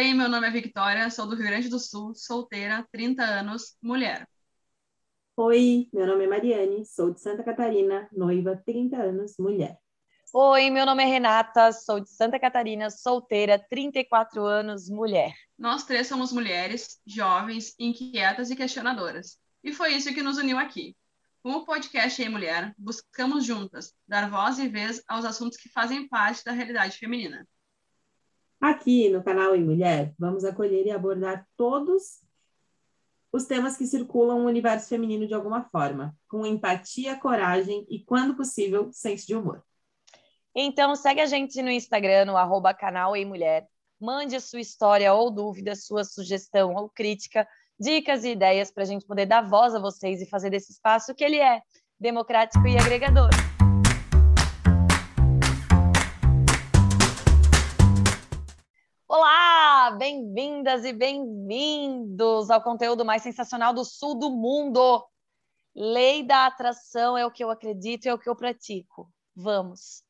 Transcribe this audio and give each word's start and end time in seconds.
Oi, 0.00 0.14
meu 0.14 0.30
nome 0.30 0.48
é 0.48 0.50
Victoria, 0.50 1.10
sou 1.10 1.26
do 1.26 1.36
Rio 1.36 1.44
Grande 1.44 1.68
do 1.68 1.78
Sul, 1.78 2.14
solteira, 2.14 2.88
30 2.90 3.22
anos, 3.22 3.76
mulher. 3.82 4.26
Oi, 5.36 5.90
meu 5.92 6.06
nome 6.06 6.24
é 6.24 6.26
Mariane, 6.26 6.86
sou 6.86 7.12
de 7.12 7.20
Santa 7.20 7.44
Catarina, 7.44 8.08
noiva, 8.10 8.56
30 8.64 8.96
anos, 8.96 9.34
mulher. 9.38 9.78
Oi, 10.32 10.70
meu 10.70 10.86
nome 10.86 11.02
é 11.02 11.06
Renata, 11.06 11.70
sou 11.72 12.00
de 12.00 12.08
Santa 12.08 12.40
Catarina, 12.40 12.88
solteira, 12.88 13.58
34 13.58 14.42
anos, 14.42 14.88
mulher. 14.88 15.34
Nós 15.58 15.84
três 15.84 16.06
somos 16.06 16.32
mulheres, 16.32 16.98
jovens, 17.06 17.74
inquietas 17.78 18.50
e 18.50 18.56
questionadoras. 18.56 19.38
E 19.62 19.70
foi 19.70 19.92
isso 19.92 20.14
que 20.14 20.22
nos 20.22 20.38
uniu 20.38 20.56
aqui. 20.56 20.96
Com 21.42 21.52
o 21.52 21.66
podcast 21.66 22.22
Ei 22.22 22.28
Mulher, 22.30 22.74
buscamos 22.78 23.44
juntas 23.44 23.92
dar 24.08 24.30
voz 24.30 24.58
e 24.58 24.66
vez 24.66 25.02
aos 25.06 25.26
assuntos 25.26 25.58
que 25.58 25.68
fazem 25.68 26.08
parte 26.08 26.42
da 26.42 26.52
realidade 26.52 26.96
feminina. 26.96 27.46
Aqui 28.60 29.08
no 29.08 29.24
canal 29.24 29.54
Ei 29.54 29.64
Mulher, 29.64 30.12
vamos 30.18 30.44
acolher 30.44 30.84
e 30.86 30.90
abordar 30.90 31.46
todos 31.56 32.20
os 33.32 33.46
temas 33.46 33.76
que 33.76 33.86
circulam 33.86 34.40
o 34.40 34.46
universo 34.46 34.88
feminino 34.88 35.26
de 35.26 35.32
alguma 35.32 35.64
forma, 35.64 36.14
com 36.28 36.44
empatia, 36.44 37.16
coragem 37.16 37.86
e, 37.88 38.00
quando 38.00 38.36
possível, 38.36 38.90
senso 38.92 39.26
de 39.26 39.34
humor. 39.34 39.62
Então, 40.54 40.94
segue 40.94 41.20
a 41.22 41.26
gente 41.26 41.62
no 41.62 41.70
Instagram, 41.70 42.26
no 42.26 42.36
arroba 42.36 42.74
canal 42.74 43.12
Mulher. 43.24 43.66
Mande 43.98 44.36
a 44.36 44.40
sua 44.40 44.60
história 44.60 45.12
ou 45.14 45.30
dúvida, 45.30 45.74
sua 45.74 46.04
sugestão 46.04 46.74
ou 46.74 46.88
crítica, 46.88 47.48
dicas 47.78 48.24
e 48.24 48.32
ideias 48.32 48.70
para 48.70 48.82
a 48.82 48.86
gente 48.86 49.06
poder 49.06 49.26
dar 49.26 49.42
voz 49.42 49.74
a 49.74 49.78
vocês 49.78 50.20
e 50.20 50.28
fazer 50.28 50.50
desse 50.50 50.72
espaço 50.72 51.14
que 51.14 51.24
ele 51.24 51.38
é 51.38 51.62
democrático 51.98 52.66
e 52.66 52.76
agregador. 52.76 53.30
Bem-vindas 59.98 60.84
e 60.84 60.92
bem-vindos 60.92 62.48
ao 62.48 62.62
conteúdo 62.62 63.04
mais 63.04 63.22
sensacional 63.22 63.74
do 63.74 63.84
sul 63.84 64.18
do 64.18 64.30
mundo. 64.30 65.04
Lei 65.74 66.22
da 66.22 66.46
atração 66.46 67.16
é 67.18 67.26
o 67.26 67.30
que 67.30 67.42
eu 67.42 67.50
acredito, 67.50 68.06
é 68.06 68.14
o 68.14 68.18
que 68.18 68.28
eu 68.28 68.36
pratico. 68.36 69.10
Vamos. 69.34 70.02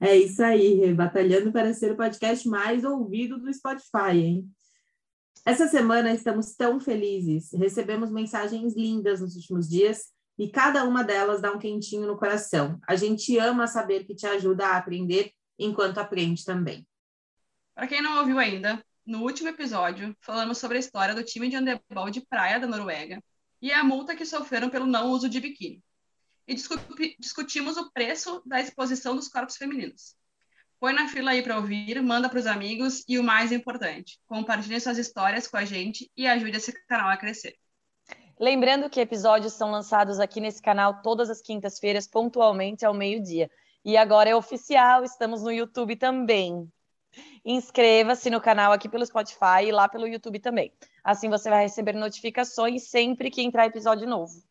É 0.00 0.16
isso 0.16 0.42
aí, 0.42 0.92
batalhando 0.92 1.52
para 1.52 1.72
ser 1.72 1.92
o 1.92 1.96
podcast 1.96 2.48
mais 2.48 2.84
ouvido 2.84 3.38
do 3.38 3.52
Spotify, 3.52 4.16
hein? 4.16 4.50
Essa 5.44 5.66
semana 5.68 6.12
estamos 6.12 6.54
tão 6.54 6.78
felizes, 6.78 7.52
recebemos 7.52 8.10
mensagens 8.10 8.74
lindas 8.74 9.20
nos 9.20 9.36
últimos 9.36 9.68
dias 9.68 10.10
e 10.38 10.48
cada 10.48 10.84
uma 10.84 11.02
delas 11.02 11.40
dá 11.40 11.52
um 11.52 11.58
quentinho 11.58 12.06
no 12.06 12.18
coração. 12.18 12.78
A 12.86 12.96
gente 12.96 13.38
ama 13.38 13.66
saber 13.66 14.04
que 14.04 14.14
te 14.14 14.26
ajuda 14.26 14.66
a 14.66 14.76
aprender 14.76 15.32
enquanto 15.58 15.98
aprende 15.98 16.44
também. 16.44 16.86
Para 17.80 17.88
quem 17.88 18.02
não 18.02 18.18
ouviu 18.18 18.38
ainda, 18.38 18.84
no 19.06 19.22
último 19.22 19.48
episódio 19.48 20.14
falamos 20.20 20.58
sobre 20.58 20.76
a 20.76 20.80
história 20.80 21.14
do 21.14 21.24
time 21.24 21.48
de 21.48 21.56
handebol 21.56 22.10
de 22.10 22.20
praia 22.20 22.60
da 22.60 22.66
Noruega 22.66 23.24
e 23.58 23.72
a 23.72 23.82
multa 23.82 24.14
que 24.14 24.26
sofreram 24.26 24.68
pelo 24.68 24.84
não 24.84 25.08
uso 25.08 25.30
de 25.30 25.40
biquíni 25.40 25.82
e 26.46 26.54
discutimos 27.18 27.78
o 27.78 27.90
preço 27.90 28.42
da 28.44 28.60
exposição 28.60 29.16
dos 29.16 29.28
corpos 29.28 29.56
femininos. 29.56 30.14
Põe 30.78 30.92
na 30.92 31.08
fila 31.08 31.30
aí 31.30 31.42
para 31.42 31.56
ouvir, 31.56 32.02
manda 32.02 32.28
para 32.28 32.40
os 32.40 32.46
amigos 32.46 33.02
e 33.08 33.18
o 33.18 33.24
mais 33.24 33.50
importante, 33.50 34.20
compartilhe 34.26 34.78
suas 34.78 34.98
histórias 34.98 35.48
com 35.48 35.56
a 35.56 35.64
gente 35.64 36.12
e 36.14 36.26
ajude 36.26 36.58
esse 36.58 36.74
canal 36.86 37.08
a 37.08 37.16
crescer. 37.16 37.56
Lembrando 38.38 38.90
que 38.90 39.00
episódios 39.00 39.54
são 39.54 39.70
lançados 39.70 40.20
aqui 40.20 40.38
nesse 40.38 40.60
canal 40.60 41.00
todas 41.00 41.30
as 41.30 41.40
quintas-feiras, 41.40 42.06
pontualmente 42.06 42.84
ao 42.84 42.92
meio-dia. 42.92 43.50
E 43.82 43.96
agora 43.96 44.28
é 44.28 44.36
oficial, 44.36 45.02
estamos 45.02 45.42
no 45.42 45.50
YouTube 45.50 45.96
também. 45.96 46.70
Inscreva-se 47.44 48.30
no 48.30 48.40
canal 48.40 48.72
aqui 48.72 48.88
pelo 48.88 49.04
Spotify 49.04 49.64
e 49.66 49.72
lá 49.72 49.88
pelo 49.88 50.06
YouTube 50.06 50.38
também. 50.40 50.72
Assim 51.02 51.28
você 51.28 51.48
vai 51.48 51.62
receber 51.62 51.94
notificações 51.94 52.88
sempre 52.88 53.30
que 53.30 53.42
entrar 53.42 53.66
episódio 53.66 54.06
novo. 54.06 54.42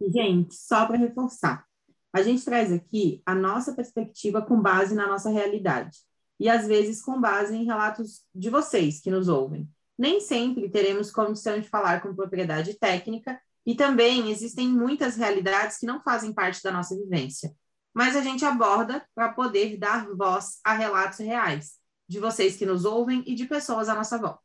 Gente, 0.00 0.54
só 0.54 0.86
para 0.86 0.98
reforçar, 0.98 1.64
a 2.12 2.22
gente 2.22 2.44
traz 2.44 2.70
aqui 2.72 3.22
a 3.24 3.34
nossa 3.34 3.74
perspectiva 3.74 4.42
com 4.42 4.60
base 4.60 4.94
na 4.94 5.06
nossa 5.06 5.30
realidade 5.30 5.98
e 6.38 6.48
às 6.48 6.66
vezes 6.66 7.02
com 7.02 7.20
base 7.20 7.56
em 7.56 7.64
relatos 7.64 8.24
de 8.34 8.50
vocês 8.50 9.00
que 9.00 9.10
nos 9.10 9.28
ouvem. 9.28 9.68
Nem 9.96 10.20
sempre 10.20 10.68
teremos 10.68 11.10
condição 11.10 11.58
de 11.58 11.68
falar 11.68 12.02
com 12.02 12.14
propriedade 12.14 12.74
técnica 12.74 13.40
e 13.64 13.74
também 13.74 14.30
existem 14.30 14.68
muitas 14.68 15.16
realidades 15.16 15.78
que 15.78 15.86
não 15.86 16.02
fazem 16.02 16.32
parte 16.32 16.62
da 16.62 16.70
nossa 16.70 16.94
vivência, 16.96 17.54
mas 17.94 18.16
a 18.16 18.20
gente 18.20 18.44
aborda 18.44 19.08
para 19.14 19.32
poder 19.32 19.78
dar 19.78 20.06
voz 20.08 20.58
a 20.64 20.74
relatos 20.74 21.20
reais 21.20 21.78
de 22.08 22.18
vocês 22.18 22.56
que 22.56 22.66
nos 22.66 22.84
ouvem 22.84 23.22
e 23.26 23.34
de 23.34 23.46
pessoas 23.46 23.88
à 23.88 23.94
nossa 23.94 24.18
volta. 24.18 24.42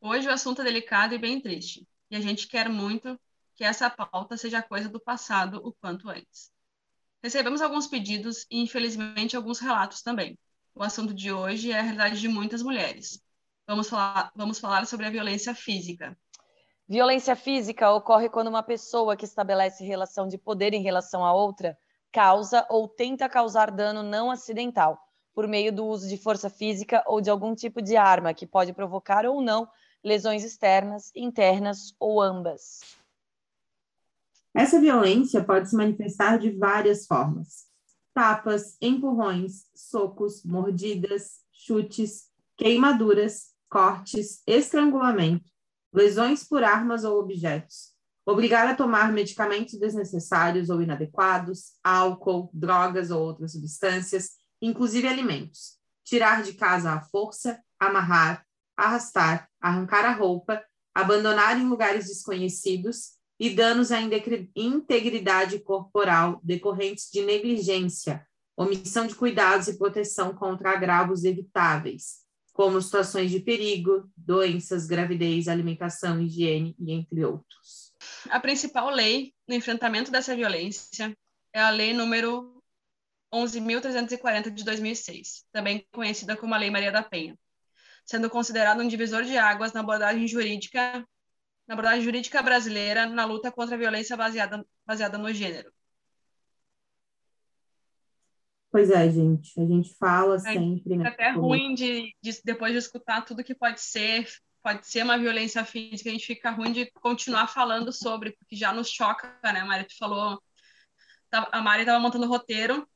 Hoje 0.00 0.26
o 0.26 0.32
assunto 0.32 0.62
é 0.62 0.64
delicado 0.64 1.14
e 1.14 1.18
bem 1.18 1.40
triste, 1.40 1.86
e 2.10 2.16
a 2.16 2.20
gente 2.20 2.48
quer 2.48 2.68
muito 2.68 3.20
que 3.54 3.64
essa 3.64 3.88
pauta 3.90 4.36
seja 4.36 4.62
coisa 4.62 4.88
do 4.88 5.00
passado 5.00 5.60
o 5.64 5.72
quanto 5.72 6.08
antes. 6.08 6.50
Recebemos 7.22 7.60
alguns 7.60 7.86
pedidos 7.86 8.46
e, 8.50 8.60
infelizmente, 8.60 9.36
alguns 9.36 9.58
relatos 9.58 10.02
também. 10.02 10.38
O 10.74 10.82
assunto 10.82 11.14
de 11.14 11.32
hoje 11.32 11.72
é 11.72 11.78
a 11.78 11.82
realidade 11.82 12.20
de 12.20 12.28
muitas 12.28 12.62
mulheres. 12.62 13.20
Vamos 13.66 13.88
falar, 13.88 14.30
vamos 14.36 14.58
falar 14.58 14.86
sobre 14.86 15.06
a 15.06 15.10
violência 15.10 15.54
física. 15.54 16.16
Violência 16.88 17.34
física 17.34 17.90
ocorre 17.90 18.28
quando 18.28 18.46
uma 18.46 18.62
pessoa 18.62 19.16
que 19.16 19.24
estabelece 19.24 19.84
relação 19.84 20.28
de 20.28 20.38
poder 20.38 20.72
em 20.72 20.82
relação 20.82 21.24
a 21.24 21.34
outra 21.34 21.76
causa 22.12 22.64
ou 22.70 22.86
tenta 22.86 23.28
causar 23.28 23.72
dano 23.72 24.04
não 24.04 24.30
acidental, 24.30 24.96
por 25.34 25.48
meio 25.48 25.72
do 25.72 25.84
uso 25.84 26.08
de 26.08 26.16
força 26.16 26.48
física 26.48 27.02
ou 27.06 27.20
de 27.20 27.28
algum 27.28 27.56
tipo 27.56 27.82
de 27.82 27.96
arma 27.96 28.32
que 28.32 28.46
pode 28.46 28.72
provocar 28.72 29.26
ou 29.26 29.42
não 29.42 29.68
lesões 30.02 30.44
externas, 30.44 31.10
internas 31.16 31.92
ou 31.98 32.22
ambas. 32.22 32.80
Essa 34.54 34.80
violência 34.80 35.42
pode 35.42 35.68
se 35.68 35.76
manifestar 35.76 36.38
de 36.38 36.52
várias 36.52 37.04
formas: 37.04 37.66
tapas, 38.14 38.76
empurrões, 38.80 39.66
socos, 39.74 40.44
mordidas, 40.44 41.40
chutes, 41.50 42.30
queimaduras, 42.56 43.52
cortes, 43.68 44.40
estrangulamento, 44.46 45.50
lesões 45.96 46.44
por 46.44 46.62
armas 46.62 47.04
ou 47.04 47.18
objetos, 47.18 47.94
obrigar 48.26 48.68
a 48.68 48.74
tomar 48.74 49.10
medicamentos 49.10 49.78
desnecessários 49.78 50.68
ou 50.68 50.82
inadequados, 50.82 51.72
álcool, 51.82 52.50
drogas 52.52 53.10
ou 53.10 53.22
outras 53.22 53.52
substâncias, 53.52 54.32
inclusive 54.60 55.08
alimentos, 55.08 55.78
tirar 56.04 56.42
de 56.42 56.52
casa 56.52 56.92
à 56.92 57.00
força, 57.00 57.58
amarrar, 57.80 58.44
arrastar, 58.76 59.48
arrancar 59.58 60.04
a 60.04 60.12
roupa, 60.12 60.62
abandonar 60.94 61.58
em 61.58 61.66
lugares 61.66 62.08
desconhecidos, 62.08 63.16
e 63.38 63.50
danos 63.50 63.92
à 63.92 63.98
integridade 64.00 65.58
corporal 65.58 66.40
decorrentes 66.42 67.10
de 67.10 67.22
negligência, 67.22 68.26
omissão 68.56 69.06
de 69.06 69.14
cuidados 69.14 69.68
e 69.68 69.76
proteção 69.76 70.34
contra 70.34 70.72
agravos 70.72 71.22
evitáveis, 71.22 72.25
como 72.56 72.80
situações 72.80 73.30
de 73.30 73.38
perigo, 73.38 74.10
doenças, 74.16 74.86
gravidez, 74.86 75.46
alimentação, 75.46 76.18
higiene 76.18 76.74
e 76.78 76.90
entre 76.90 77.22
outros. 77.22 77.92
A 78.30 78.40
principal 78.40 78.88
lei 78.88 79.34
no 79.46 79.54
enfrentamento 79.54 80.10
dessa 80.10 80.34
violência 80.34 81.14
é 81.52 81.60
a 81.60 81.68
lei 81.68 81.92
número 81.92 82.62
11.340 83.30 84.50
de 84.50 84.64
2006, 84.64 85.44
também 85.52 85.86
conhecida 85.92 86.34
como 86.34 86.54
a 86.54 86.58
Lei 86.58 86.70
Maria 86.70 86.90
da 86.90 87.02
Penha, 87.02 87.38
sendo 88.06 88.30
considerada 88.30 88.82
um 88.82 88.88
divisor 88.88 89.24
de 89.24 89.36
águas 89.36 89.74
na 89.74 89.80
abordagem 89.80 90.26
jurídica 90.26 91.06
na 91.68 91.74
abordagem 91.74 92.02
jurídica 92.02 92.40
brasileira 92.42 93.06
na 93.06 93.24
luta 93.26 93.52
contra 93.52 93.74
a 93.74 93.78
violência 93.78 94.16
baseada, 94.16 94.64
baseada 94.86 95.18
no 95.18 95.30
gênero. 95.34 95.70
Pois 98.76 98.90
é, 98.90 99.10
gente. 99.10 99.58
A 99.58 99.64
gente 99.64 99.94
fala 99.94 100.36
é, 100.36 100.38
sempre. 100.38 100.96
Né, 100.96 101.08
até 101.08 101.30
ruim 101.30 101.74
de, 101.74 102.14
de, 102.20 102.40
depois 102.44 102.72
de 102.72 102.78
escutar 102.78 103.24
tudo 103.24 103.42
que 103.42 103.54
pode 103.54 103.80
ser, 103.80 104.28
pode 104.62 104.86
ser 104.86 105.02
uma 105.02 105.16
violência 105.16 105.64
física, 105.64 106.10
a 106.10 106.12
gente 106.12 106.26
fica 106.26 106.50
ruim 106.50 106.72
de 106.72 106.90
continuar 106.92 107.46
falando 107.46 107.90
sobre, 107.90 108.32
porque 108.32 108.54
já 108.54 108.74
nos 108.74 108.90
choca, 108.90 109.34
né? 109.42 109.60
A 109.60 109.64
Mari 109.64 109.84
tu 109.84 109.96
falou, 109.96 110.38
a 111.32 111.62
Mari 111.62 111.82
estava 111.82 111.98
montando 111.98 112.26
o 112.26 112.28
roteiro 112.28 112.86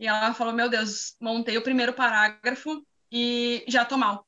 e 0.00 0.06
ela 0.06 0.32
falou: 0.32 0.54
Meu 0.54 0.70
Deus, 0.70 1.14
montei 1.20 1.58
o 1.58 1.62
primeiro 1.62 1.92
parágrafo 1.92 2.82
e 3.12 3.64
já 3.68 3.84
tô 3.84 3.98
mal 3.98 4.26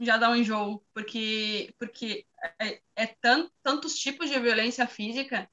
já 0.00 0.16
dá 0.16 0.30
um 0.30 0.34
enjoo, 0.34 0.84
porque, 0.92 1.72
porque 1.78 2.26
é, 2.58 2.80
é 2.96 3.06
tant, 3.06 3.48
tantos 3.62 3.94
tipos 3.94 4.28
de 4.28 4.40
violência 4.40 4.84
física 4.88 5.48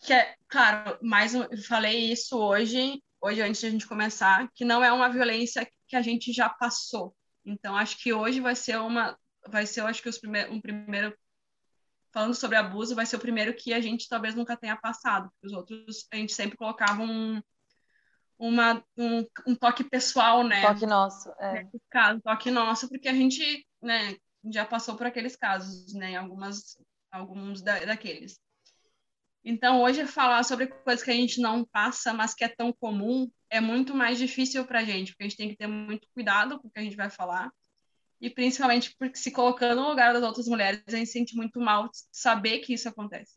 que 0.00 0.12
é, 0.12 0.34
claro, 0.48 0.98
mais 1.00 1.34
eu 1.34 1.48
falei 1.62 2.12
isso 2.12 2.36
hoje, 2.36 3.02
hoje 3.22 3.40
antes 3.40 3.60
de 3.60 3.66
a 3.68 3.70
gente 3.70 3.86
começar, 3.86 4.50
que 4.54 4.64
não 4.64 4.82
é 4.84 4.92
uma 4.92 5.08
violência 5.08 5.66
que 5.86 5.96
a 5.96 6.02
gente 6.02 6.32
já 6.32 6.48
passou. 6.48 7.14
Então 7.44 7.76
acho 7.76 7.96
que 8.02 8.12
hoje 8.12 8.40
vai 8.40 8.54
ser 8.54 8.78
uma 8.78 9.16
vai 9.48 9.66
ser, 9.66 9.80
acho 9.80 10.02
que 10.02 10.08
os 10.08 10.18
primeiros 10.18 10.54
um 10.54 10.60
primeiro 10.60 11.16
falando 12.12 12.34
sobre 12.34 12.56
abuso, 12.56 12.94
vai 12.94 13.06
ser 13.06 13.16
o 13.16 13.20
primeiro 13.20 13.54
que 13.54 13.72
a 13.72 13.80
gente 13.80 14.08
talvez 14.08 14.34
nunca 14.34 14.56
tenha 14.56 14.76
passado, 14.76 15.30
porque 15.30 15.46
os 15.46 15.52
outros 15.52 16.06
a 16.12 16.16
gente 16.16 16.34
sempre 16.34 16.58
colocava 16.58 17.02
um, 17.02 17.42
uma, 18.38 18.84
um, 18.98 19.24
um 19.46 19.54
toque 19.54 19.82
pessoal, 19.82 20.44
né? 20.44 20.60
Toque 20.60 20.84
nosso, 20.84 21.30
é. 21.40 21.66
Caso, 21.90 22.20
toque 22.20 22.50
nosso, 22.50 22.88
porque 22.88 23.08
a 23.08 23.14
gente, 23.14 23.66
né, 23.80 24.16
já 24.50 24.64
passou 24.66 24.94
por 24.94 25.06
aqueles 25.06 25.36
casos, 25.36 25.94
né? 25.94 26.16
Algumas, 26.16 26.76
alguns 27.10 27.62
da, 27.62 27.78
daqueles. 27.84 28.38
Então, 29.44 29.82
hoje 29.82 30.06
falar 30.06 30.44
sobre 30.44 30.68
coisas 30.68 31.02
que 31.02 31.10
a 31.10 31.14
gente 31.14 31.40
não 31.40 31.64
passa, 31.64 32.12
mas 32.12 32.32
que 32.32 32.44
é 32.44 32.48
tão 32.48 32.72
comum, 32.72 33.28
é 33.50 33.60
muito 33.60 33.94
mais 33.94 34.18
difícil 34.18 34.64
para 34.64 34.80
a 34.80 34.84
gente, 34.84 35.12
porque 35.12 35.24
a 35.24 35.28
gente 35.28 35.36
tem 35.36 35.48
que 35.48 35.56
ter 35.56 35.66
muito 35.66 36.06
cuidado 36.14 36.60
com 36.60 36.68
o 36.68 36.70
que 36.70 36.78
a 36.78 36.82
gente 36.82 36.96
vai 36.96 37.10
falar. 37.10 37.52
E 38.20 38.30
principalmente 38.30 38.94
porque 38.96 39.18
se 39.18 39.32
colocando 39.32 39.82
no 39.82 39.88
lugar 39.88 40.12
das 40.12 40.22
outras 40.22 40.46
mulheres, 40.46 40.80
a 40.86 40.92
gente 40.92 41.10
sente 41.10 41.34
muito 41.34 41.58
mal 41.58 41.90
saber 42.12 42.60
que 42.60 42.72
isso 42.72 42.88
acontece. 42.88 43.34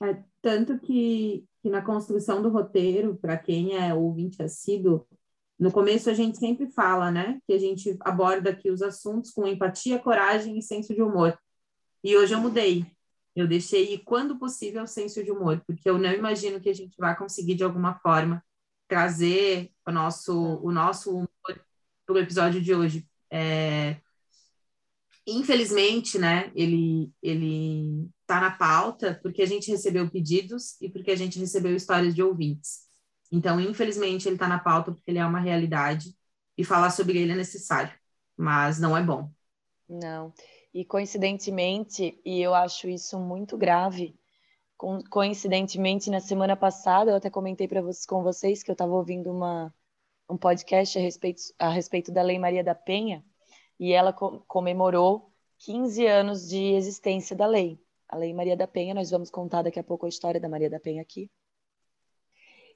É, 0.00 0.22
tanto 0.40 0.78
que, 0.78 1.44
que 1.60 1.68
na 1.68 1.82
construção 1.82 2.40
do 2.40 2.48
roteiro, 2.48 3.16
para 3.16 3.36
quem 3.36 3.76
é 3.76 3.92
ouvinte 3.92 4.40
assíduo, 4.40 5.04
no 5.58 5.72
começo 5.72 6.10
a 6.10 6.14
gente 6.14 6.38
sempre 6.38 6.70
fala, 6.70 7.10
né, 7.10 7.40
que 7.46 7.52
a 7.52 7.58
gente 7.58 7.96
aborda 8.00 8.50
aqui 8.50 8.70
os 8.70 8.82
assuntos 8.82 9.30
com 9.30 9.46
empatia, 9.46 9.98
coragem 9.98 10.58
e 10.58 10.62
senso 10.62 10.94
de 10.94 11.02
humor. 11.02 11.36
E 12.02 12.16
hoje 12.16 12.34
eu 12.34 12.40
mudei. 12.40 12.84
Eu 13.34 13.48
deixei, 13.48 13.98
quando 13.98 14.38
possível, 14.38 14.86
senso 14.86 15.24
de 15.24 15.30
humor, 15.30 15.62
porque 15.66 15.88
eu 15.88 15.98
não 15.98 16.12
imagino 16.12 16.60
que 16.60 16.68
a 16.68 16.74
gente 16.74 16.96
vai 16.98 17.16
conseguir, 17.16 17.54
de 17.54 17.64
alguma 17.64 17.94
forma, 17.94 18.44
trazer 18.86 19.70
o 19.86 19.90
nosso, 19.90 20.34
o 20.62 20.70
nosso 20.70 21.10
humor 21.10 21.64
para 22.04 22.14
o 22.14 22.18
episódio 22.18 22.60
de 22.60 22.74
hoje. 22.74 23.08
É... 23.30 23.96
Infelizmente, 25.26 26.18
né, 26.18 26.52
ele, 26.54 27.10
ele 27.22 28.08
tá 28.26 28.40
na 28.40 28.50
pauta 28.50 29.18
porque 29.22 29.40
a 29.40 29.46
gente 29.46 29.70
recebeu 29.70 30.10
pedidos 30.10 30.80
e 30.80 30.90
porque 30.90 31.10
a 31.10 31.16
gente 31.16 31.38
recebeu 31.38 31.74
histórias 31.74 32.14
de 32.14 32.22
ouvintes. 32.22 32.88
Então, 33.30 33.58
infelizmente, 33.60 34.28
ele 34.28 34.36
está 34.36 34.46
na 34.46 34.58
pauta 34.58 34.92
porque 34.92 35.10
ele 35.10 35.18
é 35.18 35.24
uma 35.24 35.40
realidade 35.40 36.14
e 36.58 36.64
falar 36.64 36.90
sobre 36.90 37.18
ele 37.18 37.32
é 37.32 37.36
necessário, 37.36 37.92
mas 38.36 38.78
não 38.78 38.96
é 38.96 39.02
bom. 39.02 39.32
Não. 39.88 40.34
E 40.74 40.84
coincidentemente, 40.84 42.20
e 42.24 42.40
eu 42.40 42.54
acho 42.54 42.88
isso 42.88 43.20
muito 43.20 43.58
grave, 43.58 44.18
coincidentemente 45.10 46.10
na 46.10 46.20
semana 46.20 46.56
passada 46.56 47.10
eu 47.10 47.16
até 47.16 47.30
comentei 47.30 47.68
para 47.68 47.82
vocês 47.82 48.06
com 48.06 48.22
vocês 48.22 48.62
que 48.62 48.70
eu 48.70 48.74
estava 48.74 48.92
ouvindo 48.92 49.30
uma 49.30 49.72
um 50.28 50.36
podcast 50.36 50.98
a 50.98 51.00
respeito 51.00 51.42
a 51.58 51.68
respeito 51.68 52.10
da 52.10 52.22
Lei 52.22 52.38
Maria 52.38 52.64
da 52.64 52.74
Penha 52.74 53.24
e 53.78 53.92
ela 53.92 54.12
co 54.12 54.40
comemorou 54.48 55.32
15 55.58 56.06
anos 56.06 56.48
de 56.48 56.74
existência 56.74 57.36
da 57.36 57.46
lei. 57.46 57.80
A 58.08 58.16
Lei 58.16 58.34
Maria 58.34 58.56
da 58.56 58.66
Penha, 58.66 58.94
nós 58.94 59.10
vamos 59.10 59.30
contar 59.30 59.62
daqui 59.62 59.78
a 59.78 59.84
pouco 59.84 60.06
a 60.06 60.08
história 60.08 60.40
da 60.40 60.48
Maria 60.48 60.68
da 60.68 60.80
Penha 60.80 61.00
aqui. 61.00 61.30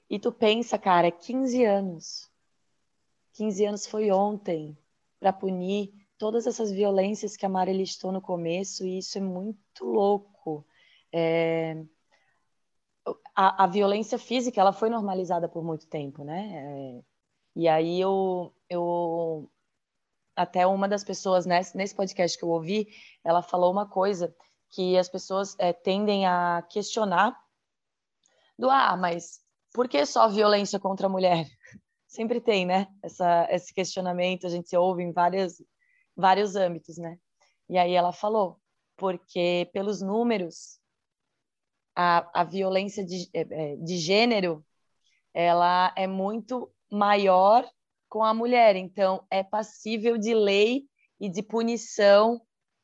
E 0.09 0.17
tu 0.17 0.31
pensa, 0.31 0.77
cara, 0.79 1.11
15 1.11 1.65
anos. 1.65 2.31
15 3.33 3.65
anos 3.65 3.85
foi 3.85 4.09
ontem 4.09 4.77
para 5.19 5.33
punir 5.33 5.93
todas 6.17 6.47
essas 6.47 6.71
violências 6.71 7.37
que 7.37 7.45
a 7.45 7.49
Mari 7.49 7.73
listou 7.73 8.11
no 8.11 8.21
começo, 8.21 8.85
e 8.85 8.97
isso 8.99 9.17
é 9.17 9.21
muito 9.21 9.85
louco. 9.85 10.65
É... 11.13 11.83
A, 13.35 13.63
a, 13.63 13.67
violência 13.67 14.17
física 14.17 14.59
ela 14.59 14.73
foi 14.73 14.89
normalizada 14.89 15.47
por 15.47 15.63
muito 15.63 15.87
tempo, 15.87 16.23
né? 16.23 16.99
É... 16.99 17.03
E 17.55 17.67
aí 17.67 17.99
eu, 17.99 18.53
eu 18.69 19.49
até 20.35 20.67
uma 20.67 20.87
das 20.87 21.03
pessoas 21.03 21.45
nesse, 21.45 21.75
nesse 21.75 21.95
podcast 21.95 22.37
que 22.37 22.43
eu 22.43 22.49
ouvi, 22.49 22.87
ela 23.23 23.41
falou 23.41 23.71
uma 23.71 23.87
coisa 23.87 24.35
que 24.69 24.97
as 24.97 25.09
pessoas 25.09 25.55
é, 25.57 25.73
tendem 25.73 26.25
a 26.25 26.63
questionar 26.69 27.35
do 28.57 28.69
ah, 28.69 28.95
mas 28.97 29.39
por 29.73 29.87
que 29.87 30.05
só 30.05 30.27
violência 30.27 30.79
contra 30.79 31.07
a 31.07 31.09
mulher? 31.09 31.45
Sempre 32.07 32.39
tem, 32.39 32.65
né? 32.65 32.87
Essa, 33.03 33.47
esse 33.51 33.73
questionamento 33.73 34.47
a 34.47 34.49
gente 34.49 34.75
ouve 34.75 35.03
em 35.03 35.11
várias 35.11 35.61
vários 36.17 36.55
âmbitos, 36.55 36.97
né? 36.97 37.19
E 37.69 37.77
aí 37.77 37.93
ela 37.93 38.11
falou, 38.11 38.59
porque 38.97 39.69
pelos 39.71 40.01
números, 40.01 40.79
a, 41.95 42.41
a 42.41 42.43
violência 42.43 43.05
de, 43.05 43.29
é, 43.33 43.41
é, 43.41 43.75
de 43.75 43.97
gênero, 43.97 44.65
ela 45.33 45.93
é 45.95 46.07
muito 46.07 46.71
maior 46.91 47.69
com 48.09 48.23
a 48.23 48.33
mulher, 48.33 48.75
então 48.75 49.25
é 49.29 49.43
passível 49.43 50.17
de 50.17 50.33
lei 50.33 50.85
e 51.19 51.29
de 51.29 51.43
punição 51.43 52.41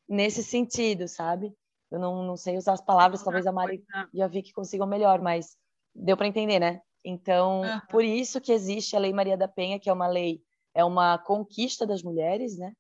nesse 0.08 0.44
sentido, 0.44 1.08
sabe? 1.08 1.56
Eu 1.90 2.00
não, 2.00 2.24
não 2.24 2.36
sei 2.36 2.58
usar 2.58 2.74
as 2.74 2.82
palavras, 2.82 3.24
talvez 3.24 3.48
a 3.48 3.52
Mari 3.52 3.84
e 4.14 4.22
a 4.22 4.28
Vicky 4.28 4.52
consigam 4.52 4.86
melhor, 4.86 5.22
mas 5.22 5.56
deu 5.96 6.18
para 6.18 6.28
entender, 6.28 6.60
né? 6.60 6.82
Então, 7.04 7.62
uhum. 7.62 7.82
por 7.90 8.04
isso 8.04 8.42
que 8.42 8.52
existe 8.52 8.96
a 8.96 9.00
Lei 9.00 9.14
Maria 9.14 9.38
da 9.38 9.48
Penha, 9.48 9.80
que 9.80 9.90
é 9.90 9.94
uma 9.94 10.08
lei, 10.08 10.42
é 10.74 10.84
uma 10.84 11.18
conquista 11.18 11.86
das 11.86 12.02
mulheres, 12.02 12.58
né? 12.58 12.74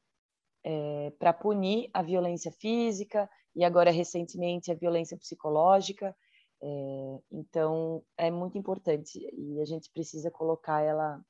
É, 0.63 1.11
para 1.19 1.33
punir 1.33 1.89
a 1.93 2.01
violência 2.01 2.51
física 2.51 3.29
e 3.55 3.63
agora 3.63 3.91
recentemente 3.91 4.71
a 4.71 4.75
violência 4.75 5.17
psicológica. 5.17 6.15
É, 6.61 7.19
então 7.31 8.03
é 8.17 8.31
muito 8.31 8.57
importante 8.57 9.19
e 9.33 9.59
a 9.59 9.65
gente 9.65 9.89
precisa 9.91 10.31
colocar 10.31 10.81
ela 10.81 11.21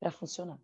para 0.00 0.10
funcionar. 0.10 0.58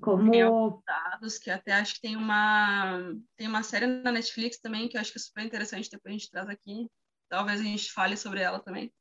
Como 0.00 0.82
dados 0.86 1.38
que 1.38 1.50
até 1.50 1.72
acho 1.72 1.94
que 1.94 2.02
tem 2.02 2.16
uma 2.16 3.14
tem 3.36 3.48
uma 3.48 3.62
série 3.62 3.86
na 3.86 4.12
Netflix 4.12 4.58
também 4.60 4.88
que 4.88 4.96
eu 4.96 5.00
acho 5.00 5.10
que 5.10 5.18
é 5.18 5.20
super 5.20 5.42
interessante 5.42 5.90
depois 5.90 6.14
a 6.14 6.18
gente 6.18 6.30
traz 6.30 6.48
aqui 6.48 6.88
talvez 7.28 7.60
a 7.60 7.64
gente 7.64 7.90
fale 7.90 8.16
sobre 8.16 8.40
ela 8.40 8.60
também 8.60 8.92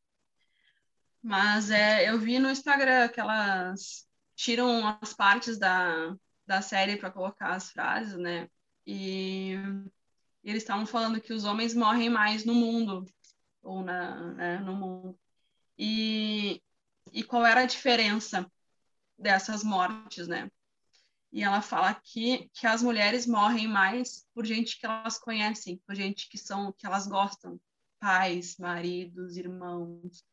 mas 1.22 1.70
é 1.70 2.10
eu 2.10 2.18
vi 2.18 2.40
no 2.40 2.50
Instagram 2.50 3.08
que 3.10 3.20
elas 3.20 4.08
tiram 4.36 4.98
as 5.00 5.14
partes 5.14 5.60
da 5.60 6.16
da 6.50 6.63
série 6.63 6.98
para 6.98 7.12
colocar 7.12 7.54
as 7.54 7.69
frases, 7.72 8.18
né? 8.18 8.50
E 8.86 9.54
eles 10.44 10.63
estavam 10.63 10.84
falando 10.84 11.22
que 11.22 11.31
os 11.31 11.46
homens 11.46 11.75
morrem 11.75 12.10
mais 12.10 12.44
no 12.44 12.56
mundo, 12.56 13.06
ou 13.62 13.84
na, 13.84 14.34
né, 14.34 14.57
no 14.57 14.75
mundo. 14.75 15.19
E, 15.78 16.60
e 17.13 17.24
qual 17.24 17.46
era 17.46 17.62
a 17.62 17.68
diferença 17.68 18.51
dessas 19.16 19.63
mortes, 19.63 20.28
né? 20.28 20.50
E 21.31 21.44
ela 21.44 21.62
fala 21.62 21.94
que, 21.94 22.50
que 22.52 22.66
as 22.66 22.81
mulheres 22.81 23.28
morrem 23.28 23.68
mais 23.68 24.25
por 24.34 24.44
gente 24.44 24.80
que 24.80 24.88
elas 24.88 25.19
conhecem, 25.19 25.78
por 25.86 25.94
gente 25.94 26.28
que 26.28 26.38
são 26.40 26.74
que 26.74 26.88
elas 26.88 27.06
gostam, 27.06 27.62
pais, 28.00 28.57
maridos, 28.57 29.38
irmãos, 29.38 30.25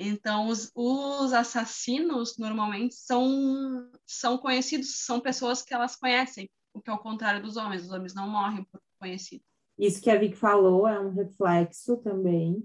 então, 0.00 0.46
os, 0.46 0.70
os, 0.76 1.32
assassinos 1.32 2.38
normalmente 2.38 2.94
são, 2.94 3.90
são 4.06 4.38
conhecidos, 4.38 5.04
são 5.04 5.18
pessoas 5.18 5.60
que 5.60 5.74
elas 5.74 5.96
conhecem, 5.96 6.48
o 6.72 6.80
que 6.80 6.88
é 6.88 6.92
o 6.92 6.98
contrário 6.98 7.42
dos 7.42 7.56
homens. 7.56 7.82
Os 7.82 7.90
homens 7.90 8.14
não 8.14 8.30
morrem 8.30 8.62
por 8.70 8.80
conhecido. 9.00 9.42
Isso 9.76 10.00
que 10.00 10.08
a 10.08 10.16
Vic 10.16 10.36
falou 10.36 10.86
é 10.86 11.00
um 11.00 11.12
reflexo 11.12 11.96
também 11.96 12.64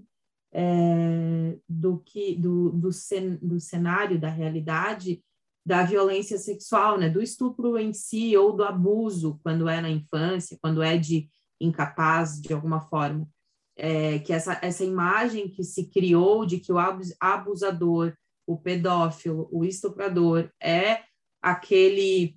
é, 0.52 1.58
do 1.68 1.98
que 1.98 2.36
do, 2.36 2.70
do, 2.70 2.92
cen, 2.92 3.36
do 3.42 3.58
cenário 3.58 4.20
da 4.20 4.28
realidade 4.28 5.20
da 5.66 5.82
violência 5.82 6.38
sexual, 6.38 6.98
né? 6.98 7.08
Do 7.08 7.20
estupro 7.20 7.76
em 7.78 7.92
si 7.92 8.36
ou 8.36 8.52
do 8.52 8.62
abuso 8.62 9.40
quando 9.42 9.68
é 9.68 9.80
na 9.80 9.90
infância, 9.90 10.58
quando 10.60 10.82
é 10.82 10.96
de 10.96 11.28
incapaz 11.60 12.40
de 12.40 12.52
alguma 12.52 12.80
forma 12.80 13.28
é, 13.76 14.18
que 14.20 14.32
essa, 14.32 14.58
essa 14.62 14.84
imagem 14.84 15.48
que 15.48 15.64
se 15.64 15.90
criou 15.90 16.46
de 16.46 16.58
que 16.58 16.72
o 16.72 16.78
abusador, 17.20 18.14
o 18.46 18.56
pedófilo, 18.56 19.48
o 19.50 19.64
estuprador 19.64 20.50
é 20.60 21.02
aquele 21.42 22.36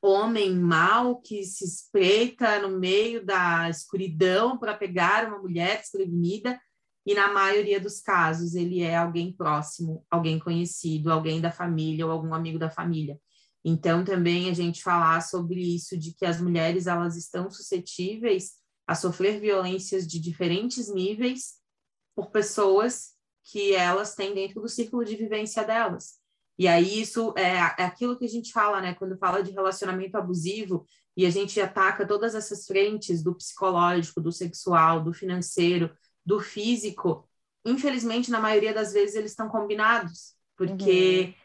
homem 0.00 0.56
mau 0.56 1.20
que 1.20 1.44
se 1.44 1.64
espreita 1.64 2.58
no 2.60 2.78
meio 2.78 3.24
da 3.24 3.70
escuridão 3.70 4.58
para 4.58 4.74
pegar 4.74 5.28
uma 5.28 5.38
mulher 5.38 5.78
desprevenida, 5.78 6.60
e 7.04 7.14
na 7.14 7.32
maioria 7.32 7.80
dos 7.80 8.00
casos 8.00 8.54
ele 8.54 8.80
é 8.80 8.96
alguém 8.96 9.32
próximo, 9.32 10.04
alguém 10.10 10.38
conhecido, 10.38 11.10
alguém 11.10 11.40
da 11.40 11.50
família 11.50 12.06
ou 12.06 12.12
algum 12.12 12.32
amigo 12.32 12.58
da 12.58 12.70
família. 12.70 13.18
Então 13.64 14.04
também 14.04 14.48
a 14.48 14.52
gente 14.52 14.82
falar 14.82 15.20
sobre 15.20 15.60
isso 15.60 15.96
de 15.96 16.12
que 16.12 16.24
as 16.24 16.40
mulheres 16.40 16.86
elas 16.86 17.16
estão 17.16 17.50
suscetíveis 17.50 18.61
a 18.86 18.94
sofrer 18.94 19.40
violências 19.40 20.06
de 20.06 20.18
diferentes 20.18 20.92
níveis 20.92 21.54
por 22.14 22.30
pessoas 22.30 23.12
que 23.44 23.74
elas 23.74 24.14
têm 24.14 24.34
dentro 24.34 24.60
do 24.60 24.68
círculo 24.68 25.04
de 25.04 25.16
vivência 25.16 25.64
delas. 25.64 26.20
E 26.58 26.68
aí 26.68 27.00
isso 27.00 27.34
é, 27.36 27.56
é 27.78 27.84
aquilo 27.84 28.18
que 28.18 28.24
a 28.24 28.28
gente 28.28 28.52
fala, 28.52 28.80
né, 28.80 28.94
quando 28.94 29.18
fala 29.18 29.42
de 29.42 29.50
relacionamento 29.50 30.16
abusivo 30.16 30.86
e 31.16 31.26
a 31.26 31.30
gente 31.30 31.60
ataca 31.60 32.06
todas 32.06 32.34
essas 32.34 32.66
frentes 32.66 33.22
do 33.22 33.34
psicológico, 33.34 34.20
do 34.20 34.30
sexual, 34.30 35.02
do 35.02 35.12
financeiro, 35.12 35.90
do 36.24 36.40
físico, 36.40 37.28
infelizmente 37.64 38.30
na 38.30 38.40
maioria 38.40 38.72
das 38.72 38.92
vezes 38.92 39.16
eles 39.16 39.32
estão 39.32 39.48
combinados, 39.48 40.34
porque 40.56 41.34
uhum 41.36 41.41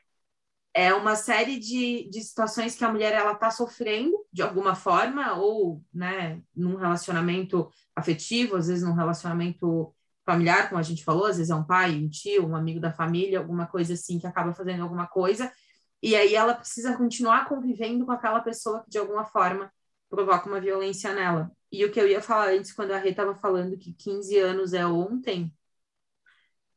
é 0.77 0.93
uma 0.93 1.15
série 1.15 1.57
de, 1.57 2.07
de 2.07 2.21
situações 2.21 2.75
que 2.75 2.85
a 2.85 2.91
mulher 2.91 3.11
ela 3.11 3.31
está 3.31 3.49
sofrendo 3.49 4.13
de 4.31 4.43
alguma 4.43 4.75
forma 4.75 5.33
ou 5.33 5.83
né 5.91 6.39
num 6.55 6.75
relacionamento 6.75 7.67
afetivo 7.95 8.55
às 8.55 8.67
vezes 8.67 8.83
num 8.83 8.93
relacionamento 8.93 9.91
familiar, 10.23 10.69
como 10.69 10.79
a 10.79 10.83
gente 10.83 11.03
falou, 11.03 11.25
às 11.25 11.37
vezes 11.37 11.49
é 11.49 11.55
um 11.55 11.63
pai, 11.63 11.95
um 11.95 12.09
tio, 12.09 12.47
um 12.47 12.55
amigo 12.55 12.79
da 12.79 12.91
família, 12.93 13.39
alguma 13.39 13.65
coisa 13.65 13.93
assim 13.93 14.19
que 14.19 14.27
acaba 14.27 14.53
fazendo 14.53 14.83
alguma 14.83 15.07
coisa, 15.07 15.51
e 16.03 16.15
aí 16.15 16.35
ela 16.35 16.53
precisa 16.53 16.95
continuar 16.97 17.47
convivendo 17.47 18.05
com 18.05 18.11
aquela 18.11 18.41
pessoa 18.41 18.83
que 18.83 18.89
de 18.89 18.97
alguma 18.99 19.25
forma 19.25 19.71
provoca 20.09 20.47
uma 20.47 20.61
violência 20.61 21.13
nela. 21.13 21.51
E 21.71 21.83
o 21.85 21.91
que 21.91 21.99
eu 21.99 22.07
ia 22.07 22.21
falar 22.21 22.49
antes, 22.49 22.73
quando 22.73 22.91
a 22.91 22.97
Rê 22.97 23.11
estava 23.11 23.35
falando 23.35 23.77
que 23.77 23.93
15 23.93 24.37
anos 24.37 24.73
é 24.73 24.85
ontem, 24.85 25.51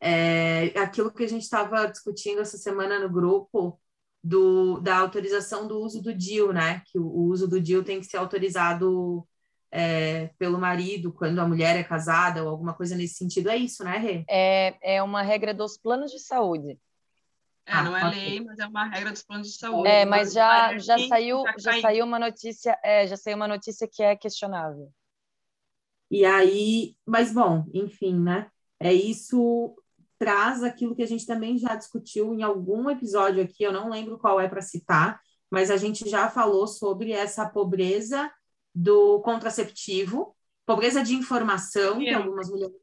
é 0.00 0.78
aquilo 0.78 1.12
que 1.12 1.24
a 1.24 1.28
gente 1.28 1.42
estava 1.42 1.86
discutindo 1.86 2.40
essa 2.40 2.56
semana 2.56 2.98
no 2.98 3.10
grupo 3.10 3.78
do, 4.22 4.80
da 4.80 4.98
autorização 4.98 5.66
do 5.66 5.78
uso 5.78 6.02
do 6.02 6.14
DIL, 6.14 6.52
né? 6.52 6.82
Que 6.86 6.98
o, 6.98 7.04
o 7.04 7.22
uso 7.24 7.48
do 7.48 7.60
DIL 7.60 7.82
tem 7.82 8.00
que 8.00 8.06
ser 8.06 8.18
autorizado 8.18 9.26
é, 9.70 10.28
pelo 10.38 10.58
marido 10.58 11.12
quando 11.12 11.38
a 11.38 11.46
mulher 11.46 11.76
é 11.76 11.84
casada 11.84 12.42
ou 12.42 12.48
alguma 12.48 12.74
coisa 12.74 12.96
nesse 12.96 13.14
sentido. 13.14 13.48
É 13.48 13.56
isso, 13.56 13.84
né, 13.84 13.96
Rê? 13.96 14.24
É, 14.28 14.96
é 14.96 15.02
uma 15.02 15.22
regra 15.22 15.54
dos 15.54 15.78
planos 15.78 16.10
de 16.10 16.18
saúde. 16.18 16.78
É, 17.66 17.72
ah, 17.72 17.82
não 17.84 17.96
é 17.96 18.08
okay. 18.08 18.18
lei, 18.18 18.40
mas 18.40 18.58
é 18.58 18.66
uma 18.66 18.84
regra 18.86 19.12
dos 19.12 19.22
planos 19.22 19.48
de 19.48 19.56
saúde. 19.56 19.88
É, 19.88 20.04
mas 20.04 20.32
já, 20.32 20.76
já 20.78 20.98
saiu, 21.06 21.44
já 21.58 21.80
saiu 21.80 22.04
uma 22.04 22.18
notícia, 22.18 22.76
é, 22.82 23.06
já 23.06 23.16
saiu 23.16 23.36
uma 23.36 23.46
notícia 23.46 23.88
que 23.90 24.02
é 24.02 24.16
questionável. 24.16 24.90
E 26.10 26.24
aí, 26.24 26.96
mas 27.06 27.32
bom, 27.32 27.64
enfim, 27.72 28.18
né? 28.18 28.50
É 28.80 28.92
isso 28.92 29.76
traz 30.20 30.62
aquilo 30.62 30.94
que 30.94 31.02
a 31.02 31.06
gente 31.06 31.24
também 31.24 31.56
já 31.56 31.74
discutiu 31.74 32.34
em 32.34 32.42
algum 32.42 32.90
episódio 32.90 33.42
aqui, 33.42 33.62
eu 33.62 33.72
não 33.72 33.88
lembro 33.88 34.18
qual 34.18 34.38
é 34.38 34.46
para 34.46 34.60
citar, 34.60 35.18
mas 35.50 35.70
a 35.70 35.78
gente 35.78 36.06
já 36.06 36.28
falou 36.28 36.66
sobre 36.66 37.10
essa 37.10 37.48
pobreza 37.48 38.30
do 38.74 39.20
contraceptivo, 39.22 40.36
pobreza 40.66 41.02
de 41.02 41.14
informação, 41.14 41.98
que 41.98 42.10
algumas 42.10 42.50
mulheres, 42.50 42.76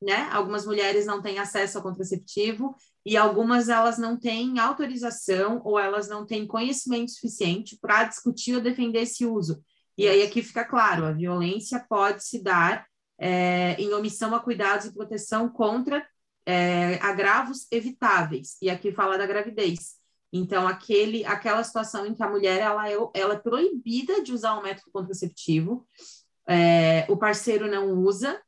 né? 0.00 0.30
Algumas 0.32 0.64
mulheres 0.64 1.04
não 1.04 1.20
têm 1.20 1.38
acesso 1.38 1.76
ao 1.76 1.84
contraceptivo 1.84 2.74
e 3.04 3.18
algumas 3.18 3.68
elas 3.68 3.98
não 3.98 4.18
têm 4.18 4.58
autorização 4.58 5.60
ou 5.66 5.78
elas 5.78 6.08
não 6.08 6.24
têm 6.24 6.46
conhecimento 6.46 7.10
suficiente 7.10 7.78
para 7.78 8.04
discutir 8.04 8.54
ou 8.54 8.62
defender 8.62 9.02
esse 9.02 9.26
uso. 9.26 9.62
E 9.98 10.08
aí 10.08 10.22
aqui 10.22 10.42
fica 10.42 10.64
claro, 10.64 11.04
a 11.04 11.12
violência 11.12 11.84
pode 11.86 12.24
se 12.24 12.42
dar 12.42 12.86
é, 13.18 13.74
em 13.74 13.92
omissão 13.92 14.34
a 14.34 14.40
cuidados 14.40 14.86
e 14.86 14.94
proteção 14.94 15.50
contra 15.50 16.02
é, 16.46 16.94
agravos 17.00 17.66
evitáveis. 17.70 18.56
E 18.60 18.70
aqui 18.70 18.92
fala 18.92 19.18
da 19.18 19.26
gravidez. 19.26 19.96
Então, 20.32 20.66
aquele, 20.66 21.24
aquela 21.26 21.62
situação 21.62 22.06
em 22.06 22.14
que 22.14 22.22
a 22.22 22.28
mulher 22.28 22.60
ela 22.60 22.90
é, 22.90 22.96
ela 23.14 23.34
é 23.34 23.38
proibida 23.38 24.22
de 24.22 24.32
usar 24.32 24.58
um 24.58 24.62
método 24.62 24.90
contraceptivo, 24.90 25.86
é, 26.48 27.04
o 27.08 27.16
parceiro 27.16 27.70
não 27.70 27.92
usa, 27.92 28.40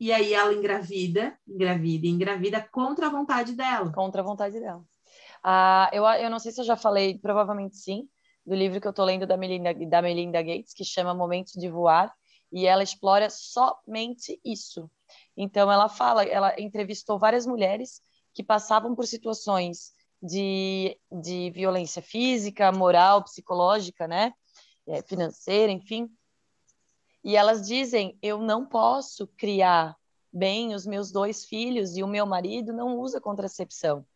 e 0.00 0.12
aí 0.12 0.32
ela 0.32 0.52
engravida, 0.52 1.38
engravida, 1.46 2.06
engravida 2.06 2.68
contra 2.72 3.06
a 3.06 3.10
vontade 3.10 3.52
dela. 3.52 3.92
Contra 3.92 4.22
a 4.22 4.24
vontade 4.24 4.58
dela. 4.58 4.82
Ah, 5.42 5.90
eu, 5.92 6.04
eu 6.04 6.30
não 6.30 6.38
sei 6.38 6.52
se 6.52 6.60
eu 6.60 6.64
já 6.64 6.76
falei, 6.76 7.18
provavelmente 7.18 7.76
sim, 7.76 8.08
do 8.44 8.54
livro 8.54 8.80
que 8.80 8.86
eu 8.86 8.90
estou 8.90 9.04
lendo 9.04 9.26
da 9.26 9.36
Melinda, 9.36 9.74
da 9.74 10.00
Melinda 10.00 10.42
Gates, 10.42 10.72
que 10.72 10.84
chama 10.84 11.14
Momentos 11.14 11.52
de 11.52 11.68
Voar, 11.68 12.12
e 12.52 12.66
ela 12.66 12.82
explora 12.82 13.28
somente 13.28 14.40
isso. 14.44 14.90
Então, 15.36 15.70
ela 15.70 15.88
fala, 15.88 16.24
ela 16.24 16.54
entrevistou 16.58 17.18
várias 17.18 17.46
mulheres 17.46 18.00
que 18.32 18.42
passavam 18.42 18.94
por 18.94 19.06
situações 19.06 19.92
de, 20.22 20.98
de 21.10 21.50
violência 21.50 22.00
física, 22.00 22.72
moral, 22.72 23.22
psicológica, 23.22 24.08
né? 24.08 24.32
É, 24.86 25.02
financeira, 25.02 25.72
enfim. 25.72 26.08
E 27.22 27.36
elas 27.36 27.66
dizem: 27.66 28.16
eu 28.22 28.38
não 28.38 28.64
posso 28.64 29.26
criar 29.36 29.96
bem 30.32 30.74
os 30.74 30.86
meus 30.86 31.10
dois 31.10 31.44
filhos 31.44 31.96
e 31.96 32.02
o 32.02 32.08
meu 32.08 32.26
marido 32.26 32.72
não 32.72 32.98
usa 32.98 33.20
contracepção. 33.20 34.06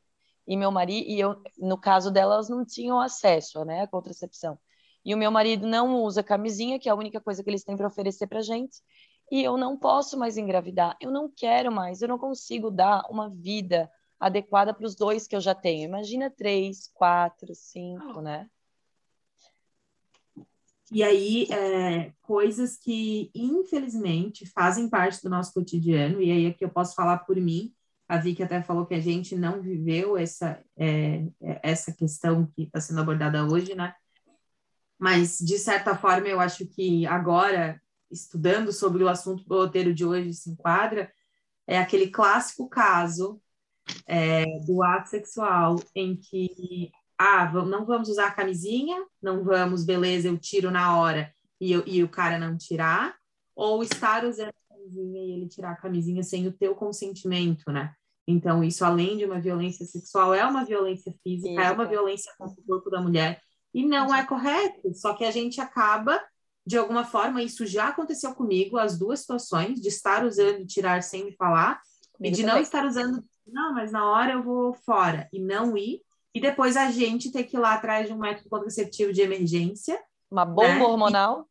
E 0.47 0.57
meu 0.57 0.71
marido, 0.71 1.09
e 1.09 1.19
eu, 1.19 1.43
no 1.59 1.79
caso 1.79 2.11
delas, 2.11 2.49
não 2.49 2.65
tinham 2.65 3.01
acesso, 3.01 3.65
né, 3.65 3.83
à 3.83 3.87
contracepção. 3.87 4.59
E 5.05 5.15
o 5.15 5.19
meu 5.19 5.31
marido 5.31 5.67
não 5.67 6.03
usa 6.03 6.23
camisinha, 6.23 6.79
que 6.79 6.89
é 6.89 6.93
a 6.93 6.95
única 6.95 7.21
coisa 7.21 7.43
que 7.43 7.49
eles 7.49 7.65
têm 7.65 7.77
para 7.77 7.87
oferecer 7.87 8.27
para 8.27 8.43
gente. 8.43 8.79
E 9.31 9.43
eu 9.43 9.57
não 9.57 9.77
posso 9.77 10.19
mais 10.19 10.37
engravidar. 10.37 10.97
Eu 11.01 11.11
não 11.11 11.31
quero 11.31 11.71
mais. 11.71 12.03
Eu 12.03 12.09
não 12.09 12.19
consigo 12.19 12.71
dar 12.71 13.05
uma 13.09 13.31
vida 13.31 13.91
adequada 14.19 14.75
para 14.75 14.85
os 14.85 14.95
dois 14.95 15.27
que 15.27 15.37
eu 15.37 15.41
já 15.41 15.55
tenho. 15.55 15.85
Imagina 15.85 16.31
três, 16.31 16.91
quatro, 16.93 17.55
cinco, 17.55 18.21
né? 18.21 18.49
E 20.93 21.05
aí, 21.05 21.47
é, 21.53 22.13
coisas 22.21 22.77
que, 22.77 23.31
infelizmente, 23.33 24.45
fazem 24.45 24.89
parte 24.89 25.23
do 25.23 25.31
nosso 25.31 25.55
cotidiano, 25.55 26.21
e 26.21 26.33
aí 26.33 26.47
aqui 26.47 26.65
eu 26.65 26.69
posso 26.69 26.97
falar 26.97 27.19
por 27.19 27.37
mim, 27.37 27.73
a 28.09 28.19
Vicky 28.19 28.43
até 28.43 28.61
falou 28.61 28.85
que 28.85 28.95
a 28.95 29.01
gente 29.01 29.37
não 29.37 29.63
viveu 29.63 30.19
essa, 30.19 30.61
é, 30.77 31.29
essa 31.63 31.93
questão 31.93 32.45
que 32.45 32.65
está 32.65 32.81
sendo 32.81 33.01
abordada 33.01 33.47
hoje, 33.47 33.73
né? 33.77 33.95
Mas, 34.99 35.39
de 35.39 35.57
certa 35.59 35.97
forma, 35.97 36.27
eu 36.27 36.41
acho 36.41 36.67
que 36.67 37.07
agora, 37.07 37.81
estudando 38.11 38.73
sobre 38.73 39.03
o 39.03 39.09
assunto 39.09 39.45
do 39.45 39.57
roteiro 39.57 39.95
de 39.95 40.05
hoje 40.05 40.35
se 40.35 40.51
enquadra, 40.51 41.13
é 41.67 41.79
aquele 41.79 42.09
clássico 42.09 42.69
caso 42.69 43.41
é, 44.07 44.45
do 44.67 44.83
ato 44.83 45.09
sexual 45.09 45.77
em 45.95 46.17
que 46.17 46.91
ah, 47.19 47.53
não 47.53 47.85
vamos 47.85 48.09
usar 48.09 48.29
a 48.29 48.33
camisinha, 48.33 49.05
não 49.21 49.45
vamos, 49.45 49.85
beleza, 49.85 50.29
eu 50.29 50.39
tiro 50.39 50.71
na 50.71 50.99
hora 50.99 51.33
e, 51.61 51.71
eu, 51.71 51.83
e 51.87 52.03
o 52.03 52.09
cara 52.09 52.39
não 52.39 52.57
tirar, 52.57 53.15
ou 53.55 53.83
estar 53.83 54.25
usando 54.25 54.49
a 54.49 54.75
camisinha 54.75 55.23
e 55.23 55.33
ele 55.33 55.47
tirar 55.47 55.73
a 55.73 55.77
camisinha 55.77 56.23
sem 56.23 56.47
o 56.47 56.53
teu 56.53 56.75
consentimento, 56.75 57.71
né? 57.71 57.95
Então, 58.27 58.65
isso, 58.65 58.85
além 58.85 59.19
de 59.19 59.25
uma 59.25 59.41
violência 59.41 59.85
sexual, 59.85 60.33
é 60.33 60.45
uma 60.47 60.65
violência 60.65 61.15
física, 61.23 61.61
é 61.61 61.71
uma 61.71 61.85
violência 61.85 62.33
contra 62.39 62.61
o 62.61 62.65
corpo 62.65 62.89
da 62.89 63.01
mulher, 63.01 63.41
e 63.75 63.85
não 63.85 64.15
é 64.15 64.25
correto. 64.25 64.95
Só 64.95 65.15
que 65.15 65.25
a 65.25 65.31
gente 65.31 65.61
acaba, 65.61 66.21
de 66.67 66.77
alguma 66.77 67.05
forma, 67.05 67.43
isso 67.43 67.67
já 67.67 67.89
aconteceu 67.89 68.35
comigo, 68.35 68.79
as 68.79 68.99
duas 68.99 69.21
situações, 69.21 69.81
de 69.81 69.89
estar 69.89 70.25
usando 70.25 70.61
e 70.61 70.67
tirar 70.67 71.03
sem 71.03 71.25
me 71.25 71.33
falar, 71.33 71.81
comigo 72.13 72.35
e 72.35 72.37
de 72.37 72.43
também. 72.43 72.55
não 72.55 72.63
estar 72.63 72.85
usando 72.85 73.25
não, 73.53 73.75
mas 73.75 73.93
na 73.93 74.09
hora 74.09 74.33
eu 74.33 74.43
vou 74.43 74.73
fora 74.73 75.29
e 75.33 75.39
não 75.39 75.77
ir. 75.77 76.03
E 76.35 76.41
depois 76.41 76.77
a 76.77 76.91
gente 76.91 77.33
ter 77.33 77.45
que 77.45 77.57
ir 77.57 77.61
lá 77.61 77.75
atrás 77.75 78.07
de 78.07 78.13
um 78.13 78.19
método 78.19 78.49
contraceptivo 78.49 79.13
de 79.13 79.21
emergência. 79.21 80.01
Uma 80.31 80.45
bomba 80.45 80.75
né? 80.75 80.83
hormonal. 80.83 81.49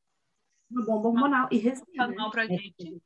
E, 0.71 0.73
uma 0.73 0.85
bomba 0.85 1.09
hormonal. 1.09 1.47
E 1.51 1.57
receber. 1.57 2.07
Né? 2.07 2.29
pra 2.31 2.45
gente. 2.45 3.01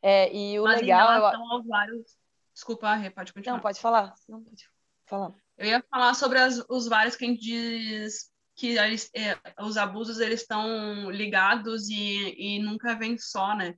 É, 0.00 0.34
e 0.34 0.58
o 0.58 0.64
mas 0.64 0.80
legal. 0.80 1.10
Em 1.10 1.14
relação 1.14 1.44
eu... 1.44 1.52
aos 1.52 1.66
vários. 1.66 2.18
Desculpa, 2.54 2.94
Rê, 2.94 3.10
pode 3.10 3.32
continuar. 3.32 3.56
Não, 3.56 3.62
pode 3.62 3.80
falar. 3.80 4.14
Não, 4.28 4.42
pode 4.42 4.68
falar. 5.06 5.34
Eu 5.58 5.66
ia 5.66 5.84
falar 5.90 6.14
sobre 6.14 6.38
as, 6.38 6.64
os 6.68 6.88
vários 6.88 7.14
que 7.14 7.24
a 7.24 7.28
gente 7.28 7.40
diz 7.40 8.31
que 8.62 8.78
eles, 8.78 9.10
é, 9.12 9.36
os 9.60 9.76
abusos 9.76 10.20
eles 10.20 10.42
estão 10.42 11.10
ligados 11.10 11.88
e, 11.88 12.32
e 12.38 12.58
nunca 12.60 12.94
vem 12.94 13.18
só, 13.18 13.56
né? 13.56 13.74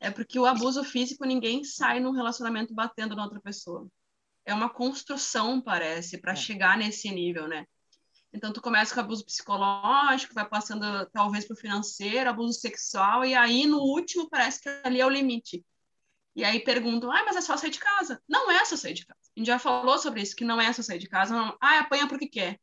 É 0.00 0.10
porque 0.10 0.38
o 0.38 0.46
abuso 0.46 0.82
físico 0.82 1.26
ninguém 1.26 1.62
sai 1.64 2.00
num 2.00 2.12
relacionamento 2.12 2.72
batendo 2.72 3.14
na 3.14 3.24
outra 3.24 3.38
pessoa. 3.42 3.86
É 4.46 4.54
uma 4.54 4.70
construção, 4.70 5.60
parece, 5.60 6.16
para 6.16 6.32
é. 6.32 6.36
chegar 6.36 6.78
nesse 6.78 7.10
nível, 7.10 7.46
né? 7.46 7.66
Então 8.32 8.54
tu 8.54 8.62
começa 8.62 8.94
com 8.94 9.00
abuso 9.00 9.22
psicológico, 9.22 10.32
vai 10.32 10.48
passando 10.48 11.04
talvez 11.12 11.46
para 11.46 11.52
o 11.52 11.58
financeiro, 11.58 12.30
abuso 12.30 12.58
sexual 12.58 13.22
e 13.22 13.34
aí 13.34 13.66
no 13.66 13.80
último 13.80 14.30
parece 14.30 14.62
que 14.62 14.70
ali 14.82 14.98
é 14.98 15.04
o 15.04 15.10
limite. 15.10 15.62
E 16.34 16.42
aí 16.42 16.58
perguntam, 16.60 17.12
ah, 17.12 17.22
mas 17.26 17.36
é 17.36 17.42
só 17.42 17.54
sair 17.58 17.70
de 17.70 17.78
casa. 17.80 18.18
Não 18.26 18.50
é 18.50 18.64
só 18.64 18.76
sair 18.76 18.94
de 18.94 19.04
casa. 19.04 19.20
A 19.36 19.38
gente 19.38 19.46
já 19.46 19.58
falou 19.58 19.98
sobre 19.98 20.22
isso, 20.22 20.34
que 20.34 20.44
não 20.44 20.58
é 20.58 20.72
só 20.72 20.80
sair 20.80 20.98
de 20.98 21.08
casa. 21.08 21.34
Não. 21.34 21.54
Ah, 21.60 21.80
apanha 21.80 22.08
porque 22.08 22.26
quer. 22.26 22.58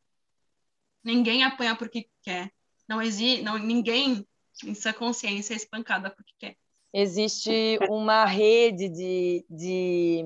Ninguém 1.08 1.44
apanha 1.44 1.76
porque 1.76 2.10
quer. 2.22 2.52
Não 2.88 3.02
existe, 3.02 3.42
não, 3.42 3.58
ninguém 3.58 4.26
em 4.64 4.76
sua 4.76 4.94
consciência 4.94 5.54
é 5.54 5.58
espancada 5.58 6.10
porque 6.10 6.34
quer 6.38 6.58
existe 6.94 7.78
uma 7.90 8.26
rede 8.26 8.90
de, 8.90 9.46
de 9.50 10.24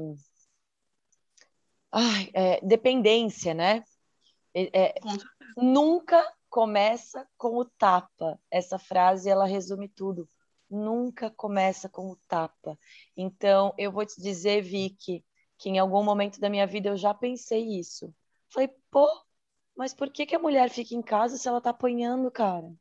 ai, 1.92 2.30
é, 2.34 2.66
dependência, 2.66 3.54
né? 3.54 3.84
É, 4.54 4.94
nunca 5.58 6.26
começa 6.50 7.28
com 7.38 7.58
o 7.58 7.66
tapa. 7.66 8.40
Essa 8.50 8.78
frase 8.78 9.30
ela 9.30 9.46
resume 9.46 9.90
tudo. 9.90 10.30
Nunca 10.70 11.30
começa 11.30 11.90
com 11.90 12.12
o 12.12 12.18
tapa. 12.28 12.78
Então, 13.16 13.74
eu 13.78 13.92
vou 13.92 14.06
te 14.06 14.22
dizer, 14.22 14.62
Vicky, 14.62 15.24
que 15.58 15.70
em 15.70 15.80
algum 15.80 16.04
momento 16.04 16.40
da 16.40 16.50
minha 16.50 16.68
vida 16.68 16.90
eu 16.90 16.98
já 16.98 17.14
pensei 17.14 17.80
isso. 17.80 18.14
Falei, 18.50 18.70
pô, 18.90 19.08
mas 19.76 19.94
por 19.94 20.12
que, 20.12 20.26
que 20.26 20.36
a 20.36 20.40
mulher 20.40 20.70
fica 20.70 20.96
em 20.96 21.02
casa 21.02 21.38
se 21.38 21.48
ela 21.48 21.62
tá 21.62 21.70
apanhando, 21.72 22.30
cara? 22.30 22.72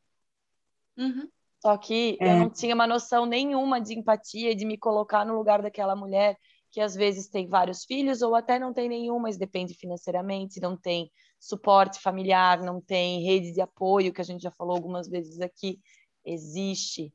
Uhum. 0.97 1.28
Só 1.61 1.76
que 1.76 2.16
é. 2.20 2.32
eu 2.32 2.37
não 2.37 2.50
tinha 2.50 2.75
uma 2.75 2.87
noção 2.87 3.26
nenhuma 3.26 3.80
de 3.80 3.94
empatia, 3.94 4.54
de 4.54 4.64
me 4.64 4.78
colocar 4.78 5.25
no 5.25 5.37
lugar 5.37 5.62
daquela 5.62 5.94
mulher 5.94 6.37
que 6.70 6.80
às 6.80 6.94
vezes 6.94 7.28
tem 7.28 7.49
vários 7.49 7.85
filhos 7.85 8.23
ou 8.23 8.35
até 8.35 8.59
não 8.59 8.73
tem 8.73 8.88
nenhum, 8.88 9.18
mas 9.18 9.37
depende 9.37 9.75
financeiramente, 9.75 10.61
não 10.61 10.76
tem 10.76 11.11
suporte 11.38 12.00
familiar, 12.00 12.62
não 12.62 12.80
tem 12.80 13.25
rede 13.25 13.52
de 13.52 13.61
apoio, 13.61 14.12
que 14.12 14.20
a 14.20 14.25
gente 14.25 14.42
já 14.42 14.50
falou 14.50 14.76
algumas 14.76 15.09
vezes 15.09 15.40
aqui. 15.40 15.80
Existe. 16.25 17.12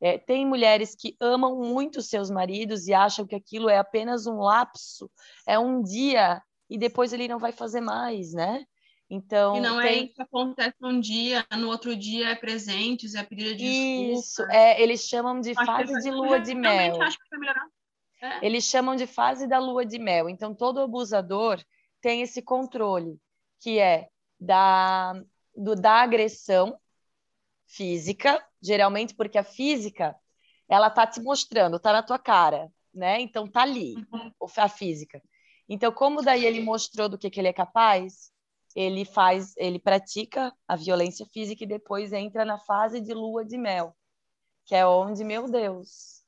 É, 0.00 0.18
tem 0.18 0.46
mulheres 0.46 0.94
que 0.94 1.16
amam 1.20 1.58
muito 1.58 2.02
seus 2.02 2.30
maridos 2.30 2.86
e 2.86 2.94
acham 2.94 3.26
que 3.26 3.34
aquilo 3.34 3.68
é 3.68 3.78
apenas 3.78 4.26
um 4.26 4.38
lapso, 4.38 5.10
é 5.46 5.58
um 5.58 5.82
dia 5.82 6.40
e 6.70 6.78
depois 6.78 7.12
ele 7.12 7.26
não 7.26 7.38
vai 7.38 7.50
fazer 7.50 7.80
mais, 7.80 8.32
né? 8.32 8.64
Então, 9.10 9.56
e 9.56 9.60
não 9.60 9.80
tem... 9.80 9.88
é 9.88 10.02
isso 10.04 10.14
que 10.14 10.22
acontece 10.22 10.76
um 10.82 11.00
dia, 11.00 11.46
no 11.56 11.68
outro 11.68 11.96
dia 11.96 12.28
é 12.28 12.34
presentes, 12.34 13.14
é 13.14 13.22
pedida 13.22 13.54
de 13.54 13.64
Isso, 13.64 14.42
é, 14.50 14.80
eles 14.82 15.00
chamam 15.00 15.40
de 15.40 15.54
fase 15.54 15.94
de 16.02 16.10
lua 16.10 16.38
de 16.38 16.54
mel. 16.54 17.00
acho 17.00 17.18
que 17.18 17.28
vai 17.30 17.40
melhorar. 17.40 17.66
É. 18.20 18.44
Eles 18.44 18.64
chamam 18.64 18.96
de 18.96 19.06
fase 19.06 19.46
da 19.46 19.58
lua 19.58 19.86
de 19.86 19.98
mel. 19.98 20.28
Então, 20.28 20.54
todo 20.54 20.80
abusador 20.80 21.62
tem 22.02 22.20
esse 22.20 22.42
controle, 22.42 23.18
que 23.60 23.78
é 23.78 24.08
da, 24.38 25.14
do, 25.56 25.74
da 25.74 26.02
agressão 26.02 26.78
física, 27.66 28.44
geralmente 28.60 29.14
porque 29.14 29.38
a 29.38 29.44
física, 29.44 30.14
ela 30.68 30.90
tá 30.90 31.06
te 31.06 31.20
mostrando, 31.22 31.78
tá 31.78 31.92
na 31.92 32.02
tua 32.02 32.18
cara, 32.18 32.70
né? 32.92 33.20
Então, 33.20 33.46
tá 33.48 33.62
ali, 33.62 33.94
uhum. 34.12 34.32
a 34.56 34.68
física. 34.68 35.22
Então, 35.66 35.92
como 35.92 36.22
daí 36.22 36.44
ele 36.44 36.60
mostrou 36.60 37.08
do 37.08 37.18
que, 37.18 37.30
que 37.30 37.40
ele 37.40 37.48
é 37.48 37.52
capaz, 37.52 38.32
ele 38.74 39.04
faz, 39.04 39.54
ele 39.56 39.78
pratica 39.78 40.52
a 40.66 40.76
violência 40.76 41.26
física 41.26 41.64
e 41.64 41.68
depois 41.68 42.12
entra 42.12 42.44
na 42.44 42.58
fase 42.58 43.00
de 43.00 43.12
lua 43.14 43.44
de 43.44 43.56
mel, 43.56 43.96
que 44.64 44.74
é 44.74 44.86
onde, 44.86 45.24
meu 45.24 45.50
Deus, 45.50 46.22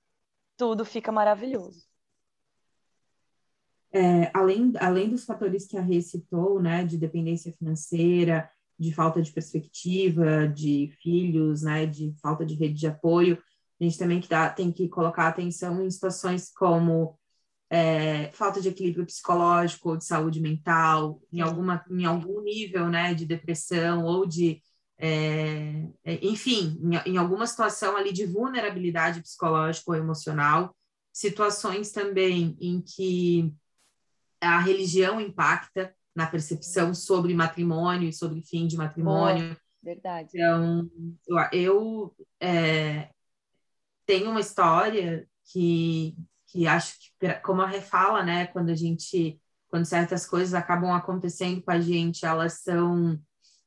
tudo 0.56 0.85
fica 0.85 1.12
maravilhoso. 1.12 1.88
É, 3.92 4.30
além, 4.32 4.73
além 4.78 5.11
dos 5.11 5.25
fatores 5.25 5.66
que 5.66 5.76
a 5.76 5.82
Rê 5.82 6.00
citou, 6.00 6.61
né, 6.61 6.85
de 6.85 6.97
dependência 6.97 7.52
financeira, 7.52 8.50
de 8.78 8.94
falta 8.94 9.20
de 9.20 9.32
perspectiva, 9.32 10.49
de 10.49 10.90
filhos, 11.02 11.62
né, 11.62 11.87
de 11.87 12.14
falta 12.23 12.47
de 12.47 12.54
rede 12.54 12.75
de 12.75 12.87
apoio, 12.87 13.37
a 13.80 13.85
gente 13.85 13.99
também 13.99 14.20
que 14.20 14.28
dá, 14.28 14.49
tem 14.49 14.73
que 14.73 14.88
colocar 14.88 15.28
atenção 15.28 15.85
em 15.85 15.90
situações 15.90 16.50
como 16.52 17.18
é, 17.71 18.31
falta 18.33 18.61
de 18.61 18.69
equilíbrio 18.69 19.07
psicológico 19.07 19.91
ou 19.91 19.97
de 19.97 20.05
saúde 20.05 20.41
mental, 20.41 21.23
em, 21.33 21.41
alguma, 21.41 21.85
em 21.89 22.05
algum 22.05 22.43
nível 22.43 22.89
né, 22.89 23.15
de 23.15 23.25
depressão 23.25 24.05
ou 24.05 24.27
de. 24.27 24.61
É, 25.03 25.89
é, 26.05 26.27
enfim, 26.27 26.79
em, 26.83 27.12
em, 27.12 27.17
alguma 27.17 27.47
situação 27.47 27.97
ali 27.97 28.12
de 28.12 28.27
vulnerabilidade 28.27 29.23
psicológica 29.23 29.93
ou 29.93 29.97
emocional, 29.97 30.77
situações 31.11 31.91
também 31.91 32.55
em 32.61 32.83
que 32.83 33.55
a 34.41 34.59
religião 34.61 35.19
impacta 35.19 35.95
na 36.15 36.27
percepção 36.27 36.93
sobre 36.93 37.33
matrimônio 37.33 38.11
e 38.11 38.12
sobre 38.12 38.43
fim 38.43 38.67
de 38.67 38.77
matrimônio. 38.77 39.57
verdade. 39.83 40.29
Então, 40.35 40.91
eu, 41.27 41.39
eu 41.53 42.17
é, 42.39 43.09
tenho 44.05 44.31
uma 44.31 44.41
história 44.41 45.27
que, 45.50 46.15
que 46.50 46.66
acho 46.66 46.95
que, 47.19 47.35
como 47.42 47.62
a 47.62 47.66
refala, 47.66 48.23
né, 48.23 48.47
quando 48.49 48.71
a 48.71 48.75
gente, 48.75 49.40
quando 49.69 49.85
certas 49.85 50.26
coisas 50.26 50.54
acabam 50.54 50.92
acontecendo 50.92 51.62
com 51.62 51.71
a 51.71 51.80
gente, 51.80 52.25
elas 52.26 52.62
são 52.62 53.19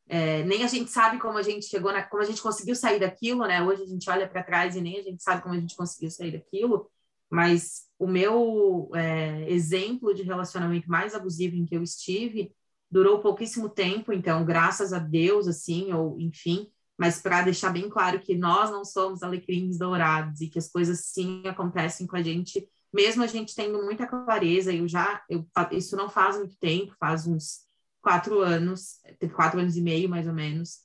é, 0.08 0.44
nem 0.44 0.64
a 0.64 0.68
gente 0.68 0.92
sabe 0.92 1.20
como 1.20 1.38
a 1.38 1.42
gente 1.42 1.66
chegou, 1.66 1.92
na, 1.92 2.04
como 2.04 2.22
a 2.22 2.26
gente 2.26 2.42
conseguiu 2.42 2.76
sair 2.76 3.00
daquilo, 3.00 3.46
né? 3.48 3.64
Hoje 3.64 3.84
a 3.84 3.88
gente 3.88 4.10
olha 4.10 4.28
para 4.28 4.44
trás 4.44 4.76
e 4.76 4.82
nem 4.82 5.00
a 5.00 5.02
gente 5.02 5.24
sabe 5.24 5.42
como 5.42 5.56
a 5.56 5.60
gente 5.60 5.76
conseguiu 5.76 6.12
sair 6.12 6.32
daquilo. 6.32 6.90
Mas 7.30 7.88
o 7.98 8.06
meu 8.06 8.92
é, 8.94 9.50
exemplo 9.50 10.14
de 10.14 10.24
relacionamento 10.24 10.90
mais 10.90 11.16
abusivo 11.16 11.56
em 11.56 11.66
que 11.66 11.76
eu 11.76 11.82
estive 11.82 12.54
durou 12.92 13.22
pouquíssimo 13.22 13.70
tempo, 13.70 14.14
então 14.14 14.46
graças 14.46 14.94
a 14.94 15.00
Deus, 15.00 15.48
assim, 15.48 15.92
ou 15.94 16.20
enfim, 16.20 16.72
mas 16.98 17.22
para 17.22 17.42
deixar 17.42 17.72
bem 17.72 17.90
claro 17.90 18.20
que 18.20 18.36
nós 18.36 18.70
não 18.70 18.86
somos 18.86 19.24
alecrins 19.24 19.78
dourados 19.78 20.42
e 20.42 20.48
que 20.48 20.60
as 20.60 20.70
coisas 20.70 21.06
sim 21.06 21.44
acontecem 21.48 22.06
com 22.06 22.16
a 22.16 22.22
gente 22.22 22.68
mesmo 22.94 23.24
a 23.24 23.28
gente 23.28 23.56
tendo 23.56 23.84
muita 23.84 24.06
clareza, 24.06 24.72
eu 24.72 24.88
já, 24.88 25.24
eu, 25.28 25.46
isso 25.72 25.98
não 25.98 26.08
faz 26.08 26.38
muito 26.38 26.56
tempo, 26.58 26.96
faz 27.00 27.26
uns 27.26 27.62
quatro 28.00 28.42
anos, 28.42 29.00
quatro 29.34 29.60
anos 29.60 29.76
e 29.76 29.82
meio 29.82 30.08
mais 30.08 30.28
ou 30.28 30.34
menos, 30.34 30.82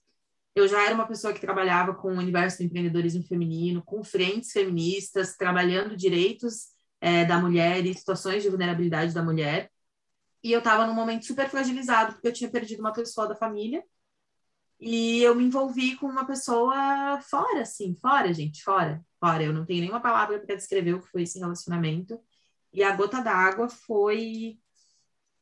eu 0.54 0.66
já 0.66 0.84
era 0.84 0.94
uma 0.94 1.06
pessoa 1.06 1.34
que 1.34 1.40
trabalhava 1.40 1.94
com 1.94 2.08
o 2.08 2.18
universo 2.18 2.58
do 2.58 2.64
empreendedorismo 2.64 3.22
feminino, 3.22 3.82
com 3.82 4.02
frentes 4.02 4.50
feministas, 4.50 5.36
trabalhando 5.36 5.96
direitos 5.96 6.68
é, 7.00 7.24
da 7.24 7.38
mulher 7.38 7.84
e 7.84 7.94
situações 7.94 8.42
de 8.42 8.48
vulnerabilidade 8.48 9.14
da 9.14 9.22
mulher. 9.22 9.70
E 10.42 10.50
eu 10.50 10.58
estava 10.58 10.86
num 10.86 10.94
momento 10.94 11.26
super 11.26 11.48
fragilizado, 11.48 12.14
porque 12.14 12.26
eu 12.26 12.32
tinha 12.32 12.50
perdido 12.50 12.80
uma 12.80 12.92
pessoa 12.92 13.28
da 13.28 13.36
família, 13.36 13.84
e 14.80 15.22
eu 15.22 15.34
me 15.34 15.44
envolvi 15.44 15.96
com 15.96 16.06
uma 16.06 16.24
pessoa 16.26 17.20
fora, 17.22 17.62
assim, 17.62 17.94
fora, 17.96 18.32
gente, 18.32 18.62
fora, 18.62 19.04
fora. 19.18 19.42
Eu 19.42 19.52
não 19.52 19.64
tenho 19.66 19.80
nenhuma 19.80 20.00
palavra 20.00 20.38
para 20.38 20.54
descrever 20.54 20.94
o 20.94 21.00
que 21.00 21.10
foi 21.10 21.22
esse 21.22 21.38
relacionamento. 21.38 22.20
E 22.72 22.82
a 22.82 22.94
gota 22.94 23.20
d'água 23.20 23.68
foi 23.68 24.58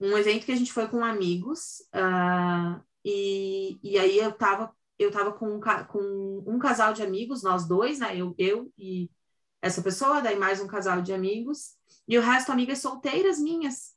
um 0.00 0.16
evento 0.16 0.46
que 0.46 0.52
a 0.52 0.56
gente 0.56 0.72
foi 0.72 0.88
com 0.88 1.04
amigos, 1.04 1.80
uh, 1.94 2.82
e, 3.04 3.78
e 3.82 3.98
aí 3.98 4.18
eu 4.18 4.32
tava, 4.32 4.74
eu 4.98 5.10
tava 5.10 5.32
com, 5.32 5.56
um, 5.56 5.60
com 5.60 6.44
um 6.46 6.58
casal 6.58 6.92
de 6.92 7.02
amigos, 7.02 7.42
nós 7.42 7.66
dois, 7.66 7.98
né? 7.98 8.16
Eu, 8.16 8.34
eu 8.38 8.72
e 8.78 9.10
essa 9.62 9.82
pessoa, 9.82 10.20
daí 10.20 10.36
mais 10.36 10.60
um 10.60 10.66
casal 10.66 11.02
de 11.02 11.12
amigos, 11.12 11.76
e 12.06 12.18
o 12.18 12.22
resto 12.22 12.52
amigas 12.52 12.78
solteiras 12.78 13.38
minhas. 13.38 13.95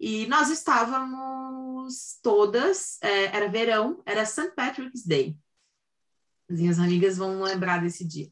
E 0.00 0.26
nós 0.28 0.48
estávamos 0.48 2.18
todas, 2.22 2.96
é, 3.02 3.24
era 3.36 3.50
verão, 3.50 4.02
era 4.06 4.24
St. 4.24 4.52
Patrick's 4.56 5.04
Day. 5.04 5.36
As 6.48 6.58
minhas 6.58 6.78
amigas 6.78 7.18
vão 7.18 7.42
lembrar 7.42 7.82
desse 7.82 8.02
dia. 8.02 8.30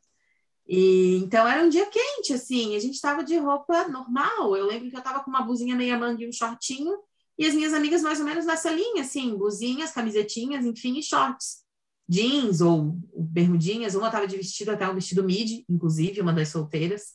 E 0.66 1.16
então 1.16 1.46
era 1.46 1.62
um 1.62 1.68
dia 1.68 1.84
quente, 1.86 2.32
assim, 2.32 2.74
a 2.74 2.78
gente 2.78 2.94
estava 2.94 3.22
de 3.22 3.36
roupa 3.36 3.86
normal. 3.86 4.56
Eu 4.56 4.66
lembro 4.66 4.88
que 4.88 4.96
eu 4.96 5.00
estava 5.00 5.22
com 5.22 5.30
uma 5.30 5.42
blusinha 5.42 5.76
meia 5.76 5.98
manga 5.98 6.22
e 6.22 6.28
um 6.28 6.32
shortinho, 6.32 6.98
e 7.36 7.46
as 7.46 7.54
minhas 7.54 7.74
amigas 7.74 8.02
mais 8.02 8.18
ou 8.18 8.24
menos 8.24 8.46
nessa 8.46 8.70
linha, 8.70 9.02
assim, 9.02 9.36
blusinhas, 9.36 9.92
camisetinhas, 9.92 10.64
enfim, 10.64 10.98
e 10.98 11.02
shorts. 11.02 11.64
Jeans 12.08 12.62
ou 12.62 12.96
bermudinhas, 13.14 13.94
uma 13.94 14.06
estava 14.06 14.26
de 14.26 14.38
vestido, 14.38 14.70
até 14.70 14.88
um 14.88 14.94
vestido 14.94 15.22
midi, 15.22 15.66
inclusive, 15.68 16.22
uma 16.22 16.32
das 16.32 16.48
solteiras. 16.48 17.14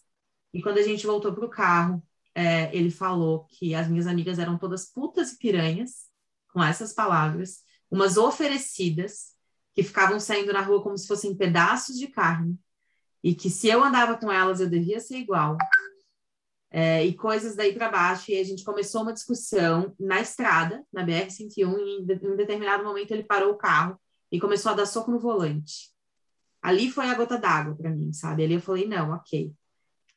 E 0.53 0.61
quando 0.61 0.77
a 0.77 0.83
gente 0.83 1.07
voltou 1.07 1.33
para 1.33 1.45
o 1.45 1.49
carro, 1.49 2.01
é, 2.35 2.75
ele 2.75 2.89
falou 2.89 3.45
que 3.45 3.75
as 3.75 3.87
minhas 3.87 4.07
amigas 4.07 4.39
eram 4.39 4.57
todas 4.57 4.85
putas 4.85 5.33
e 5.33 5.37
piranhas, 5.37 6.07
com 6.51 6.63
essas 6.63 6.93
palavras, 6.93 7.63
umas 7.89 8.17
oferecidas, 8.17 9.33
que 9.73 9.83
ficavam 9.83 10.19
saindo 10.19 10.53
na 10.53 10.61
rua 10.61 10.83
como 10.83 10.97
se 10.97 11.07
fossem 11.07 11.35
pedaços 11.35 11.97
de 11.97 12.07
carne, 12.07 12.59
e 13.23 13.33
que 13.33 13.49
se 13.49 13.67
eu 13.67 13.83
andava 13.83 14.17
com 14.17 14.31
elas 14.31 14.59
eu 14.59 14.69
devia 14.69 14.99
ser 14.99 15.17
igual. 15.17 15.57
É, 16.69 17.05
e 17.05 17.13
coisas 17.13 17.55
daí 17.55 17.73
para 17.73 17.89
baixo, 17.89 18.31
e 18.31 18.39
a 18.39 18.43
gente 18.43 18.63
começou 18.63 19.03
uma 19.03 19.13
discussão 19.13 19.95
na 19.99 20.19
estrada, 20.19 20.83
na 20.91 21.05
BR-101, 21.05 21.57
e 21.57 22.01
em, 22.01 22.31
um 22.31 22.35
determinado 22.35 22.83
momento 22.83 23.11
ele 23.11 23.23
parou 23.23 23.51
o 23.51 23.57
carro 23.57 23.99
e 24.31 24.39
começou 24.39 24.71
a 24.71 24.75
dar 24.75 24.87
soco 24.87 25.11
no 25.11 25.19
volante. 25.19 25.91
Ali 26.61 26.89
foi 26.89 27.09
a 27.09 27.13
gota 27.13 27.37
d'água 27.37 27.75
para 27.75 27.91
mim, 27.91 28.11
sabe? 28.11 28.43
Ali 28.43 28.55
eu 28.55 28.61
falei, 28.61 28.87
não, 28.87 29.11
ok 29.11 29.53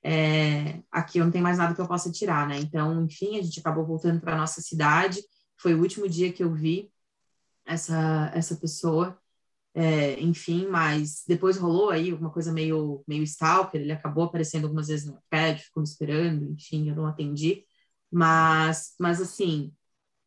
é, 0.02 0.82
aqui 0.90 1.18
eu 1.18 1.24
não 1.24 1.32
tenho 1.32 1.44
mais 1.44 1.58
nada 1.58 1.74
que 1.74 1.80
eu 1.80 1.88
possa 1.88 2.10
tirar, 2.12 2.48
né? 2.48 2.58
Então, 2.58 3.04
enfim, 3.04 3.38
a 3.38 3.42
gente 3.42 3.60
acabou 3.60 3.86
voltando 3.86 4.20
para 4.20 4.36
nossa 4.36 4.60
cidade. 4.60 5.20
Foi 5.58 5.74
o 5.74 5.80
último 5.80 6.08
dia 6.08 6.32
que 6.32 6.42
eu 6.44 6.54
vi 6.54 6.90
essa 7.66 8.30
essa 8.34 8.56
pessoa. 8.56 9.18
É, 9.74 10.20
enfim, 10.22 10.66
mas 10.68 11.22
depois 11.28 11.58
rolou 11.58 11.90
aí 11.90 12.10
alguma 12.10 12.30
coisa 12.32 12.52
meio 12.52 13.04
meio 13.06 13.22
stalker. 13.24 13.80
Ele 13.80 13.92
acabou 13.92 14.24
aparecendo 14.24 14.64
algumas 14.64 14.88
vezes 14.88 15.06
no 15.06 15.18
prédio, 15.30 15.64
ficou 15.64 15.82
me 15.82 15.88
esperando. 15.88 16.52
Enfim, 16.52 16.88
eu 16.88 16.96
não 16.96 17.06
atendi. 17.06 17.64
Mas, 18.10 18.94
mas 18.98 19.20
assim, 19.20 19.74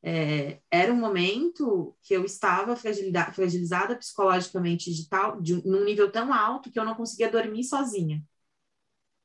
é, 0.02 0.62
era 0.72 0.94
um 0.94 0.98
momento 0.98 1.96
que 2.04 2.14
eu 2.14 2.24
estava 2.26 2.76
fragilizada 2.76 3.96
psicologicamente 3.98 4.94
de 4.94 5.10
tal, 5.10 5.42
de, 5.42 5.56
num 5.68 5.84
nível 5.84 6.12
tão 6.12 6.34
alto 6.34 6.72
que 6.72 6.80
eu 6.80 6.86
não 6.86 6.96
conseguia 6.96 7.32
dormir 7.32 7.64
sozinha. 7.64 8.24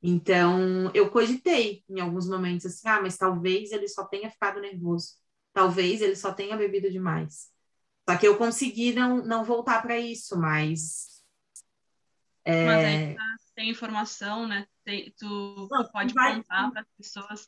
Então, 0.07 0.91
eu 0.93 1.11
cogitei 1.11 1.83
em 1.89 1.99
alguns 1.99 2.29
momentos 2.29 2.67
assim, 2.67 2.87
ah, 2.87 3.01
mas 3.01 3.17
talvez 3.17 3.73
ele 3.73 3.89
só 3.89 4.05
tenha 4.05 4.31
ficado 4.31 4.61
nervoso. 4.61 5.15
Talvez 5.51 6.03
ele 6.03 6.15
só 6.15 6.31
tenha 6.31 6.59
bebido 6.59 6.91
demais. 6.91 7.51
Só 8.07 8.15
que 8.19 8.29
eu 8.29 8.37
consegui 8.37 8.93
não, 8.93 9.25
não 9.25 9.43
voltar 9.43 9.81
para 9.81 9.99
isso, 9.99 10.39
mas. 10.39 11.25
É... 12.45 12.67
Mas 12.67 12.85
aí 12.85 13.15
tá, 13.15 13.37
tem 13.55 13.71
informação, 13.71 14.47
né? 14.47 14.67
Tem, 14.85 15.11
tu, 15.17 15.69
não, 15.71 15.89
pode 15.89 16.13
vai, 16.13 16.37
contar 16.37 16.71
para 16.71 16.83
as 16.83 16.89
pessoas. 16.99 17.47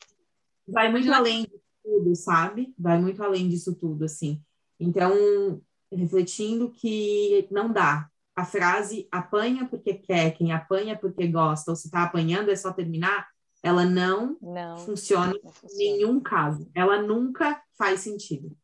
Vai 0.67 0.91
muito 0.91 1.13
além 1.13 1.43
disso 1.43 1.61
tudo, 1.83 2.15
sabe? 2.15 2.73
Vai 2.75 2.99
muito 2.99 3.21
além 3.21 3.47
disso 3.47 3.75
tudo, 3.75 4.03
assim. 4.03 4.43
Então, 4.79 5.61
refletindo 5.91 6.71
que 6.71 7.47
não 7.51 7.71
dá, 7.71 8.09
a 8.37 8.45
frase 8.45 9.07
apanha 9.11 9.67
porque 9.67 9.95
quer, 9.95 10.29
quem 10.37 10.51
apanha 10.51 10.95
porque 10.95 11.27
gosta, 11.27 11.71
ou 11.71 11.75
se 11.75 11.87
está 11.87 12.03
apanhando 12.03 12.51
é 12.51 12.55
só 12.55 12.71
terminar, 12.71 13.27
ela 13.63 13.83
não, 13.83 14.37
não 14.39 14.77
funciona 14.77 15.33
não 15.43 15.51
em 15.71 15.75
nenhum 15.75 16.19
caso. 16.19 16.69
Ela 16.75 17.01
nunca 17.01 17.59
faz 17.75 18.01
sentido. 18.01 18.55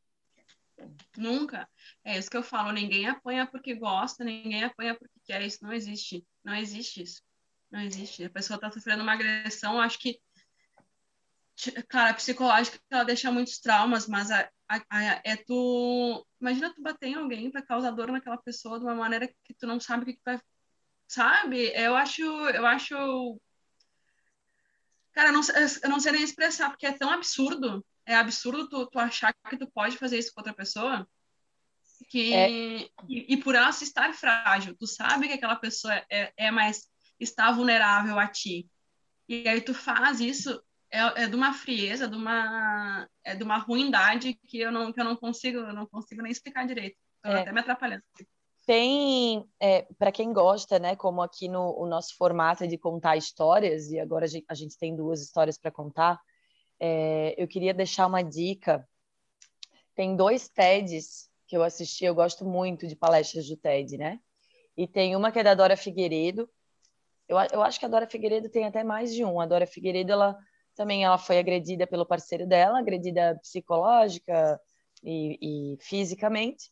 Nunca. 1.18 1.68
É 2.04 2.20
isso 2.20 2.30
que 2.30 2.38
eu 2.38 2.44
falo. 2.44 2.72
Ninguém 2.72 3.08
apanha 3.08 3.48
porque 3.48 3.74
gosta, 3.74 4.24
ninguém 4.24 4.64
apanha 4.64 4.94
porque 4.94 5.20
quer. 5.26 5.42
Isso 5.42 5.64
não 5.64 5.74
existe. 5.74 6.24
Não 6.44 6.54
existe 6.54 7.02
isso. 7.02 7.24
Não 7.72 7.82
existe. 7.82 8.24
A 8.26 8.30
pessoa 8.30 8.58
está 8.58 8.70
sofrendo 8.70 9.02
uma 9.02 9.14
agressão, 9.14 9.82
acho 9.82 9.98
que, 9.98 10.20
claro, 11.88 12.12
a 12.12 12.14
psicológica 12.14 12.80
ela 12.90 13.04
deixa 13.04 13.32
muitos 13.32 13.60
traumas, 13.60 14.08
mas 14.08 14.32
a, 14.32 14.50
a, 14.68 14.82
a, 14.90 15.22
é 15.24 15.36
tu. 15.36 16.26
Imagina 16.42 16.74
tu 16.74 16.82
bater 16.82 17.08
em 17.10 17.16
alguém 17.16 17.52
para 17.52 17.66
causar 17.66 17.92
dor 17.92 18.12
naquela 18.12 18.38
pessoa 18.38 18.80
de 18.80 18.86
uma 18.86 18.96
maneira 18.96 19.28
que 19.28 19.54
tu 19.54 19.68
não 19.68 19.80
sabe 19.80 20.04
o 20.04 20.06
que, 20.06 20.14
que 20.14 20.22
vai. 20.26 20.40
Sabe? 21.08 21.72
Eu 21.76 21.96
acho. 21.96 22.22
Eu 22.22 22.66
acho. 22.66 23.40
Cara, 25.14 25.30
eu 25.30 25.34
não, 25.34 25.42
eu 25.84 25.90
não 25.90 26.00
sei 26.00 26.12
nem 26.12 26.24
expressar, 26.24 26.70
porque 26.70 26.88
é 26.88 26.92
tão 26.92 27.10
absurdo. 27.10 27.86
É 28.06 28.16
absurdo 28.16 28.68
tu, 28.68 28.88
tu 28.88 29.00
achar 29.00 29.34
que 29.50 29.58
tu 29.58 29.70
pode 29.72 29.98
fazer 29.98 30.18
isso 30.18 30.34
com 30.34 30.42
outra 30.42 30.54
pessoa 30.54 31.08
que 32.10 32.34
é... 32.34 32.50
e, 32.50 32.92
e, 33.08 33.38
por 33.38 33.56
ela 33.56 33.72
se 33.72 33.84
estar 33.84 34.14
frágil, 34.14 34.76
tu 34.78 34.88
sabe 34.88 35.28
que 35.28 35.34
aquela 35.34 35.56
pessoa 35.56 35.94
é, 36.10 36.34
é 36.38 36.52
mais 36.52 36.88
está 37.20 37.52
vulnerável 37.52 38.20
a 38.20 38.28
ti. 38.28 38.70
E 39.28 39.48
aí 39.48 39.62
tu 39.62 39.74
faz 39.74 40.20
isso 40.20 40.62
é, 40.94 41.24
é 41.24 41.28
de 41.28 41.36
uma 41.36 41.52
frieza, 41.54 42.08
de 42.08 42.16
uma 42.16 43.10
é 43.24 43.36
de 43.36 43.44
uma 43.44 43.58
ruindade 43.58 44.36
que 44.48 44.60
eu 44.60 44.72
não 44.72 44.94
que 44.94 45.02
eu 45.02 45.04
não 45.04 45.16
consigo, 45.16 45.58
eu 45.58 45.74
não 45.74 45.88
consigo 45.88 46.22
nem 46.22 46.32
explicar 46.32 46.68
direito. 46.68 46.96
Tô 47.24 47.30
é. 47.30 47.42
até 47.42 47.52
me 47.52 47.60
atrapalhando. 47.60 48.04
Tem, 48.66 49.44
é, 49.60 49.82
para 49.98 50.12
quem 50.12 50.32
gosta, 50.32 50.80
né, 50.80 50.96
como 50.96 51.22
aqui 51.22 51.50
no 51.50 51.76
o 51.78 51.86
nosso 51.86 52.16
formato 52.16 52.64
é 52.64 52.68
de 52.68 52.78
contar 52.78 53.18
histórias, 53.18 53.92
e 53.92 54.00
agora 54.00 54.26
a 54.26 54.28
gente, 54.28 54.46
a 54.48 54.54
gente 54.54 54.78
tem 54.78 54.96
duas 54.96 55.22
histórias 55.22 55.58
para 55.58 55.72
contar, 55.72 56.22
é, 56.80 57.34
eu 57.38 57.48
queria 57.48 57.74
deixar 57.74 58.06
uma 58.06 58.22
dica. 58.22 58.88
Tem 59.96 60.16
dois 60.16 60.48
TEDs 60.48 61.30
que 61.48 61.58
eu 61.58 61.64
assisti, 61.64 62.06
eu 62.06 62.16
gosto 62.16 62.46
muito 62.46 62.88
de 62.88 62.96
palestras 62.96 63.48
do 63.48 63.58
TED, 63.58 63.98
né? 63.98 64.20
E 64.78 64.88
tem 64.88 65.16
uma 65.16 65.32
que 65.32 65.40
é 65.40 65.44
da 65.44 65.56
Dora 65.56 65.76
Figueiredo. 65.76 66.50
Eu, 67.28 67.38
eu 67.52 67.62
acho 67.64 67.80
que 67.80 67.86
a 67.86 67.90
Dora 67.90 68.08
Figueiredo 68.08 68.50
tem 68.50 68.66
até 68.66 68.84
mais 68.84 69.14
de 69.14 69.26
um. 69.26 69.40
A 69.42 69.46
Dora 69.46 69.68
Figueiredo, 69.68 70.12
ela 70.12 70.38
também 70.76 71.04
ela 71.04 71.18
foi 71.18 71.40
agredida 71.40 71.86
pelo 71.88 72.06
parceiro 72.06 72.48
dela, 72.48 72.80
agredida 72.80 73.40
psicológica 73.42 74.60
e, 75.04 75.74
e 75.74 75.78
fisicamente. 75.80 76.72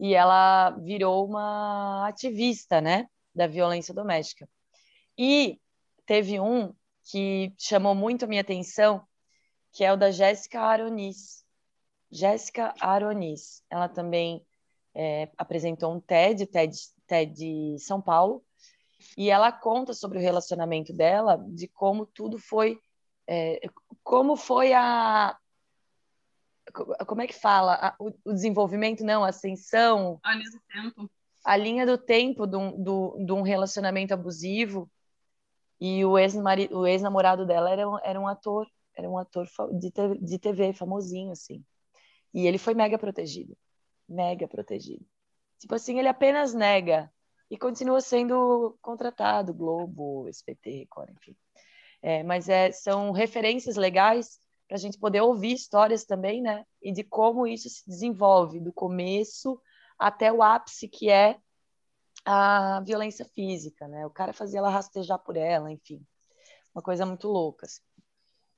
E 0.00 0.14
ela 0.14 0.70
virou 0.70 1.26
uma 1.26 2.06
ativista, 2.06 2.80
né, 2.80 3.08
da 3.34 3.46
violência 3.46 3.92
doméstica. 3.92 4.48
E 5.16 5.60
teve 6.06 6.38
um 6.38 6.72
que 7.10 7.52
chamou 7.58 7.94
muito 7.94 8.24
a 8.24 8.28
minha 8.28 8.42
atenção, 8.42 9.04
que 9.72 9.84
é 9.84 9.92
o 9.92 9.96
da 9.96 10.10
Jéssica 10.10 10.60
Aronis. 10.60 11.44
Jéssica 12.10 12.74
Aronis. 12.80 13.62
Ela 13.68 13.88
também 13.88 14.44
é, 14.94 15.28
apresentou 15.36 15.94
um 15.94 16.00
TED, 16.00 16.46
TED, 16.46 16.76
TED 17.06 17.78
São 17.78 18.00
Paulo, 18.00 18.44
e 19.16 19.30
ela 19.30 19.52
conta 19.52 19.94
sobre 19.94 20.18
o 20.18 20.20
relacionamento 20.20 20.92
dela, 20.92 21.36
de 21.48 21.68
como 21.68 22.06
tudo 22.06 22.38
foi, 22.38 22.80
é, 23.28 23.60
como 24.02 24.36
foi 24.36 24.72
a, 24.72 25.36
como 27.06 27.20
é 27.20 27.26
que 27.26 27.34
fala, 27.34 27.74
a, 27.74 27.96
o, 27.98 28.12
o, 28.24 28.32
desenvolvimento, 28.32 29.04
não, 29.04 29.24
a 29.24 29.28
ascensão, 29.28 30.18
a 30.24 30.34
linha 30.34 30.50
do 30.50 30.60
tempo, 30.60 31.10
a 31.44 31.56
linha 31.56 31.86
do 31.86 31.98
tempo 31.98 32.46
de 32.46 32.56
um, 32.56 32.82
do, 32.82 33.24
de 33.24 33.32
um 33.32 33.42
relacionamento 33.42 34.14
abusivo, 34.14 34.90
e 35.80 36.04
o 36.04 36.18
ex-namorado 36.18 37.42
ex 37.42 37.48
dela 37.48 37.70
era, 37.70 37.82
era 38.02 38.20
um 38.20 38.26
ator, 38.26 38.66
era 38.96 39.08
um 39.08 39.16
ator 39.16 39.46
de, 39.78 39.92
de 40.20 40.38
TV 40.38 40.72
famosinho, 40.72 41.30
assim. 41.30 41.64
E 42.34 42.46
ele 42.46 42.58
foi 42.58 42.74
mega 42.74 42.98
protegido. 42.98 43.56
Mega 44.08 44.48
protegido. 44.48 45.06
Tipo 45.58 45.74
assim, 45.74 45.98
ele 45.98 46.08
apenas 46.08 46.52
nega 46.52 47.12
e 47.50 47.56
continua 47.56 48.00
sendo 48.00 48.76
contratado, 48.82 49.54
Globo, 49.54 50.28
SPT, 50.28 50.80
Record, 50.80 51.10
enfim. 51.10 51.36
É, 52.02 52.22
mas 52.22 52.48
é, 52.48 52.70
são 52.70 53.10
referências 53.10 53.76
legais 53.76 54.38
para 54.68 54.76
a 54.76 54.80
gente 54.80 54.98
poder 54.98 55.20
ouvir 55.20 55.52
histórias 55.52 56.04
também, 56.04 56.42
né? 56.42 56.64
E 56.82 56.92
de 56.92 57.02
como 57.02 57.46
isso 57.46 57.68
se 57.68 57.88
desenvolve, 57.88 58.60
do 58.60 58.72
começo 58.72 59.60
até 59.98 60.32
o 60.32 60.42
ápice, 60.42 60.86
que 60.86 61.10
é 61.10 61.38
a 62.24 62.80
violência 62.80 63.24
física, 63.24 63.88
né? 63.88 64.06
O 64.06 64.10
cara 64.10 64.32
fazia 64.32 64.58
ela 64.58 64.68
rastejar 64.68 65.18
por 65.18 65.36
ela, 65.36 65.72
enfim. 65.72 66.04
Uma 66.74 66.82
coisa 66.82 67.06
muito 67.06 67.26
louca. 67.28 67.66
Assim. 67.66 67.82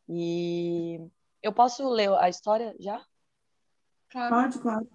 E 0.09 1.01
eu 1.43 1.53
posso 1.53 1.89
ler 1.89 2.13
a 2.15 2.29
história 2.29 2.75
já? 2.81 3.03
Claro. 4.11 4.35
Pode, 4.35 4.59
claro. 4.59 4.89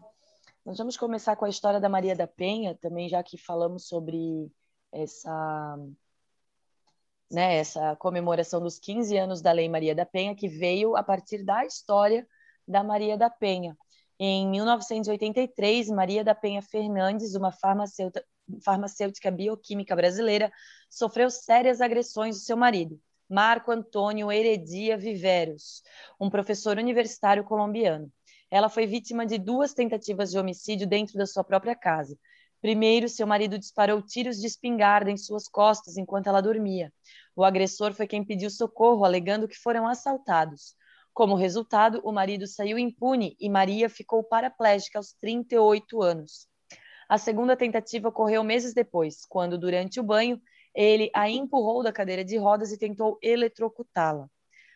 Nós 0.65 0.77
vamos 0.77 0.97
começar 0.97 1.35
com 1.35 1.45
a 1.45 1.49
história 1.49 1.79
da 1.79 1.87
Maria 1.87 2.15
da 2.15 2.27
Penha, 2.27 2.75
também 2.75 3.07
já 3.07 3.23
que 3.23 3.37
falamos 3.37 3.87
sobre 3.87 4.51
essa, 4.91 5.77
né, 7.31 7.57
essa 7.57 7.95
comemoração 7.95 8.61
dos 8.61 8.79
15 8.79 9.17
anos 9.17 9.41
da 9.41 9.51
Lei 9.51 9.67
Maria 9.67 9.95
da 9.95 10.05
Penha, 10.05 10.35
que 10.35 10.47
veio 10.47 10.95
a 10.95 11.03
partir 11.03 11.43
da 11.43 11.65
história 11.65 12.27
da 12.67 12.83
Maria 12.83 13.17
da 13.17 13.29
Penha. 13.29 13.77
Em 14.17 14.47
1983, 14.49 15.89
Maria 15.89 16.23
da 16.23 16.33
Penha 16.33 16.61
Fernandes, 16.61 17.35
uma 17.35 17.51
farmacêutica, 17.51 19.29
bioquímica 19.31 19.95
brasileira, 19.95 20.51
sofreu 20.89 21.29
sérias 21.29 21.81
agressões 21.81 22.37
do 22.37 22.43
seu 22.43 22.55
marido, 22.55 22.99
Marco 23.29 23.71
Antônio 23.71 24.31
Heredia 24.31 24.97
Viveros, 24.97 25.83
um 26.19 26.29
professor 26.29 26.77
universitário 26.77 27.43
colombiano. 27.43 28.09
Ela 28.49 28.69
foi 28.69 28.85
vítima 28.85 29.25
de 29.25 29.37
duas 29.37 29.73
tentativas 29.73 30.31
de 30.31 30.37
homicídio 30.37 30.87
dentro 30.87 31.17
da 31.17 31.25
sua 31.25 31.43
própria 31.43 31.75
casa. 31.75 32.17
Primeiro, 32.65 33.07
seu 33.07 33.27
marido 33.27 33.59
disparou 33.59 34.01
tiros 34.01 34.37
de 34.37 34.47
espingarda 34.47 35.11
em 35.11 35.17
suas 35.17 35.47
costas 35.47 35.97
enquanto 35.97 36.25
ela 36.25 36.41
dormia. 36.41 36.91
O 37.35 37.43
agressor 37.43 37.93
foi 37.93 38.07
quem 38.07 38.25
pediu 38.25 38.49
socorro, 38.49 39.05
alegando 39.05 39.47
que 39.47 39.55
foram 39.55 39.87
assaltados. 39.87 40.73
Como 41.13 41.35
resultado, 41.35 42.01
o 42.03 42.11
marido 42.11 42.47
saiu 42.47 42.79
impune 42.79 43.37
e 43.39 43.51
Maria 43.51 43.87
ficou 43.87 44.23
paraplégica 44.23 44.97
aos 44.97 45.13
38 45.21 46.01
anos. 46.01 46.47
A 47.07 47.19
segunda 47.19 47.55
tentativa 47.55 48.09
ocorreu 48.09 48.43
meses 48.43 48.73
depois, 48.73 49.27
quando, 49.29 49.59
durante 49.59 49.99
o 49.99 50.03
banho, 50.03 50.41
ele 50.73 51.11
a 51.13 51.29
empurrou 51.29 51.83
da 51.83 51.93
cadeira 51.93 52.25
de 52.25 52.35
rodas 52.35 52.71
e 52.71 52.79
tentou 52.79 53.19
eletrocutá-la. 53.21 54.27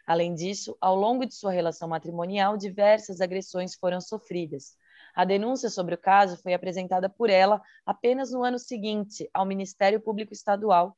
Além 0.06 0.36
disso, 0.36 0.78
ao 0.80 0.96
longo 0.96 1.26
de 1.26 1.34
sua 1.34 1.52
relação 1.52 1.88
matrimonial, 1.88 2.56
diversas 2.56 3.20
agressões 3.20 3.74
foram 3.74 4.00
sofridas. 4.00 4.78
A 5.20 5.26
denúncia 5.26 5.70
sobre 5.70 5.96
o 5.96 5.98
caso 5.98 6.38
foi 6.38 6.54
apresentada 6.54 7.10
por 7.10 7.30
ela 7.30 7.62
apenas 7.86 8.32
no 8.32 8.42
ano 8.42 8.58
seguinte 8.58 9.30
ao 9.34 9.46
Ministério 9.46 10.00
Público 10.00 10.32
Estadual. 10.32 10.98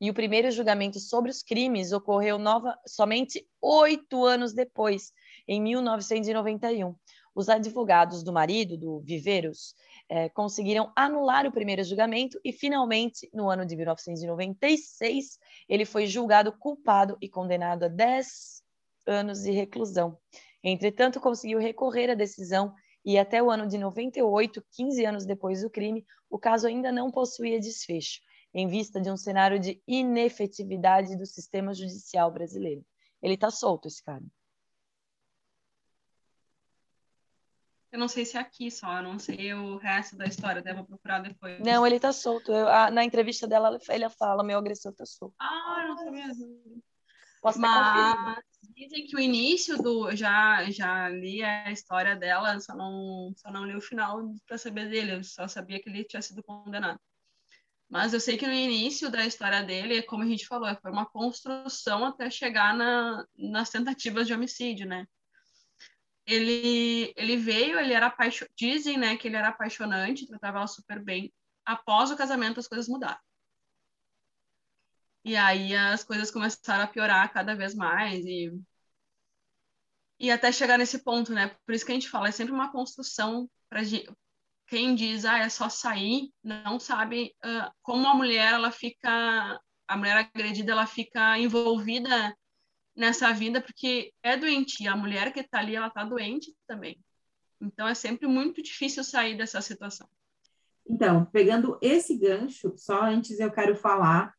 E 0.00 0.10
o 0.10 0.14
primeiro 0.14 0.50
julgamento 0.50 0.98
sobre 0.98 1.30
os 1.30 1.40
crimes 1.40 1.92
ocorreu 1.92 2.40
nova, 2.40 2.76
somente 2.84 3.48
oito 3.62 4.24
anos 4.24 4.52
depois, 4.52 5.12
em 5.46 5.62
1991. 5.62 6.96
Os 7.32 7.48
advogados 7.48 8.24
do 8.24 8.32
marido, 8.32 8.76
do 8.76 8.98
Viveiros, 8.98 9.76
é, 10.08 10.28
conseguiram 10.28 10.92
anular 10.96 11.46
o 11.46 11.52
primeiro 11.52 11.84
julgamento 11.84 12.40
e, 12.44 12.52
finalmente, 12.52 13.30
no 13.32 13.48
ano 13.48 13.64
de 13.64 13.76
1996, 13.76 15.38
ele 15.68 15.84
foi 15.84 16.08
julgado 16.08 16.50
culpado 16.50 17.16
e 17.20 17.28
condenado 17.28 17.84
a 17.84 17.88
10 17.88 18.60
anos 19.06 19.44
de 19.44 19.52
reclusão. 19.52 20.18
Entretanto, 20.64 21.20
conseguiu 21.20 21.60
recorrer 21.60 22.10
à 22.10 22.14
decisão 22.14 22.74
e 23.04 23.18
até 23.18 23.42
o 23.42 23.50
ano 23.50 23.66
de 23.66 23.76
98, 23.76 24.64
15 24.70 25.04
anos 25.04 25.26
depois 25.26 25.62
do 25.62 25.70
crime, 25.70 26.06
o 26.30 26.38
caso 26.38 26.66
ainda 26.66 26.90
não 26.90 27.10
possuía 27.10 27.60
desfecho, 27.60 28.20
em 28.52 28.66
vista 28.66 29.00
de 29.00 29.10
um 29.10 29.16
cenário 29.16 29.58
de 29.58 29.82
inefetividade 29.86 31.16
do 31.16 31.26
sistema 31.26 31.74
judicial 31.74 32.30
brasileiro. 32.30 32.84
Ele 33.22 33.34
está 33.34 33.50
solto, 33.50 33.88
esse 33.88 34.02
cara. 34.02 34.24
Eu 37.92 37.98
não 37.98 38.08
sei 38.08 38.24
se 38.24 38.36
é 38.36 38.40
aqui 38.40 38.70
só, 38.72 38.96
eu 38.96 39.02
não 39.04 39.20
sei 39.20 39.54
o 39.54 39.76
resto 39.76 40.16
da 40.16 40.24
história, 40.24 40.60
devo 40.60 40.84
procurar 40.84 41.20
depois. 41.20 41.60
Não, 41.60 41.86
ele 41.86 42.00
tá 42.00 42.12
solto. 42.12 42.50
Eu, 42.50 42.66
a, 42.68 42.90
na 42.90 43.04
entrevista 43.04 43.46
dela, 43.46 43.78
ele 43.88 44.10
fala, 44.10 44.42
meu 44.42 44.58
agressor 44.58 44.92
tá 44.92 45.06
solto. 45.06 45.34
Ah, 45.38 45.84
não 45.86 45.96
sabia. 45.98 46.26
Posso 47.40 47.60
Mas 47.60 48.42
dizem 48.74 49.06
que 49.06 49.16
o 49.16 49.20
início 49.20 49.78
do. 49.78 50.14
Já, 50.14 50.70
já 50.70 51.08
li 51.08 51.42
a 51.42 51.70
história 51.70 52.16
dela, 52.16 52.58
só 52.60 52.74
não, 52.74 53.32
só 53.36 53.50
não 53.50 53.64
li 53.64 53.76
o 53.76 53.80
final 53.80 54.34
para 54.46 54.58
saber 54.58 54.88
dele, 54.88 55.14
eu 55.14 55.24
só 55.24 55.48
sabia 55.48 55.80
que 55.80 55.88
ele 55.88 56.04
tinha 56.04 56.22
sido 56.22 56.42
condenado. 56.42 57.00
Mas 57.88 58.12
eu 58.12 58.20
sei 58.20 58.36
que 58.36 58.46
no 58.46 58.52
início 58.52 59.10
da 59.10 59.24
história 59.26 59.62
dele, 59.62 60.02
como 60.02 60.22
a 60.22 60.26
gente 60.26 60.46
falou, 60.46 60.74
foi 60.82 60.90
uma 60.90 61.06
construção 61.06 62.04
até 62.04 62.30
chegar 62.30 62.76
na, 62.76 63.24
nas 63.36 63.70
tentativas 63.70 64.26
de 64.26 64.34
homicídio, 64.34 64.86
né? 64.86 65.06
ele, 66.26 67.12
ele 67.16 67.36
veio, 67.36 67.78
ele 67.78 67.92
era 67.92 68.06
apaixonante, 68.06 68.54
dizem, 68.56 68.96
né, 68.96 69.16
que 69.16 69.28
ele 69.28 69.36
era 69.36 69.48
apaixonante, 69.48 70.26
tratava 70.26 70.58
ela 70.58 70.66
super 70.66 71.02
bem. 71.02 71.32
Após 71.64 72.10
o 72.10 72.16
casamento, 72.16 72.60
as 72.60 72.68
coisas 72.68 72.88
mudaram. 72.88 73.18
E 75.24 75.36
aí 75.36 75.74
as 75.74 76.04
coisas 76.04 76.30
começaram 76.30 76.84
a 76.84 76.86
piorar 76.86 77.32
cada 77.32 77.54
vez 77.54 77.74
mais 77.74 78.24
e 78.24 78.52
e 80.18 80.30
até 80.30 80.52
chegar 80.52 80.78
nesse 80.78 81.02
ponto, 81.02 81.32
né? 81.32 81.56
Por 81.66 81.74
isso 81.74 81.84
que 81.84 81.90
a 81.90 81.94
gente 81.94 82.08
fala, 82.08 82.28
é 82.28 82.32
sempre 82.32 82.52
uma 82.52 82.70
construção 82.70 83.50
para 83.68 83.80
quem 84.66 84.94
diz, 84.94 85.24
ah, 85.24 85.38
é 85.38 85.48
só 85.48 85.68
sair, 85.68 86.32
não 86.42 86.78
sabe 86.78 87.34
uh, 87.44 87.70
como 87.82 88.06
a 88.06 88.14
mulher 88.14 88.54
ela 88.54 88.70
fica 88.70 89.60
a 89.86 89.96
mulher 89.96 90.16
agredida 90.16 90.72
ela 90.72 90.86
fica 90.86 91.38
envolvida 91.38 92.34
nessa 92.96 93.32
vida 93.32 93.60
porque 93.60 94.12
é 94.22 94.36
doente. 94.36 94.86
A 94.86 94.96
mulher 94.96 95.32
que 95.32 95.40
está 95.40 95.58
ali, 95.58 95.76
ela 95.76 95.88
está 95.88 96.04
doente 96.04 96.54
também. 96.66 96.98
Então 97.60 97.86
é 97.86 97.94
sempre 97.94 98.26
muito 98.26 98.62
difícil 98.62 99.04
sair 99.04 99.36
dessa 99.36 99.60
situação. 99.60 100.08
Então, 100.88 101.24
pegando 101.26 101.78
esse 101.80 102.16
gancho, 102.16 102.74
só 102.76 103.02
antes 103.02 103.40
eu 103.40 103.50
quero 103.50 103.74
falar 103.74 104.34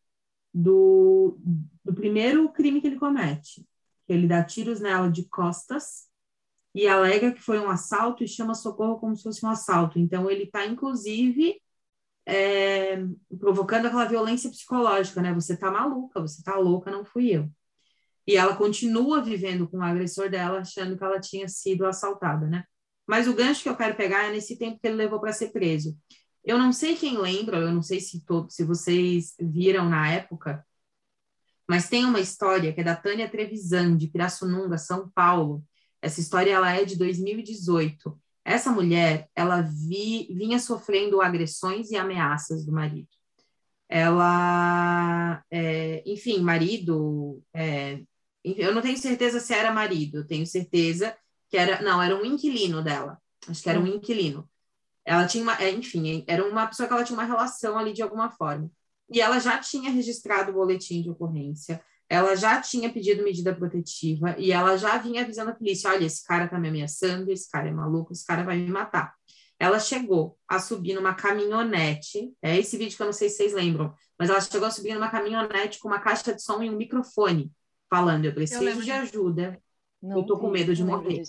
do, 0.55 1.37
do 1.83 1.93
primeiro 1.93 2.47
crime 2.49 2.79
que 2.79 2.87
ele 2.87 2.95
comete. 2.95 3.67
Ele 4.07 4.25
dá 4.25 4.41
tiros 4.41 4.79
nela 4.79 5.11
de 5.11 5.27
costas 5.27 6.05
e 6.73 6.87
alega 6.87 7.33
que 7.33 7.41
foi 7.41 7.59
um 7.59 7.69
assalto 7.69 8.23
e 8.23 8.27
chama 8.27 8.55
socorro 8.55 8.97
como 8.97 9.15
se 9.15 9.23
fosse 9.23 9.45
um 9.45 9.49
assalto. 9.49 9.99
Então, 9.99 10.31
ele 10.31 10.43
está, 10.43 10.65
inclusive, 10.65 11.61
é, 12.25 13.03
provocando 13.37 13.87
aquela 13.87 14.05
violência 14.05 14.49
psicológica, 14.49 15.21
né? 15.21 15.33
Você 15.33 15.57
tá 15.57 15.69
maluca, 15.69 16.21
você 16.21 16.41
tá 16.41 16.55
louca, 16.55 16.89
não 16.89 17.03
fui 17.03 17.31
eu. 17.35 17.49
E 18.25 18.37
ela 18.37 18.55
continua 18.55 19.21
vivendo 19.21 19.67
com 19.67 19.77
o 19.77 19.83
agressor 19.83 20.29
dela, 20.29 20.59
achando 20.59 20.97
que 20.97 21.03
ela 21.03 21.19
tinha 21.19 21.47
sido 21.49 21.85
assaltada, 21.85 22.47
né? 22.47 22.63
Mas 23.05 23.27
o 23.27 23.35
gancho 23.35 23.61
que 23.61 23.69
eu 23.69 23.75
quero 23.75 23.95
pegar 23.95 24.25
é 24.25 24.31
nesse 24.31 24.57
tempo 24.57 24.79
que 24.79 24.87
ele 24.87 24.95
levou 24.95 25.19
para 25.19 25.33
ser 25.33 25.49
preso. 25.51 25.95
Eu 26.45 26.59
não 26.59 26.71
sei 26.71 26.95
quem 26.95 27.17
lembra, 27.17 27.57
eu 27.57 27.73
não 27.73 27.81
sei 27.81 27.99
se 27.99 28.23
todos, 28.23 28.55
se 28.55 28.63
vocês 28.63 29.35
viram 29.39 29.89
na 29.89 30.11
época, 30.11 30.63
mas 31.67 31.89
tem 31.89 32.05
uma 32.05 32.19
história 32.19 32.71
que 32.71 32.81
é 32.81 32.83
da 32.83 32.95
Tânia 32.95 33.29
Trevisan, 33.29 33.97
de 33.97 34.07
Pirassununga, 34.07 34.77
São 34.77 35.09
Paulo. 35.09 35.63
Essa 36.01 36.19
história 36.19 36.51
ela 36.51 36.71
é 36.71 36.85
de 36.85 36.95
2018. 36.95 38.19
Essa 38.43 38.71
mulher, 38.71 39.27
ela 39.35 39.61
vi, 39.61 40.27
vinha 40.35 40.59
sofrendo 40.59 41.21
agressões 41.21 41.89
e 41.89 41.97
ameaças 41.97 42.63
do 42.63 42.71
marido. 42.71 43.09
Ela, 43.89 45.43
é, 45.49 46.03
enfim, 46.05 46.39
marido, 46.41 47.41
é, 47.53 48.03
eu 48.43 48.73
não 48.73 48.81
tenho 48.81 48.97
certeza 48.97 49.39
se 49.39 49.53
era 49.53 49.73
marido, 49.73 50.19
eu 50.19 50.27
tenho 50.27 50.45
certeza 50.45 51.15
que 51.49 51.57
era, 51.57 51.81
não, 51.81 52.01
era 52.01 52.15
um 52.15 52.25
inquilino 52.25 52.83
dela, 52.83 53.17
acho 53.47 53.63
que 53.63 53.69
era 53.69 53.79
um 53.79 53.83
hum. 53.83 53.95
inquilino. 53.95 54.47
Ela 55.05 55.27
tinha 55.27 55.43
uma, 55.43 55.55
é, 55.61 55.69
enfim, 55.71 56.23
era 56.27 56.43
uma 56.45 56.65
pessoa 56.67 56.87
que 56.87 56.93
ela 56.93 57.03
tinha 57.03 57.17
uma 57.17 57.25
relação 57.25 57.77
ali 57.77 57.93
de 57.93 58.01
alguma 58.01 58.31
forma. 58.31 58.69
E 59.09 59.21
ela 59.21 59.39
já 59.39 59.59
tinha 59.59 59.91
registrado 59.91 60.51
o 60.51 60.55
boletim 60.55 61.01
de 61.01 61.09
ocorrência, 61.09 61.79
ela 62.09 62.35
já 62.35 62.61
tinha 62.61 62.91
pedido 62.91 63.23
medida 63.23 63.53
protetiva 63.53 64.35
e 64.37 64.51
ela 64.51 64.77
já 64.77 64.97
vinha 64.97 65.23
avisando 65.23 65.51
a 65.51 65.55
polícia: 65.55 65.91
olha, 65.91 66.05
esse 66.05 66.23
cara 66.23 66.47
tá 66.47 66.59
me 66.59 66.69
ameaçando, 66.69 67.31
esse 67.31 67.49
cara 67.49 67.67
é 67.67 67.71
maluco, 67.71 68.13
esse 68.13 68.25
cara 68.25 68.43
vai 68.43 68.57
me 68.57 68.69
matar. 68.69 69.13
Ela 69.59 69.79
chegou 69.79 70.37
a 70.47 70.59
subir 70.59 70.93
numa 70.93 71.13
caminhonete, 71.13 72.33
é 72.41 72.57
esse 72.57 72.77
vídeo 72.77 72.95
que 72.95 73.01
eu 73.01 73.05
não 73.05 73.13
sei 73.13 73.29
se 73.29 73.37
vocês 73.37 73.53
lembram, 73.53 73.93
mas 74.19 74.29
ela 74.29 74.41
chegou 74.41 74.67
a 74.67 74.71
subir 74.71 74.93
numa 74.93 75.09
caminhonete 75.09 75.79
com 75.79 75.87
uma 75.87 75.99
caixa 75.99 76.33
de 76.33 76.41
som 76.41 76.61
e 76.61 76.69
um 76.69 76.75
microfone, 76.75 77.51
falando: 77.89 78.25
eu 78.25 78.33
preciso 78.33 78.63
eu 78.63 78.81
de 78.81 78.91
ajuda, 78.91 79.61
não, 80.01 80.17
eu 80.17 80.25
tô 80.25 80.37
com 80.37 80.49
medo 80.49 80.75
de 80.75 80.83
morrer. 80.83 81.23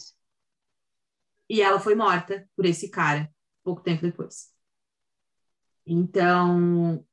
E 1.49 1.63
ela 1.63 1.79
foi 1.79 1.95
morta 1.95 2.49
por 2.57 2.67
esse 2.67 2.91
cara, 2.91 3.31
pouco 3.67 3.83
tempo 3.83 4.03
depois. 4.03 4.53
Então, 5.85 7.05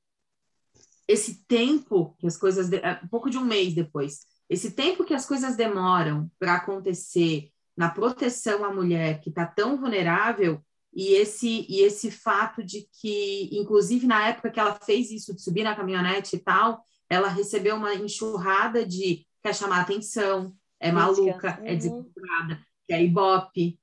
esse 1.08 1.44
tempo 1.46 2.16
que 2.20 2.28
as 2.28 2.38
coisas, 2.38 2.70
de, 2.70 2.80
um 3.04 3.08
pouco 3.08 3.30
de 3.30 3.38
um 3.40 3.44
mês 3.44 3.74
depois, 3.74 4.28
esse 4.48 4.72
tempo 4.72 5.04
que 5.04 5.16
as 5.16 5.26
coisas 5.26 5.56
demoram 5.56 6.32
para 6.38 6.56
acontecer 6.56 7.50
na 7.76 7.90
proteção 7.90 8.64
à 8.64 8.72
mulher 8.72 9.20
que 9.20 9.30
está 9.30 9.48
tão 9.48 9.78
vulnerável 9.78 10.64
e 10.94 11.14
esse 11.14 11.66
e 11.68 11.82
esse 11.82 12.12
fato 12.12 12.64
de 12.64 12.88
que, 13.02 13.50
inclusive 13.52 14.06
na 14.06 14.28
época 14.28 14.52
que 14.52 14.60
ela 14.60 14.76
fez 14.76 15.10
isso 15.10 15.34
de 15.34 15.42
subir 15.42 15.64
na 15.64 15.76
caminhonete 15.76 16.36
e 16.36 16.40
tal, 16.40 16.84
ela 17.10 17.30
recebeu 17.30 17.76
uma 17.76 17.96
enxurrada 17.96 18.86
de 18.86 19.26
quer 19.42 19.56
chamar 19.56 19.82
atenção, 19.82 20.56
é 20.80 20.92
maluca, 20.92 21.48
é 21.48 21.62
uhum. 21.62 21.68
é 21.68 21.76
desequilibrada, 21.76 22.66
quer 22.88 23.02
ibope. 23.02 23.80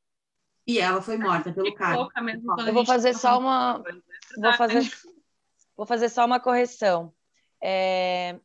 E 0.70 0.78
ela 0.78 1.02
foi 1.02 1.18
morta 1.18 1.52
pelo 1.52 1.74
cara. 1.74 2.08
Eu 2.66 2.72
vou 2.72 2.86
fazer 2.86 3.14
só 3.14 3.38
uma 3.38 3.82
vou 4.38 4.52
fazer 4.54 4.82
Vou 5.80 5.86
fazer 5.86 6.10
só 6.10 6.26
uma 6.26 6.38
correção. 6.38 7.10
É... 7.58 8.38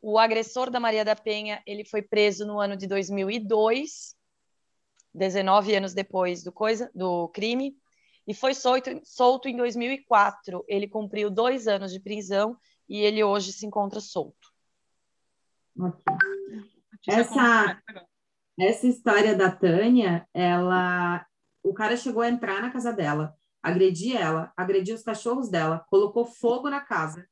O 0.00 0.18
agressor 0.18 0.70
da 0.70 0.80
Maria 0.80 1.04
da 1.04 1.14
Penha, 1.14 1.62
ele 1.66 1.84
foi 1.84 2.00
preso 2.00 2.46
no 2.46 2.58
ano 2.58 2.74
de 2.74 2.86
2002, 2.86 4.16
19 5.12 5.74
anos 5.74 5.92
depois 5.92 6.42
do, 6.42 6.50
coisa, 6.50 6.90
do 6.94 7.28
crime, 7.28 7.76
e 8.26 8.32
foi 8.32 8.54
solto, 8.54 8.98
solto 9.04 9.46
em 9.46 9.58
2004. 9.58 10.64
Ele 10.66 10.88
cumpriu 10.88 11.28
dois 11.28 11.68
anos 11.68 11.92
de 11.92 12.00
prisão 12.00 12.56
e 12.88 12.98
ele 12.98 13.22
hoje 13.22 13.52
se 13.52 13.66
encontra 13.66 14.00
solto. 14.00 14.50
Essa, 17.06 17.78
essa 18.58 18.86
história 18.86 19.36
da 19.36 19.50
Tânia, 19.50 20.26
ela, 20.32 21.26
o 21.68 21.74
cara 21.74 21.96
chegou 21.96 22.22
a 22.22 22.28
entrar 22.28 22.62
na 22.62 22.70
casa 22.70 22.92
dela, 22.92 23.34
agredir 23.62 24.16
ela, 24.16 24.52
agredir 24.56 24.94
os 24.94 25.02
cachorros 25.02 25.48
dela, 25.48 25.84
colocou 25.90 26.24
fogo 26.24 26.70
na 26.70 26.80
casa. 26.80 27.28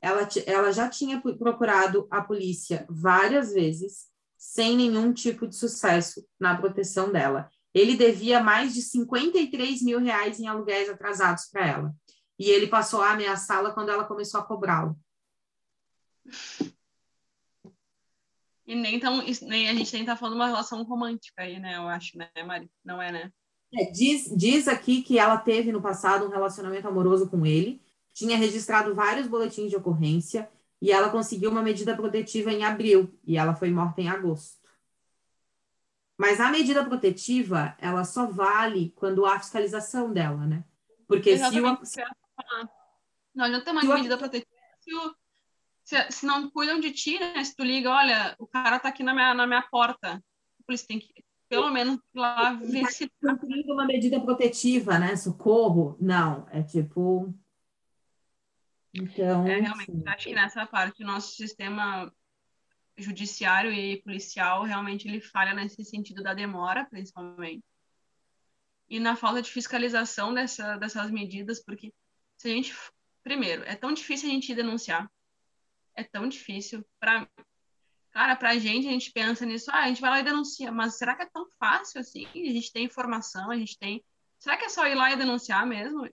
Ela, 0.00 0.28
ela 0.46 0.72
já 0.72 0.88
tinha 0.88 1.20
procurado 1.20 2.06
a 2.10 2.22
polícia 2.22 2.86
várias 2.88 3.52
vezes, 3.52 4.06
sem 4.36 4.76
nenhum 4.76 5.12
tipo 5.12 5.46
de 5.46 5.56
sucesso 5.56 6.24
na 6.38 6.56
proteção 6.56 7.10
dela. 7.10 7.50
Ele 7.74 7.96
devia 7.96 8.42
mais 8.42 8.72
de 8.72 8.80
53 8.80 9.82
mil 9.82 9.98
reais 9.98 10.38
em 10.38 10.46
aluguéis 10.46 10.88
atrasados 10.88 11.46
para 11.50 11.66
ela. 11.66 11.94
E 12.38 12.48
ele 12.50 12.68
passou 12.68 13.02
a 13.02 13.12
ameaçá-la 13.12 13.72
quando 13.72 13.90
ela 13.90 14.04
começou 14.04 14.40
a 14.40 14.44
cobrá-lo. 14.44 14.96
E 18.66 18.74
nem, 18.74 19.00
tão, 19.00 19.24
nem 19.42 19.68
a 19.68 19.74
gente 19.74 19.92
nem 19.94 20.04
tá 20.04 20.14
falando 20.14 20.36
uma 20.36 20.46
relação 20.46 20.82
romântica 20.84 21.42
aí, 21.42 21.58
né? 21.58 21.76
Eu 21.76 21.88
acho, 21.88 22.16
né, 22.16 22.30
Mari? 22.46 22.70
Não 22.84 23.00
é, 23.00 23.10
né? 23.10 23.32
É, 23.74 23.90
diz, 23.90 24.34
diz 24.34 24.66
aqui 24.66 25.02
que 25.02 25.18
ela 25.18 25.36
teve 25.36 25.70
no 25.70 25.82
passado 25.82 26.26
um 26.26 26.30
relacionamento 26.30 26.88
amoroso 26.88 27.28
com 27.28 27.44
ele, 27.44 27.82
tinha 28.14 28.36
registrado 28.36 28.94
vários 28.94 29.26
boletins 29.26 29.70
de 29.70 29.76
ocorrência 29.76 30.50
e 30.80 30.90
ela 30.90 31.10
conseguiu 31.10 31.50
uma 31.50 31.62
medida 31.62 31.94
protetiva 31.94 32.50
em 32.50 32.64
abril 32.64 33.12
e 33.24 33.36
ela 33.36 33.54
foi 33.54 33.70
morta 33.70 34.00
em 34.00 34.08
agosto. 34.08 34.58
Mas 36.16 36.40
a 36.40 36.50
medida 36.50 36.84
protetiva, 36.84 37.76
ela 37.78 38.04
só 38.04 38.26
vale 38.26 38.92
quando 38.96 39.24
há 39.24 39.38
fiscalização 39.38 40.12
dela, 40.12 40.46
né? 40.46 40.64
Porque 41.06 41.30
Exatamente. 41.30 41.88
se 41.88 42.02
o... 42.02 42.04
Não 43.34 43.44
adianta 43.44 43.72
mais 43.72 43.86
medida 43.86 44.18
protetiva 44.18 44.50
se, 44.80 44.94
o... 44.94 45.14
se, 45.84 46.10
se, 46.10 46.26
não 46.26 46.50
cuidam 46.50 46.80
de 46.80 46.90
ti, 46.90 47.20
né? 47.20 47.44
Se 47.44 47.54
tu 47.54 47.62
liga, 47.62 47.90
olha, 47.90 48.34
o 48.38 48.46
cara 48.46 48.80
tá 48.80 48.88
aqui 48.88 49.04
na 49.04 49.14
minha, 49.14 49.32
na 49.34 49.46
minha 49.46 49.62
porta. 49.62 50.14
A 50.14 50.62
polícia 50.66 50.88
tem 50.88 50.98
que 50.98 51.12
pelo 51.48 51.70
menos 51.70 51.98
lá 52.14 52.54
ver 52.54 52.82
tá 52.82 52.90
se 52.90 53.10
cumprindo 53.20 53.72
uma 53.72 53.86
medida 53.86 54.20
protetiva, 54.20 54.98
né? 54.98 55.16
Socorro, 55.16 55.96
não, 56.00 56.46
é 56.50 56.62
tipo 56.62 57.34
então, 58.94 59.46
é, 59.46 59.60
realmente, 59.60 59.92
sim. 59.92 60.02
acho 60.06 60.24
que 60.28 60.34
nessa 60.34 60.66
parte 60.66 61.02
o 61.02 61.06
nosso 61.06 61.34
sistema 61.36 62.12
judiciário 62.96 63.72
e 63.72 64.02
policial 64.02 64.64
realmente 64.64 65.06
ele 65.06 65.20
falha 65.20 65.54
nesse 65.54 65.84
sentido 65.84 66.22
da 66.22 66.34
demora, 66.34 66.84
principalmente. 66.86 67.62
E 68.88 68.98
na 68.98 69.14
falta 69.14 69.42
de 69.42 69.50
fiscalização 69.50 70.34
dessa, 70.34 70.76
dessas 70.76 71.10
medidas, 71.10 71.62
porque 71.62 71.92
se 72.38 72.48
a 72.48 72.50
gente 72.50 72.74
primeiro, 73.28 73.62
é 73.64 73.76
tão 73.76 73.92
difícil 73.92 74.28
a 74.28 74.32
gente 74.32 74.54
denunciar. 74.54 75.10
É 75.94 76.02
tão 76.02 76.26
difícil 76.26 76.82
para 76.98 77.28
Cara, 78.18 78.34
pra 78.34 78.58
gente, 78.58 78.88
a 78.88 78.90
gente 78.90 79.12
pensa 79.12 79.46
nisso, 79.46 79.70
ah, 79.70 79.84
a 79.84 79.86
gente 79.86 80.00
vai 80.00 80.10
lá 80.10 80.18
e 80.18 80.24
denuncia, 80.24 80.72
mas 80.72 80.98
será 80.98 81.14
que 81.14 81.22
é 81.22 81.26
tão 81.26 81.46
fácil 81.56 82.00
assim? 82.00 82.26
A 82.34 82.52
gente 82.52 82.72
tem 82.72 82.84
informação, 82.84 83.48
a 83.48 83.56
gente 83.56 83.78
tem. 83.78 84.04
Será 84.40 84.56
que 84.56 84.64
é 84.64 84.68
só 84.68 84.88
ir 84.88 84.96
lá 84.96 85.12
e 85.12 85.16
denunciar 85.16 85.64
mesmo? 85.64 86.04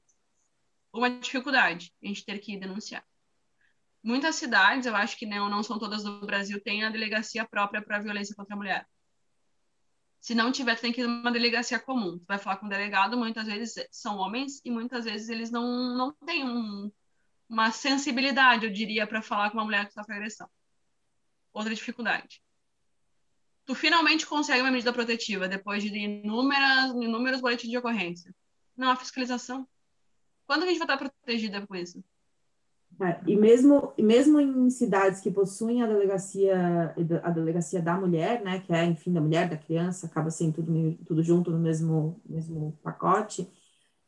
Uma 0.94 1.10
dificuldade, 1.10 1.92
a 2.04 2.08
gente 2.08 2.24
ter 2.24 2.38
que 2.38 2.60
denunciar. 2.60 3.04
Muitas 4.04 4.36
cidades, 4.36 4.86
eu 4.86 4.96
acho 4.96 5.18
que 5.18 5.26
não, 5.26 5.50
não 5.50 5.64
são 5.64 5.80
todas 5.80 6.04
do 6.04 6.24
Brasil, 6.28 6.62
têm 6.62 6.84
a 6.84 6.92
delegacia 6.92 7.44
própria 7.44 7.82
para 7.82 7.98
violência 7.98 8.36
contra 8.36 8.54
a 8.54 8.58
mulher. 8.58 8.88
Se 10.22 10.36
não 10.36 10.52
tiver, 10.52 10.80
tem 10.80 10.94
que 10.94 11.02
ir 11.02 11.08
numa 11.08 11.32
delegacia 11.32 11.80
comum. 11.80 12.20
Tu 12.20 12.26
vai 12.28 12.38
falar 12.38 12.58
com 12.58 12.68
o 12.68 12.70
delegado, 12.70 13.18
muitas 13.18 13.48
vezes 13.48 13.84
são 13.90 14.18
homens 14.18 14.62
e 14.64 14.70
muitas 14.70 15.06
vezes 15.06 15.28
eles 15.28 15.50
não, 15.50 15.98
não 15.98 16.14
têm 16.24 16.48
um, 16.48 16.92
uma 17.50 17.72
sensibilidade, 17.72 18.68
eu 18.68 18.72
diria, 18.72 19.08
para 19.08 19.24
falar 19.24 19.50
com 19.50 19.58
uma 19.58 19.66
mulher 19.66 19.88
que 19.88 19.94
sofre 19.94 20.14
agressão 20.14 20.48
outra 21.56 21.74
dificuldade. 21.74 22.42
Tu 23.66 23.74
finalmente 23.74 24.28
consegue 24.28 24.62
uma 24.62 24.72
medida 24.72 24.94
protetiva 24.94 25.48
depois 25.48 25.82
de 25.82 25.90
inúmeras, 25.98 26.92
inúmeros 26.92 27.42
boletins 27.42 27.72
de 27.72 27.78
ocorrência. 27.78 28.34
Não 28.78 28.90
há 28.90 28.96
fiscalização. 28.96 29.68
Quando 30.46 30.64
a 30.64 30.66
gente 30.68 30.78
vai 30.78 30.86
estar 30.86 30.98
protegida 30.98 31.66
com 31.66 31.76
isso? 31.76 32.04
É, 33.02 33.20
e 33.28 33.36
mesmo, 33.36 33.94
mesmo 33.98 34.40
em 34.40 34.70
cidades 34.70 35.20
que 35.20 35.32
possuem 35.32 35.82
a 35.82 35.88
delegacia, 35.88 36.96
a 37.24 37.30
delegacia 37.30 37.82
da 37.82 37.98
mulher, 37.98 38.42
né, 38.42 38.60
que 38.60 38.72
é, 38.72 38.86
enfim, 38.86 39.12
da 39.12 39.20
mulher, 39.20 39.50
da 39.50 39.58
criança, 39.58 40.06
acaba 40.06 40.30
sendo 40.30 40.54
tudo, 40.54 40.98
tudo 41.06 41.24
junto 41.24 41.52
no 41.52 41.60
mesmo, 41.60 42.22
mesmo 42.26 42.78
pacote, 42.84 43.50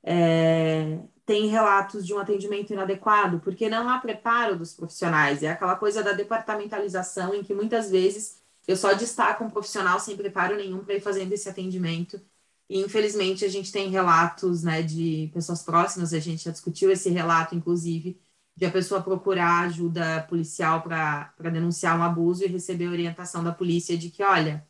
É, 0.09 0.99
tem 1.25 1.47
relatos 1.47 2.05
de 2.07 2.13
um 2.13 2.19
atendimento 2.19 2.71
inadequado, 2.71 3.41
porque 3.41 3.69
não 3.69 3.89
há 3.89 3.99
preparo 3.99 4.57
dos 4.57 4.73
profissionais. 4.73 5.43
É 5.43 5.49
aquela 5.49 5.75
coisa 5.75 6.01
da 6.01 6.13
departamentalização, 6.13 7.35
em 7.35 7.43
que 7.43 7.53
muitas 7.53 7.91
vezes 7.91 8.41
eu 8.65 8.77
só 8.77 8.93
destaco 8.93 9.43
um 9.43 9.49
profissional 9.49 9.99
sem 9.99 10.15
preparo 10.15 10.55
nenhum 10.55 10.83
para 10.85 10.95
ir 10.95 11.01
fazendo 11.01 11.33
esse 11.33 11.49
atendimento. 11.49 12.21
E, 12.69 12.79
infelizmente, 12.79 13.43
a 13.45 13.49
gente 13.49 13.71
tem 13.71 13.89
relatos 13.89 14.63
né, 14.63 14.81
de 14.81 15.29
pessoas 15.33 15.61
próximas, 15.63 16.13
a 16.13 16.19
gente 16.19 16.45
já 16.45 16.51
discutiu 16.51 16.89
esse 16.91 17.09
relato, 17.09 17.55
inclusive, 17.55 18.21
de 18.55 18.65
a 18.65 18.71
pessoa 18.71 19.01
procurar 19.03 19.65
ajuda 19.65 20.23
policial 20.29 20.81
para 20.81 21.33
denunciar 21.51 21.99
um 21.99 22.03
abuso 22.03 22.43
e 22.45 22.47
receber 22.47 22.87
orientação 22.87 23.43
da 23.43 23.51
polícia 23.53 23.97
de 23.97 24.09
que, 24.09 24.23
olha, 24.23 24.65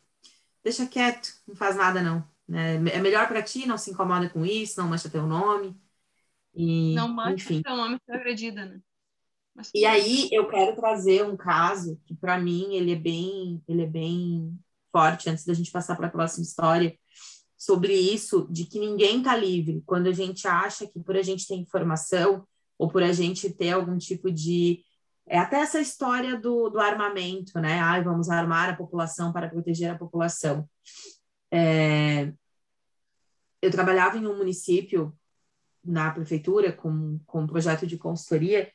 deixa 0.64 0.88
quieto, 0.88 1.30
não 1.48 1.56
faz 1.56 1.76
nada 1.76 2.02
não. 2.02 2.37
Né? 2.48 2.76
É 2.76 3.00
melhor 3.00 3.28
para 3.28 3.44
ti, 3.44 3.66
não 3.66 3.78
se 3.78 3.92
incomoda 3.92 4.30
com 4.30 4.46
isso, 4.46 4.80
não 4.80 4.90
mancha 4.90 5.10
teu 5.10 5.26
nome. 5.26 5.76
E, 6.56 6.96
não 6.96 7.08
mancha 7.10 7.36
enfim. 7.36 7.62
teu 7.62 7.76
nome 7.76 8.00
ser 8.06 8.14
agredida, 8.14 8.66
né? 8.66 8.80
Mas... 9.54 9.72
E 9.74 9.86
aí 9.86 10.30
eu 10.32 10.48
quero 10.48 10.76
trazer 10.76 11.26
um 11.26 11.36
caso 11.36 12.00
que 12.06 12.16
para 12.16 12.40
mim 12.40 12.76
ele 12.76 12.94
é 12.94 12.96
bem, 12.96 13.62
ele 13.68 13.84
é 13.84 13.88
bem 13.88 14.58
forte 14.92 15.30
antes 15.30 15.46
da 15.46 15.54
gente 15.54 15.72
passar 15.72 15.96
para 15.96 16.08
a 16.08 16.12
próxima 16.12 16.44
história 16.44 16.96
sobre 17.58 17.94
isso 17.94 18.48
de 18.52 18.66
que 18.66 18.80
ninguém 18.80 19.18
está 19.18 19.36
livre 19.36 19.82
quando 19.86 20.08
a 20.08 20.14
gente 20.14 20.48
acha 20.48 20.86
que 20.88 21.00
por 21.00 21.18
a 21.18 21.24
gente 21.24 21.48
ter 21.48 21.56
informação 21.56 22.46
ou 22.78 22.88
por 22.88 23.02
a 23.02 23.12
gente 23.12 23.52
ter 23.52 23.72
algum 23.72 23.98
tipo 23.98 24.32
de 24.32 24.84
é 25.30 25.38
até 25.38 25.58
essa 25.58 25.82
história 25.82 26.40
do, 26.40 26.70
do 26.70 26.80
armamento, 26.80 27.60
né? 27.60 27.80
Ai, 27.82 28.02
vamos 28.02 28.30
armar 28.30 28.70
a 28.70 28.76
população 28.76 29.34
para 29.34 29.50
proteger 29.50 29.92
a 29.92 29.98
população. 29.98 30.68
É, 31.52 32.34
eu 33.62 33.72
trabalhava 33.72 34.18
em 34.18 34.28
um 34.28 34.38
município 34.38 35.18
na 35.84 36.12
prefeitura 36.12 36.72
com, 36.72 37.20
com 37.26 37.42
um 37.42 37.48
projeto 37.48 37.88
de 37.88 37.98
consultoria 37.98 38.70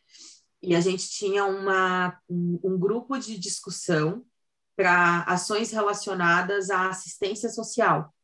e 0.62 0.74
a 0.74 0.80
gente 0.80 1.08
tinha 1.10 1.44
uma, 1.44 2.18
um, 2.28 2.58
um 2.62 2.78
grupo 2.78 3.18
de 3.18 3.38
discussão 3.38 4.24
para 4.76 5.22
ações 5.24 5.70
relacionadas 5.70 6.70
à 6.70 6.88
assistência 6.88 7.48
social. 7.48 8.14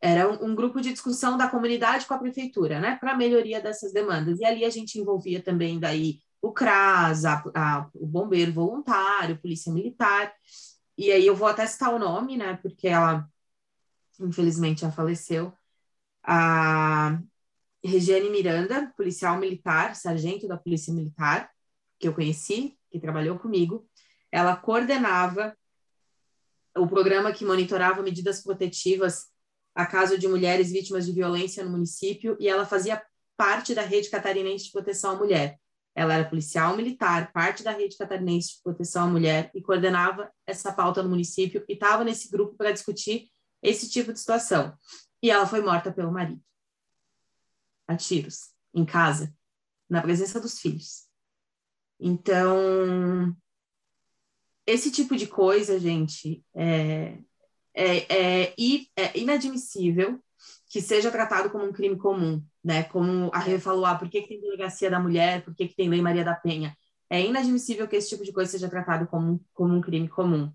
Era 0.00 0.28
um, 0.28 0.50
um, 0.50 0.54
grupo 0.54 0.80
de 0.80 0.92
discussão 0.92 1.36
da 1.36 1.48
comunidade 1.48 2.06
com 2.06 2.14
a 2.14 2.18
prefeitura, 2.18 2.80
né, 2.80 2.96
para 3.00 3.12
a 3.12 3.16
melhoria 3.16 3.60
dessas 3.60 3.92
demandas. 3.92 4.38
E 4.38 4.44
ali 4.44 4.64
a 4.64 4.70
gente 4.70 4.98
envolvia 4.98 5.42
também 5.42 5.78
daí 5.78 6.20
o 6.42 6.52
CRAS, 6.52 7.24
a, 7.24 7.42
a, 7.54 7.90
o 7.94 8.06
bombeiro 8.06 8.52
voluntário, 8.52 9.40
polícia 9.40 9.72
militar. 9.72 10.32
E 10.96 11.10
aí 11.10 11.26
eu 11.26 11.34
vou 11.34 11.48
até 11.48 11.66
citar 11.66 11.92
o 11.94 11.98
nome, 11.98 12.36
né, 12.36 12.58
porque 12.62 12.88
ela 12.88 13.26
infelizmente 14.18 14.82
já 14.82 14.90
faleceu. 14.90 15.52
A 16.22 17.18
Regiane 17.82 18.30
Miranda, 18.30 18.92
policial 18.96 19.38
militar, 19.38 19.94
sargento 19.94 20.48
da 20.48 20.56
Polícia 20.56 20.92
Militar, 20.92 21.50
que 21.98 22.08
eu 22.08 22.14
conheci, 22.14 22.76
que 22.90 22.98
trabalhou 22.98 23.38
comigo. 23.38 23.88
Ela 24.30 24.56
coordenava 24.56 25.56
o 26.76 26.86
programa 26.86 27.32
que 27.32 27.44
monitorava 27.44 28.02
medidas 28.02 28.42
protetivas 28.42 29.26
a 29.74 29.86
caso 29.86 30.18
de 30.18 30.26
mulheres 30.26 30.70
vítimas 30.70 31.06
de 31.06 31.12
violência 31.12 31.64
no 31.64 31.70
município 31.70 32.36
e 32.40 32.48
ela 32.48 32.66
fazia 32.66 33.02
parte 33.36 33.74
da 33.74 33.82
rede 33.82 34.10
catarinense 34.10 34.66
de 34.66 34.72
proteção 34.72 35.12
à 35.12 35.16
mulher. 35.16 35.58
Ela 35.94 36.14
era 36.14 36.28
policial 36.28 36.76
militar, 36.76 37.32
parte 37.32 37.62
da 37.62 37.70
rede 37.70 37.96
catarinense 37.96 38.56
de 38.56 38.62
proteção 38.62 39.04
à 39.04 39.06
mulher 39.06 39.50
e 39.54 39.62
coordenava 39.62 40.30
essa 40.46 40.72
pauta 40.72 41.02
no 41.02 41.08
município 41.08 41.64
e 41.68 41.74
estava 41.74 42.04
nesse 42.04 42.28
grupo 42.30 42.56
para 42.56 42.72
discutir 42.72 43.28
esse 43.62 43.88
tipo 43.88 44.12
de 44.12 44.18
situação. 44.18 44.76
E 45.22 45.30
ela 45.30 45.46
foi 45.46 45.60
morta 45.60 45.92
pelo 45.92 46.12
marido, 46.12 46.42
a 47.86 47.96
tiros, 47.96 48.50
em 48.72 48.84
casa, 48.84 49.34
na 49.88 50.00
presença 50.00 50.40
dos 50.40 50.60
filhos. 50.60 51.08
Então, 51.98 53.36
esse 54.66 54.90
tipo 54.90 55.16
de 55.16 55.26
coisa, 55.26 55.80
gente, 55.80 56.44
é, 56.54 57.18
é, 57.74 58.46
é, 58.46 58.54
é 58.96 59.18
inadmissível 59.18 60.22
que 60.68 60.80
seja 60.80 61.10
tratado 61.10 61.50
como 61.50 61.64
um 61.64 61.72
crime 61.72 61.96
comum, 61.96 62.44
né? 62.62 62.84
Como 62.84 63.30
a 63.32 63.38
Rê 63.38 63.58
falou, 63.58 63.86
ah, 63.86 63.96
por 63.96 64.08
que, 64.08 64.22
que 64.22 64.28
tem 64.28 64.40
delegacia 64.40 64.90
da 64.90 65.00
mulher, 65.00 65.42
por 65.42 65.54
que, 65.54 65.68
que 65.68 65.74
tem 65.74 65.88
lei 65.88 66.02
Maria 66.02 66.24
da 66.24 66.34
Penha? 66.34 66.76
É 67.10 67.20
inadmissível 67.20 67.88
que 67.88 67.96
esse 67.96 68.10
tipo 68.10 68.24
de 68.24 68.32
coisa 68.32 68.50
seja 68.50 68.68
tratado 68.68 69.06
como, 69.08 69.42
como 69.54 69.74
um 69.74 69.80
crime 69.80 70.08
comum. 70.08 70.52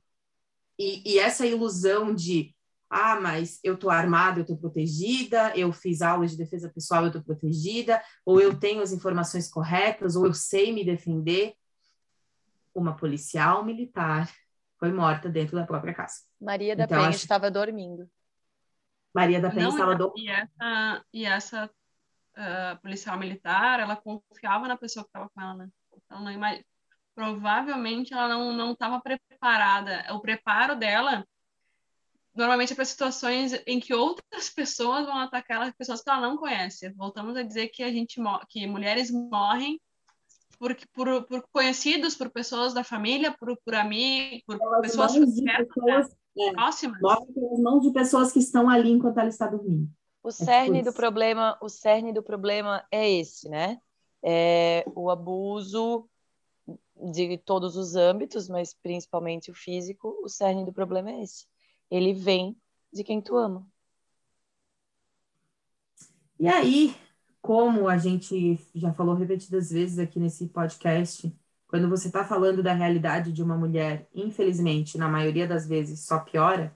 E, 0.78 1.14
e 1.14 1.20
essa 1.20 1.46
ilusão 1.46 2.14
de, 2.14 2.53
ah, 2.94 3.20
mas 3.20 3.60
eu 3.64 3.76
tô 3.76 3.90
armada, 3.90 4.40
eu 4.40 4.46
tô 4.46 4.56
protegida, 4.56 5.52
eu 5.58 5.74
fiz 5.74 6.02
aulas 6.04 6.32
de 6.32 6.38
defesa 6.38 6.70
pessoal, 6.70 7.06
eu 7.06 7.12
tô 7.12 7.24
protegida, 7.24 8.00
ou 8.24 8.40
eu 8.40 8.58
tenho 8.60 8.84
as 8.84 8.92
informações 8.92 9.50
corretas, 9.50 10.16
ou 10.16 10.28
eu 10.28 10.34
sei 10.34 10.72
me 10.72 10.86
defender. 10.86 11.56
Uma 12.74 12.96
policial 12.96 13.66
militar 13.66 14.32
foi 14.80 14.92
morta 14.92 15.28
dentro 15.28 15.56
da 15.56 15.66
própria 15.66 15.94
casa. 15.94 16.22
Maria 16.40 16.76
da 16.76 16.84
então, 16.84 16.98
Penha 16.98 17.10
acho... 17.10 17.18
estava 17.18 17.50
dormindo. 17.50 18.08
Maria 19.14 19.42
da 19.42 19.50
Penha 19.50 19.64
Não, 19.64 19.72
estava 19.72 19.96
dormindo. 19.96 20.26
E 20.26 20.30
essa, 20.30 21.06
e 21.12 21.26
essa 21.26 21.66
uh, 21.66 22.82
policial 22.82 23.18
militar, 23.18 23.80
ela 23.80 23.96
confiava 23.96 24.68
na 24.68 24.78
pessoa 24.78 25.04
que 25.04 25.10
estava 25.10 25.30
com 25.34 25.42
ela, 25.42 25.56
né? 25.56 25.70
Então, 25.96 26.24
não 26.24 26.32
imag... 26.32 26.64
provavelmente 27.16 28.14
ela 28.14 28.28
não 28.28 28.54
não 28.54 28.74
estava 28.74 29.02
preparada. 29.02 30.06
O 30.14 30.20
preparo 30.20 30.76
dela 30.76 31.26
normalmente 32.36 32.74
é 32.74 32.76
para 32.76 32.86
situações 32.86 33.54
em 33.68 33.80
que 33.80 33.94
outras 33.94 34.50
pessoas 34.50 35.06
vão 35.06 35.18
atacar 35.18 35.62
as 35.62 35.74
pessoas 35.74 36.02
que 36.02 36.10
ela 36.10 36.22
não 36.22 36.38
conhece. 36.38 36.90
Voltamos 36.94 37.36
a 37.36 37.44
dizer 37.44 37.70
que 37.70 37.84
a 37.84 37.92
gente 37.92 38.20
que 38.50 38.66
mulheres 38.68 39.12
morrem 39.12 39.80
por, 40.58 40.76
por, 40.94 41.24
por 41.24 41.44
conhecidos, 41.52 42.16
por 42.16 42.30
pessoas 42.30 42.74
da 42.74 42.84
família, 42.84 43.36
por, 43.38 43.58
por 43.64 43.76
amigos, 43.76 44.42
por 44.46 44.60
Elas 44.62 44.82
pessoas, 44.82 45.14
pessoas 45.14 46.10
né? 46.10 46.16
é, 46.40 46.52
próximas. 46.54 47.02
Morre 47.02 47.26
pelas 47.34 47.60
mãos 47.60 47.82
de 47.82 47.92
pessoas 47.92 48.32
que 48.32 48.40
estão 48.40 48.70
ali 48.70 48.92
enquanto 48.92 49.18
ela 49.18 49.30
está 49.30 49.48
dormindo. 49.48 49.90
O 50.24 50.30
é 50.30 50.32
cerne 50.32 50.80
é 50.80 50.84
do 50.84 50.94
problema, 50.94 51.58
o 51.62 51.68
cerne 51.68 52.14
do 52.14 52.24
problema 52.24 52.86
é 52.90 53.12
esse, 53.12 53.50
né? 53.50 53.78
É 54.24 54.86
o 54.96 55.10
abuso 55.10 56.08
de 56.96 57.38
todos 57.40 57.76
os 57.76 57.96
âmbitos, 57.96 58.48
mas 58.48 58.74
principalmente 58.74 59.52
o 59.52 59.54
físico, 59.54 60.18
o 60.24 60.30
cerne 60.30 60.64
do 60.64 60.72
problema 60.72 61.12
é 61.12 61.24
esse. 61.24 61.46
Ele 61.94 62.12
vem 62.12 62.58
de 62.92 63.04
quem 63.04 63.22
tu 63.22 63.38
ama. 63.38 63.68
E 66.40 66.48
aí, 66.48 66.96
como 67.40 67.88
a 67.88 68.00
gente 68.00 68.60
já 68.74 68.92
falou 68.92 69.14
repetidas 69.14 69.70
vezes 69.70 70.00
aqui 70.00 70.20
nesse 70.20 70.48
podcast, 70.48 71.32
quando 71.68 71.88
você 71.88 72.08
está 72.08 72.26
falando 72.26 72.64
da 72.64 72.74
realidade 72.74 73.32
de 73.32 73.44
uma 73.44 73.56
mulher, 73.56 74.10
infelizmente, 74.12 74.98
na 74.98 75.08
maioria 75.08 75.48
das 75.48 75.68
vezes, 75.68 76.00
só 76.00 76.18
piora. 76.18 76.76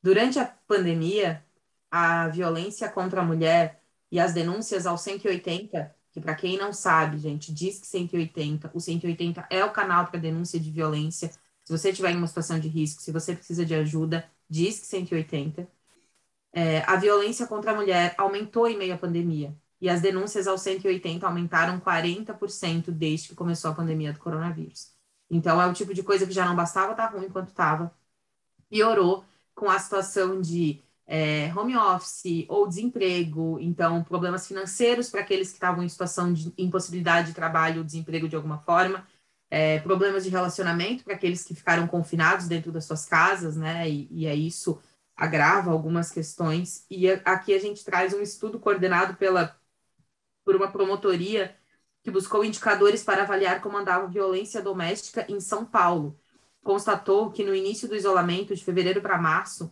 Durante 0.00 0.38
a 0.38 0.46
pandemia, 0.46 1.44
a 1.90 2.28
violência 2.28 2.88
contra 2.88 3.22
a 3.22 3.24
mulher 3.24 3.82
e 4.12 4.20
as 4.20 4.32
denúncias 4.32 4.86
ao 4.86 4.96
180, 4.96 5.92
que 6.12 6.20
para 6.20 6.36
quem 6.36 6.56
não 6.56 6.72
sabe, 6.72 7.18
gente, 7.18 7.52
diz 7.52 7.80
que 7.80 7.86
180, 7.88 8.70
o 8.72 8.80
180 8.80 9.44
é 9.50 9.64
o 9.64 9.72
canal 9.72 10.06
para 10.06 10.20
denúncia 10.20 10.60
de 10.60 10.70
violência. 10.70 11.32
Se 11.70 11.78
você 11.78 11.90
estiver 11.90 12.10
em 12.10 12.16
uma 12.16 12.26
situação 12.26 12.58
de 12.58 12.66
risco, 12.66 13.00
se 13.00 13.12
você 13.12 13.32
precisa 13.32 13.64
de 13.64 13.76
ajuda, 13.76 14.28
diz 14.48 14.80
que 14.80 14.86
180. 14.88 15.68
É, 16.52 16.80
a 16.80 16.96
violência 16.96 17.46
contra 17.46 17.70
a 17.70 17.74
mulher 17.76 18.12
aumentou 18.18 18.66
em 18.66 18.76
meio 18.76 18.94
à 18.94 18.98
pandemia 18.98 19.56
e 19.80 19.88
as 19.88 20.00
denúncias 20.00 20.48
ao 20.48 20.58
180 20.58 21.24
aumentaram 21.24 21.78
40% 21.78 22.90
desde 22.90 23.28
que 23.28 23.36
começou 23.36 23.70
a 23.70 23.74
pandemia 23.74 24.12
do 24.12 24.18
coronavírus. 24.18 24.90
Então, 25.30 25.62
é 25.62 25.66
o 25.68 25.72
tipo 25.72 25.94
de 25.94 26.02
coisa 26.02 26.26
que 26.26 26.32
já 26.32 26.44
não 26.44 26.56
bastava 26.56 26.90
estar 26.90 27.06
tá 27.06 27.16
ruim 27.16 27.26
enquanto 27.26 27.50
estava, 27.50 27.94
piorou 28.68 29.24
com 29.54 29.70
a 29.70 29.78
situação 29.78 30.40
de 30.40 30.82
é, 31.06 31.54
home 31.56 31.76
office 31.76 32.46
ou 32.48 32.66
desemprego, 32.66 33.60
então, 33.60 34.02
problemas 34.02 34.44
financeiros 34.48 35.08
para 35.08 35.20
aqueles 35.20 35.50
que 35.50 35.54
estavam 35.54 35.84
em 35.84 35.88
situação 35.88 36.32
de 36.32 36.52
impossibilidade 36.58 37.28
de 37.28 37.34
trabalho 37.34 37.78
ou 37.78 37.84
desemprego 37.84 38.28
de 38.28 38.34
alguma 38.34 38.58
forma, 38.58 39.06
é, 39.50 39.80
problemas 39.80 40.24
de 40.24 40.30
relacionamento 40.30 41.04
para 41.04 41.14
aqueles 41.14 41.44
que 41.44 41.54
ficaram 41.54 41.86
confinados 41.86 42.46
dentro 42.46 42.70
das 42.70 42.84
suas 42.84 43.04
casas, 43.04 43.56
né? 43.56 43.88
E, 43.88 44.08
e 44.10 44.26
é 44.26 44.34
isso 44.34 44.80
agrava 45.20 45.70
algumas 45.70 46.10
questões. 46.10 46.86
E 46.90 47.10
aqui 47.10 47.52
a 47.52 47.58
gente 47.60 47.84
traz 47.84 48.14
um 48.14 48.22
estudo 48.22 48.58
coordenado 48.58 49.14
pela 49.16 49.54
por 50.42 50.56
uma 50.56 50.72
promotoria 50.72 51.54
que 52.02 52.10
buscou 52.10 52.42
indicadores 52.42 53.04
para 53.04 53.22
avaliar 53.22 53.60
como 53.60 53.76
andava 53.76 54.04
a 54.04 54.08
violência 54.08 54.62
doméstica 54.62 55.26
em 55.28 55.38
São 55.38 55.66
Paulo. 55.66 56.18
Constatou 56.62 57.30
que 57.30 57.44
no 57.44 57.54
início 57.54 57.86
do 57.86 57.94
isolamento, 57.94 58.54
de 58.54 58.64
fevereiro 58.64 59.02
para 59.02 59.18
março, 59.18 59.70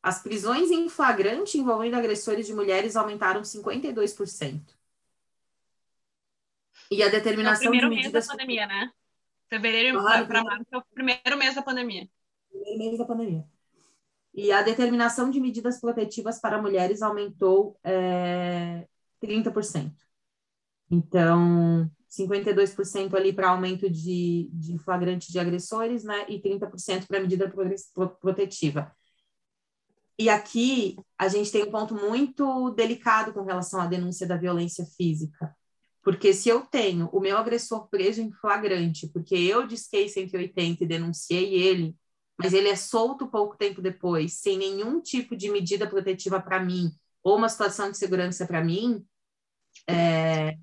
as 0.00 0.22
prisões 0.22 0.70
em 0.70 0.88
flagrante 0.88 1.58
envolvendo 1.58 1.96
agressores 1.96 2.46
de 2.46 2.54
mulheres 2.54 2.94
aumentaram 2.94 3.42
52%. 3.42 4.77
E 6.90 7.02
a 7.02 7.08
determinação 7.08 7.66
é 7.66 7.68
o 7.68 7.70
primeiro 7.70 7.90
de 7.90 7.96
medidas... 7.96 8.12
mês 8.12 8.26
da 8.26 8.32
pandemia, 8.32 8.66
né? 8.66 8.90
Fevereiro 9.48 9.98
ah, 10.00 10.24
para 10.24 10.44
março 10.44 10.66
é 10.70 10.76
o 10.76 10.82
primeiro 10.94 11.38
mês 11.38 11.54
da 11.54 11.62
pandemia. 11.62 12.08
Primeiro 12.50 12.78
mês 12.78 12.98
da 12.98 13.04
pandemia. 13.04 13.44
E 14.34 14.52
a 14.52 14.62
determinação 14.62 15.30
de 15.30 15.40
medidas 15.40 15.80
protetivas 15.80 16.40
para 16.40 16.60
mulheres 16.60 17.02
aumentou 17.02 17.78
é, 17.82 18.86
30%. 19.22 19.92
Então, 20.90 21.90
52% 22.10 23.14
ali 23.14 23.32
para 23.32 23.50
aumento 23.50 23.90
de, 23.90 24.48
de 24.52 24.78
flagrante 24.78 25.30
de 25.30 25.38
agressores, 25.38 26.04
né? 26.04 26.24
E 26.28 26.40
30% 26.40 27.06
para 27.06 27.20
medida 27.20 27.52
protetiva. 28.20 28.94
E 30.18 30.28
aqui 30.28 30.96
a 31.16 31.28
gente 31.28 31.52
tem 31.52 31.64
um 31.64 31.70
ponto 31.70 31.94
muito 31.94 32.70
delicado 32.70 33.32
com 33.32 33.42
relação 33.42 33.80
à 33.80 33.86
denúncia 33.86 34.26
da 34.26 34.36
violência 34.36 34.84
física. 34.96 35.54
Porque 36.08 36.32
se 36.32 36.48
eu 36.48 36.62
tenho 36.62 37.06
o 37.12 37.20
meu 37.20 37.36
agressor 37.36 37.86
preso 37.86 38.22
em 38.22 38.32
flagrante, 38.32 39.06
porque 39.08 39.34
eu 39.34 39.66
disquei 39.66 40.08
180 40.08 40.82
e 40.82 40.86
denunciei 40.86 41.52
ele, 41.52 41.94
mas 42.38 42.54
ele 42.54 42.70
é 42.70 42.76
solto 42.76 43.26
pouco 43.26 43.58
tempo 43.58 43.82
depois, 43.82 44.40
sem 44.40 44.56
nenhum 44.56 45.02
tipo 45.02 45.36
de 45.36 45.50
medida 45.50 45.86
protetiva 45.86 46.40
para 46.40 46.64
mim, 46.64 46.90
ou 47.22 47.36
uma 47.36 47.50
situação 47.50 47.90
de 47.90 47.98
segurança 47.98 48.46
para 48.46 48.64
mim, 48.64 49.04
é, 49.86 50.56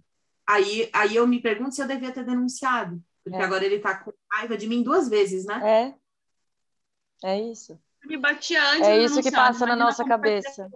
aí, 0.47 0.89
aí 0.91 1.15
eu 1.15 1.27
me 1.27 1.39
pergunto 1.39 1.75
se 1.75 1.81
eu 1.83 1.87
devia 1.87 2.11
ter 2.11 2.25
denunciado, 2.25 2.99
porque 3.23 3.37
é. 3.37 3.43
agora 3.43 3.63
ele 3.63 3.75
está 3.75 3.99
com 3.99 4.11
raiva 4.31 4.57
de 4.57 4.65
mim 4.65 4.81
duas 4.81 5.07
vezes, 5.07 5.45
né? 5.45 5.93
É. 7.23 7.29
É 7.29 7.39
isso. 7.39 7.79
Me 8.03 8.17
batia 8.17 8.67
antes. 8.71 8.87
É 8.87 8.97
isso 8.97 9.21
que 9.21 9.31
passa 9.31 9.63
na 9.67 9.75
nossa 9.75 10.03
cabeça. 10.03 10.67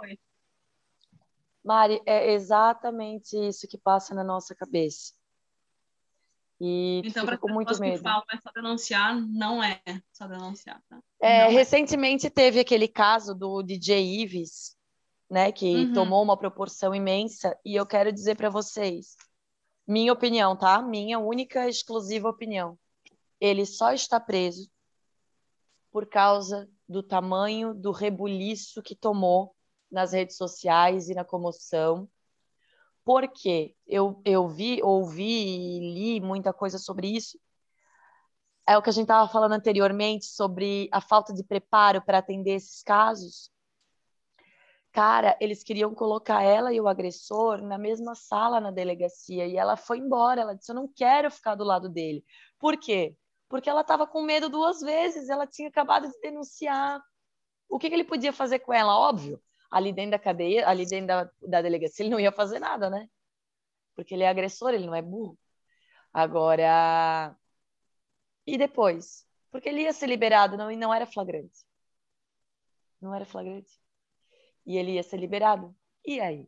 Mari, 1.64 2.02
é 2.06 2.34
exatamente 2.34 3.36
isso 3.36 3.68
que 3.68 3.78
passa 3.78 4.16
na 4.16 4.24
nossa 4.24 4.56
cabeça. 4.56 5.14
E 6.60 7.02
então, 7.06 7.26
para 7.26 7.38
com 7.38 7.52
muito 7.52 7.80
medo. 7.80 7.98
Que 7.98 8.04
falam, 8.04 8.24
é 8.32 8.38
só 8.38 8.52
denunciar, 8.54 9.16
não 9.16 9.64
é 9.64 9.82
só 10.12 10.28
denunciar. 10.28 10.82
Tá? 10.90 11.00
É, 11.22 11.48
recentemente 11.48 12.28
é. 12.28 12.30
teve 12.30 12.60
aquele 12.60 12.88
caso 12.88 13.34
do 13.34 13.64
DJ 13.64 14.22
Ives, 14.22 14.76
né, 15.30 15.52
que 15.52 15.86
uhum. 15.86 15.94
tomou 15.94 16.22
uma 16.22 16.38
proporção 16.38 16.94
imensa, 16.94 17.58
e 17.64 17.76
eu 17.76 17.86
quero 17.86 18.12
dizer 18.12 18.36
para 18.36 18.50
vocês, 18.50 19.16
minha 19.88 20.12
opinião, 20.12 20.56
tá? 20.56 20.82
Minha 20.82 21.18
única 21.18 21.68
exclusiva 21.68 22.30
opinião. 22.30 22.78
Ele 23.40 23.66
só 23.66 23.94
está 23.94 24.20
preso 24.20 24.70
por 25.92 26.08
causa 26.08 26.70
do 26.88 27.02
tamanho 27.02 27.74
do 27.74 27.92
rebuliço 27.92 28.82
que 28.82 28.96
tomou 28.96 29.56
nas 29.92 30.14
redes 30.14 30.38
sociais 30.38 31.10
e 31.10 31.14
na 31.14 31.24
comoção. 31.24 32.10
Porque 33.04 33.76
eu, 33.88 34.22
eu 34.24 34.48
vi, 34.48 34.82
ouvi 34.84 35.24
e 35.24 35.80
li 35.94 36.22
muita 36.22 36.54
coisa 36.54 36.78
sobre 36.78 37.08
isso. 37.08 37.40
É 38.68 38.78
o 38.78 38.82
que 38.84 38.90
a 38.90 38.94
gente 38.94 39.06
estava 39.06 39.28
falando 39.28 39.54
anteriormente 39.54 40.26
sobre 40.26 40.88
a 40.92 41.02
falta 41.02 41.34
de 41.34 41.44
preparo 41.44 42.04
para 42.04 42.20
atender 42.20 42.52
esses 42.52 42.84
casos. 42.84 43.52
Cara, 44.92 45.38
eles 45.40 45.64
queriam 45.64 45.94
colocar 45.94 46.44
ela 46.44 46.74
e 46.74 46.82
o 46.82 46.88
agressor 46.88 47.62
na 47.62 47.78
mesma 47.78 48.16
sala 48.16 48.60
na 48.60 48.72
delegacia 48.72 49.48
e 49.48 49.56
ela 49.56 49.76
foi 49.76 50.00
embora. 50.00 50.42
Ela 50.42 50.56
disse: 50.56 50.72
Eu 50.72 50.76
não 50.76 50.88
quero 50.88 51.32
ficar 51.32 51.56
do 51.56 51.64
lado 51.64 51.90
dele. 51.90 52.24
Por 52.60 52.78
quê? 52.78 53.16
Porque 53.48 53.70
ela 53.70 53.82
estava 53.82 54.06
com 54.06 54.22
medo 54.22 54.50
duas 54.50 54.82
vezes. 54.82 55.30
Ela 55.30 55.48
tinha 55.48 55.70
acabado 55.70 56.08
de 56.08 56.20
denunciar. 56.22 57.02
O 57.68 57.80
que, 57.80 57.90
que 57.90 57.96
ele 57.96 58.04
podia 58.04 58.34
fazer 58.34 58.60
com 58.60 58.74
ela? 58.74 58.98
Óbvio, 58.98 59.42
ali 59.72 59.94
dentro 59.94 60.12
da 60.12 60.20
cadeia, 60.20 60.68
ali 60.68 60.86
dentro 60.86 61.08
da, 61.08 61.32
da 61.42 61.62
delegacia, 61.62 62.04
ele 62.04 62.12
não 62.12 62.20
ia 62.20 62.32
fazer 62.32 62.60
nada, 62.60 62.90
né? 62.90 63.10
Porque 63.96 64.14
ele 64.16 64.24
é 64.24 64.30
agressor, 64.30 64.74
ele 64.74 64.86
não 64.88 64.96
é 64.96 65.02
burro. 65.02 65.38
Agora. 66.14 67.36
E 68.46 68.58
depois? 68.58 69.28
Porque 69.52 69.70
ele 69.70 69.82
ia 69.84 69.94
ser 69.94 70.08
liberado 70.08 70.58
não, 70.58 70.72
e 70.72 70.76
não 70.76 70.94
era 70.94 71.06
flagrante. 71.06 71.66
Não 73.02 73.14
era 73.14 73.26
flagrante 73.26 73.80
e 74.70 74.78
ele 74.78 74.94
ia 74.94 75.04
ser 75.04 75.18
liberado. 75.18 75.76
E 76.06 76.20
aí? 76.22 76.48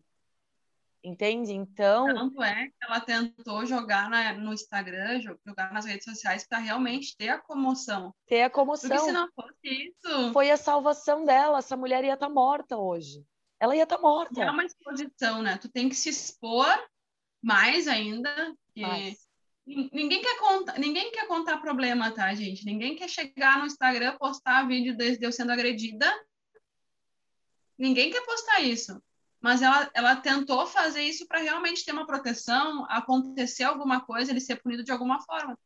Entende? 1.04 1.52
Então. 1.52 2.06
Tanto 2.06 2.44
é 2.44 2.68
que 2.68 2.76
ela 2.82 3.00
tentou 3.00 3.66
jogar 3.66 4.10
na, 4.10 4.34
no 4.34 4.54
Instagram, 4.54 5.20
jogar 5.20 5.74
nas 5.74 5.86
redes 5.86 6.06
sociais 6.06 6.46
para 6.48 6.60
realmente 6.60 7.18
ter 7.18 7.30
a 7.30 7.40
comoção. 7.40 8.14
Ter 8.28 8.44
a 8.44 8.50
comoção. 8.50 8.90
Porque 8.90 9.06
se 9.06 9.12
não 9.12 9.28
fosse 9.34 9.54
isso. 9.64 10.34
Foi 10.34 10.52
a 10.52 10.58
salvação 10.58 11.26
dela. 11.26 11.58
Essa 11.58 11.76
mulher 11.76 12.04
ia 12.04 12.14
estar 12.14 12.28
tá 12.28 12.34
morta 12.34 12.78
hoje. 12.78 13.26
Ela 13.60 13.76
ia 13.76 13.84
estar 13.84 13.96
tá 13.96 14.02
morta. 14.02 14.44
É 14.44 14.52
uma 14.52 14.66
exposição, 14.66 15.42
né? 15.42 15.58
Tu 15.58 15.70
tem 15.70 15.90
que 15.90 15.96
se 15.96 16.10
expor 16.10 16.68
mais 17.42 17.88
ainda. 17.88 18.54
Mais. 18.78 19.28
Ninguém 19.66 20.22
quer, 20.22 20.38
contar, 20.40 20.80
ninguém 20.80 21.12
quer 21.12 21.28
contar 21.28 21.58
problema, 21.58 22.12
tá, 22.12 22.34
gente? 22.34 22.66
Ninguém 22.66 22.96
quer 22.96 23.08
chegar 23.08 23.60
no 23.60 23.66
Instagram, 23.66 24.18
postar 24.18 24.68
vídeo 24.68 24.96
de 24.96 25.18
eu 25.22 25.32
sendo 25.32 25.52
agredida 25.52 26.12
Ninguém 27.82 28.12
quer 28.12 28.24
postar 28.24 28.60
isso. 28.60 29.02
Mas 29.42 29.62
ela, 29.62 29.90
ela 29.94 30.16
tentou 30.16 30.68
fazer 30.68 31.02
isso 31.02 31.28
para 31.28 31.40
realmente 31.40 31.84
ter 31.84 31.92
uma 31.92 32.06
proteção, 32.06 32.86
acontecer 32.90 33.64
alguma 33.64 34.02
coisa, 34.02 34.32
ele 34.32 34.40
ser 34.40 34.62
punido 34.62 34.84
de 34.84 34.92
alguma 34.92 35.20
forma. 35.22 35.58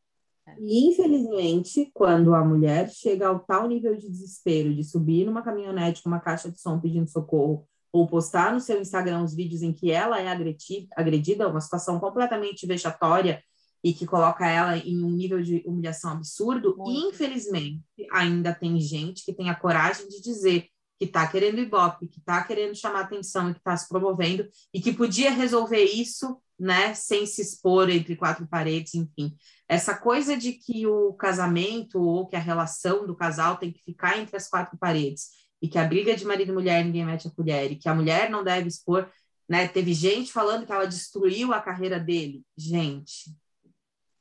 E, 0.59 0.87
infelizmente, 0.87 1.91
quando 1.93 2.33
a 2.33 2.43
mulher 2.43 2.89
chega 2.89 3.27
ao 3.27 3.39
tal 3.39 3.67
nível 3.67 3.95
de 3.95 4.09
desespero 4.09 4.73
de 4.73 4.83
subir 4.83 5.25
numa 5.25 5.41
caminhonete 5.41 6.03
com 6.03 6.09
uma 6.09 6.19
caixa 6.19 6.49
de 6.51 6.59
som 6.59 6.79
pedindo 6.79 7.09
socorro, 7.09 7.67
ou 7.91 8.05
postar 8.05 8.53
no 8.53 8.59
seu 8.59 8.79
Instagram 8.79 9.23
os 9.23 9.33
vídeos 9.33 9.61
em 9.61 9.71
que 9.71 9.89
ela 9.89 10.19
é 10.21 10.27
agredida, 10.27 11.47
uma 11.47 11.61
situação 11.61 11.97
completamente 11.97 12.67
vexatória 12.67 13.41
e 13.81 13.93
que 13.93 14.05
coloca 14.05 14.45
ela 14.45 14.77
em 14.77 15.01
um 15.01 15.11
nível 15.11 15.41
de 15.41 15.63
humilhação 15.65 16.11
absurdo, 16.11 16.75
Muito. 16.77 17.13
infelizmente, 17.13 17.81
ainda 18.11 18.53
tem 18.53 18.79
gente 18.79 19.23
que 19.23 19.33
tem 19.33 19.49
a 19.49 19.55
coragem 19.55 20.09
de 20.09 20.21
dizer 20.21 20.67
que 20.97 21.05
está 21.05 21.27
querendo 21.27 21.59
ibope, 21.59 22.07
que 22.07 22.19
está 22.19 22.43
querendo 22.43 22.75
chamar 22.75 23.01
atenção 23.01 23.49
e 23.49 23.53
que 23.53 23.59
está 23.59 23.75
se 23.75 23.87
promovendo 23.87 24.47
e 24.73 24.79
que 24.81 24.93
podia 24.93 25.31
resolver 25.31 25.83
isso, 25.83 26.41
né, 26.57 26.93
sem 26.93 27.25
se 27.25 27.41
expor 27.41 27.89
entre 27.89 28.15
quatro 28.15 28.47
paredes, 28.47 28.95
enfim. 28.95 29.35
Essa 29.67 29.95
coisa 29.95 30.37
de 30.37 30.53
que 30.53 30.87
o 30.87 31.13
casamento 31.13 32.01
ou 32.01 32.27
que 32.27 32.35
a 32.35 32.39
relação 32.39 33.05
do 33.05 33.15
casal 33.15 33.57
tem 33.57 33.71
que 33.71 33.83
ficar 33.83 34.17
entre 34.17 34.37
as 34.37 34.47
quatro 34.47 34.77
paredes 34.77 35.31
e 35.61 35.67
que 35.67 35.77
a 35.77 35.85
briga 35.85 36.15
de 36.15 36.25
marido 36.25 36.51
e 36.51 36.53
mulher 36.55 36.85
ninguém 36.85 37.05
mete 37.05 37.27
a 37.27 37.31
colher 37.31 37.71
e 37.71 37.75
que 37.75 37.89
a 37.89 37.95
mulher 37.95 38.29
não 38.29 38.43
deve 38.43 38.67
expor, 38.67 39.09
né? 39.49 39.67
Teve 39.67 39.93
gente 39.93 40.31
falando 40.31 40.65
que 40.65 40.71
ela 40.71 40.85
destruiu 40.85 41.53
a 41.53 41.61
carreira 41.61 41.99
dele. 41.99 42.43
Gente, 42.57 43.35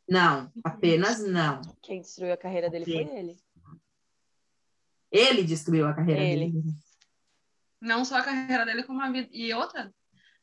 não, 0.09 0.51
apenas 0.63 1.21
não. 1.21 1.61
Quem 1.83 2.01
destruiu 2.01 2.33
a 2.33 2.37
carreira 2.37 2.69
dele 2.69 2.85
foi 2.85 3.17
ele. 3.17 3.37
Ele 5.15 5.45
destruiu 5.45 5.87
a 5.87 5.95
carreira 5.95 6.21
ele. 6.21 6.51
dele. 6.51 6.65
Não 7.81 8.05
só 8.05 8.17
a 8.17 8.23
carreira 8.23 8.67
dele, 8.67 8.83
como 8.83 9.01
a 9.01 9.11
vida. 9.11 9.29
E 9.31 9.55
outra, 9.55 9.95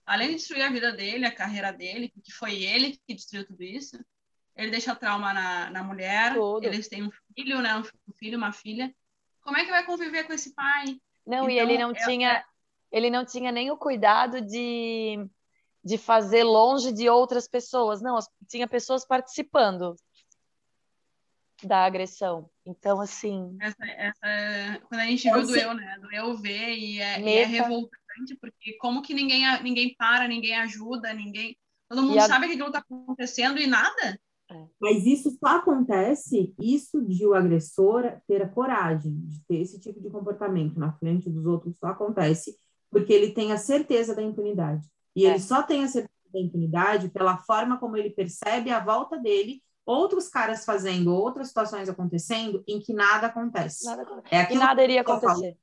além 0.05 0.29
de 0.29 0.35
destruir 0.35 0.61
a 0.61 0.71
vida 0.71 0.93
dele, 0.93 1.25
a 1.25 1.35
carreira 1.35 1.73
dele, 1.73 2.09
porque 2.13 2.31
foi 2.31 2.63
ele 2.63 2.97
que 3.05 3.13
destruiu 3.13 3.45
tudo 3.45 3.61
isso, 3.61 3.99
ele 4.55 4.71
deixa 4.71 4.95
trauma 4.95 5.33
na, 5.33 5.69
na 5.71 5.83
mulher, 5.83 6.35
Tudo. 6.35 6.65
eles 6.65 6.87
têm 6.87 7.03
um 7.03 7.11
filho, 7.35 7.61
né? 7.61 7.75
Um 7.77 8.13
filho, 8.13 8.37
uma 8.37 8.53
filha. 8.53 8.93
Como 9.41 9.57
é 9.57 9.65
que 9.65 9.71
vai 9.71 9.85
conviver 9.85 10.23
com 10.25 10.33
esse 10.33 10.53
pai? 10.53 10.85
Não, 11.25 11.49
então, 11.49 11.49
e 11.49 11.59
ele 11.59 11.77
não 11.77 11.91
é... 11.91 12.05
tinha 12.05 12.45
ele 12.91 13.09
não 13.09 13.25
tinha 13.25 13.51
nem 13.51 13.71
o 13.71 13.77
cuidado 13.77 14.41
de, 14.41 15.17
de 15.83 15.97
fazer 15.97 16.43
longe 16.43 16.91
de 16.91 17.09
outras 17.09 17.47
pessoas. 17.47 18.01
Não, 18.01 18.19
tinha 18.49 18.67
pessoas 18.67 19.05
participando 19.05 19.95
da 21.63 21.85
agressão. 21.85 22.49
Então, 22.65 23.01
assim. 23.01 23.57
Essa, 23.59 23.85
essa, 23.85 24.81
quando 24.87 25.01
a 25.01 25.05
gente 25.05 25.29
viu 25.29 25.41
do 25.41 25.55
eu, 25.55 25.73
né? 25.73 25.97
Do 25.99 26.13
eu 26.13 26.37
ver, 26.37 26.75
e 26.75 26.99
é, 26.99 27.21
e 27.21 27.37
é 27.37 27.45
revoltante, 27.45 28.35
porque 28.39 28.77
como 28.79 29.01
que 29.01 29.13
ninguém, 29.13 29.43
ninguém 29.63 29.95
para, 29.97 30.27
ninguém 30.27 30.55
ajuda, 30.55 31.13
ninguém. 31.13 31.57
Todo 31.89 32.03
mundo 32.03 32.19
a... 32.19 32.27
sabe 32.27 32.47
que 32.47 32.53
aquilo 32.53 32.67
está 32.67 32.79
acontecendo 32.79 33.59
e 33.59 33.67
nada. 33.67 34.19
É. 34.51 34.67
Mas 34.79 35.05
isso 35.05 35.31
só 35.39 35.57
acontece, 35.57 36.53
isso 36.59 37.01
de 37.05 37.25
o 37.25 37.33
agressor 37.33 38.19
ter 38.27 38.41
a 38.41 38.49
coragem 38.49 39.17
de 39.25 39.39
ter 39.47 39.61
esse 39.61 39.79
tipo 39.79 40.01
de 40.01 40.09
comportamento 40.09 40.77
na 40.77 40.91
frente 40.93 41.29
dos 41.29 41.45
outros, 41.45 41.77
só 41.77 41.87
acontece 41.87 42.57
porque 42.89 43.13
ele 43.13 43.31
tem 43.31 43.53
a 43.53 43.57
certeza 43.57 44.13
da 44.13 44.21
impunidade. 44.21 44.85
E 45.15 45.25
é. 45.25 45.29
ele 45.29 45.39
só 45.39 45.63
tem 45.63 45.83
a 45.83 45.87
certeza 45.87 46.11
da 46.31 46.39
impunidade 46.39 47.09
pela 47.09 47.37
forma 47.37 47.79
como 47.79 47.95
ele 47.95 48.09
percebe 48.09 48.69
a 48.69 48.83
volta 48.83 49.17
dele 49.17 49.61
outros 49.85 50.27
caras 50.27 50.65
fazendo 50.65 51.13
outras 51.13 51.47
situações 51.47 51.89
acontecendo 51.89 52.63
em 52.67 52.79
que 52.79 52.93
nada 52.93 53.27
acontece. 53.27 53.85
Nada, 53.85 54.05
é 54.29 54.53
e 54.53 54.57
nada 54.57 54.83
iria 54.83 55.01
acontecer. 55.01 55.57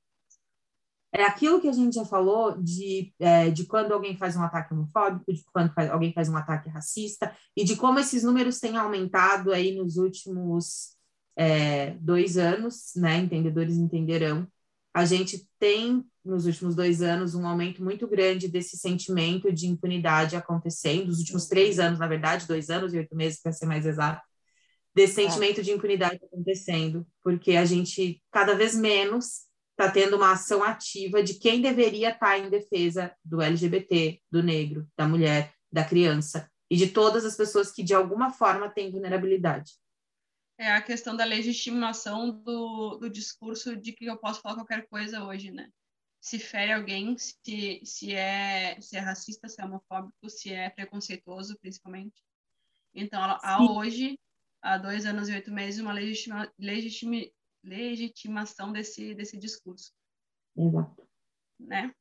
É 1.10 1.24
aquilo 1.24 1.60
que 1.60 1.68
a 1.68 1.72
gente 1.72 1.94
já 1.94 2.04
falou 2.04 2.60
de, 2.60 3.14
é, 3.18 3.48
de 3.50 3.64
quando 3.64 3.92
alguém 3.92 4.16
faz 4.16 4.36
um 4.36 4.42
ataque 4.42 4.74
homofóbico, 4.74 5.32
de 5.32 5.42
quando 5.52 5.72
faz, 5.72 5.90
alguém 5.90 6.12
faz 6.12 6.28
um 6.28 6.36
ataque 6.36 6.68
racista, 6.68 7.34
e 7.56 7.64
de 7.64 7.76
como 7.76 7.98
esses 7.98 8.22
números 8.22 8.60
têm 8.60 8.76
aumentado 8.76 9.52
aí 9.52 9.74
nos 9.74 9.96
últimos 9.96 10.96
é, 11.34 11.92
dois 11.92 12.36
anos, 12.36 12.92
né? 12.94 13.16
Entendedores 13.16 13.76
entenderão. 13.76 14.46
A 14.92 15.06
gente 15.06 15.48
tem 15.58 16.04
nos 16.28 16.46
últimos 16.46 16.74
dois 16.74 17.02
anos 17.02 17.34
um 17.34 17.46
aumento 17.46 17.82
muito 17.82 18.06
grande 18.06 18.48
desse 18.48 18.76
sentimento 18.76 19.52
de 19.52 19.66
impunidade 19.66 20.36
acontecendo, 20.36 21.06
nos 21.06 21.18
últimos 21.18 21.46
três 21.46 21.78
anos, 21.78 21.98
na 21.98 22.06
verdade, 22.06 22.46
dois 22.46 22.68
anos 22.70 22.92
e 22.92 22.98
oito 22.98 23.16
meses, 23.16 23.40
para 23.40 23.52
ser 23.52 23.66
mais 23.66 23.86
exato, 23.86 24.22
desse 24.94 25.20
é. 25.20 25.24
sentimento 25.24 25.62
de 25.62 25.70
impunidade 25.70 26.20
acontecendo, 26.24 27.06
porque 27.22 27.56
a 27.56 27.64
gente 27.64 28.22
cada 28.30 28.54
vez 28.54 28.74
menos 28.74 29.48
está 29.70 29.90
tendo 29.90 30.16
uma 30.16 30.32
ação 30.32 30.62
ativa 30.62 31.22
de 31.22 31.34
quem 31.34 31.60
deveria 31.62 32.10
estar 32.10 32.26
tá 32.26 32.38
em 32.38 32.50
defesa 32.50 33.14
do 33.24 33.40
LGBT, 33.40 34.20
do 34.30 34.42
negro, 34.42 34.86
da 34.96 35.06
mulher, 35.06 35.52
da 35.70 35.84
criança 35.84 36.50
e 36.70 36.76
de 36.76 36.88
todas 36.88 37.24
as 37.24 37.36
pessoas 37.36 37.70
que 37.70 37.82
de 37.82 37.94
alguma 37.94 38.30
forma 38.30 38.68
têm 38.68 38.90
vulnerabilidade. 38.90 39.72
É 40.58 40.72
a 40.72 40.82
questão 40.82 41.16
da 41.16 41.24
legitimação 41.24 42.32
do, 42.42 42.98
do 42.98 43.08
discurso 43.08 43.76
de 43.76 43.92
que 43.92 44.06
eu 44.06 44.16
posso 44.16 44.40
falar 44.40 44.56
qualquer 44.56 44.88
coisa 44.88 45.22
hoje, 45.24 45.52
né? 45.52 45.68
Se 46.20 46.38
fere 46.38 46.72
alguém, 46.72 47.16
se, 47.16 47.80
se, 47.84 48.14
é, 48.14 48.80
se 48.80 48.96
é 48.96 49.00
racista, 49.00 49.48
se 49.48 49.60
é 49.60 49.64
homofóbico, 49.64 50.28
se 50.28 50.52
é 50.52 50.68
preconceituoso, 50.68 51.58
principalmente. 51.58 52.22
Então, 52.94 53.20
há 53.22 53.62
hoje, 53.62 54.18
há 54.60 54.76
dois 54.76 55.06
anos 55.06 55.28
e 55.28 55.32
oito 55.32 55.52
meses, 55.52 55.80
uma 55.80 55.92
legitima, 55.92 56.52
legitima, 56.58 57.24
legitimação 57.62 58.72
desse, 58.72 59.14
desse 59.14 59.38
discurso. 59.38 59.92
Exato. 60.56 61.08
Né? 61.58 61.94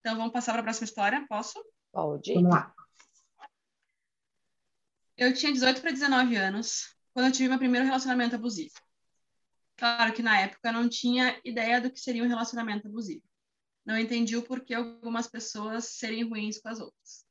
Então, 0.00 0.16
vamos 0.16 0.32
passar 0.32 0.52
para 0.52 0.60
a 0.60 0.64
próxima 0.64 0.84
história? 0.84 1.26
Posso? 1.28 1.62
Pode. 1.92 2.34
Vamos 2.34 2.50
lá. 2.50 2.74
Eu 5.16 5.32
tinha 5.32 5.52
18 5.52 5.80
para 5.80 5.92
19 5.92 6.36
anos 6.36 6.94
quando 7.12 7.26
eu 7.26 7.32
tive 7.32 7.48
meu 7.48 7.58
primeiro 7.58 7.86
relacionamento 7.86 8.34
abusivo. 8.34 8.74
Claro 9.76 10.12
que 10.12 10.22
na 10.22 10.40
época 10.40 10.68
eu 10.68 10.72
não 10.72 10.88
tinha 10.88 11.40
ideia 11.44 11.80
do 11.80 11.90
que 11.90 12.00
seria 12.00 12.22
um 12.22 12.28
relacionamento 12.28 12.88
abusivo. 12.88 13.22
Não 13.84 13.98
entendi 13.98 14.36
o 14.36 14.42
porquê 14.42 14.74
algumas 14.74 15.28
pessoas 15.28 15.84
serem 15.96 16.28
ruins 16.28 16.58
com 16.58 16.68
as 16.68 16.80
outras. 16.80 17.24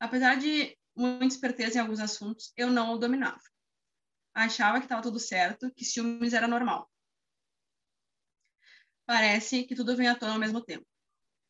Apesar 0.00 0.36
de 0.36 0.76
muita 0.96 1.34
esperteza 1.34 1.78
em 1.78 1.80
alguns 1.80 2.00
assuntos, 2.00 2.52
eu 2.56 2.70
não 2.70 2.92
o 2.92 2.98
dominava 2.98 3.40
achava 4.34 4.78
que 4.78 4.86
estava 4.86 5.00
tudo 5.02 5.20
certo, 5.20 5.72
que 5.72 5.84
ciúmes 5.84 6.34
era 6.34 6.48
normal. 6.48 6.90
Parece 9.06 9.64
que 9.64 9.74
tudo 9.74 9.96
vem 9.96 10.08
à 10.08 10.18
tona 10.18 10.32
ao 10.32 10.38
mesmo 10.38 10.62
tempo. 10.62 10.86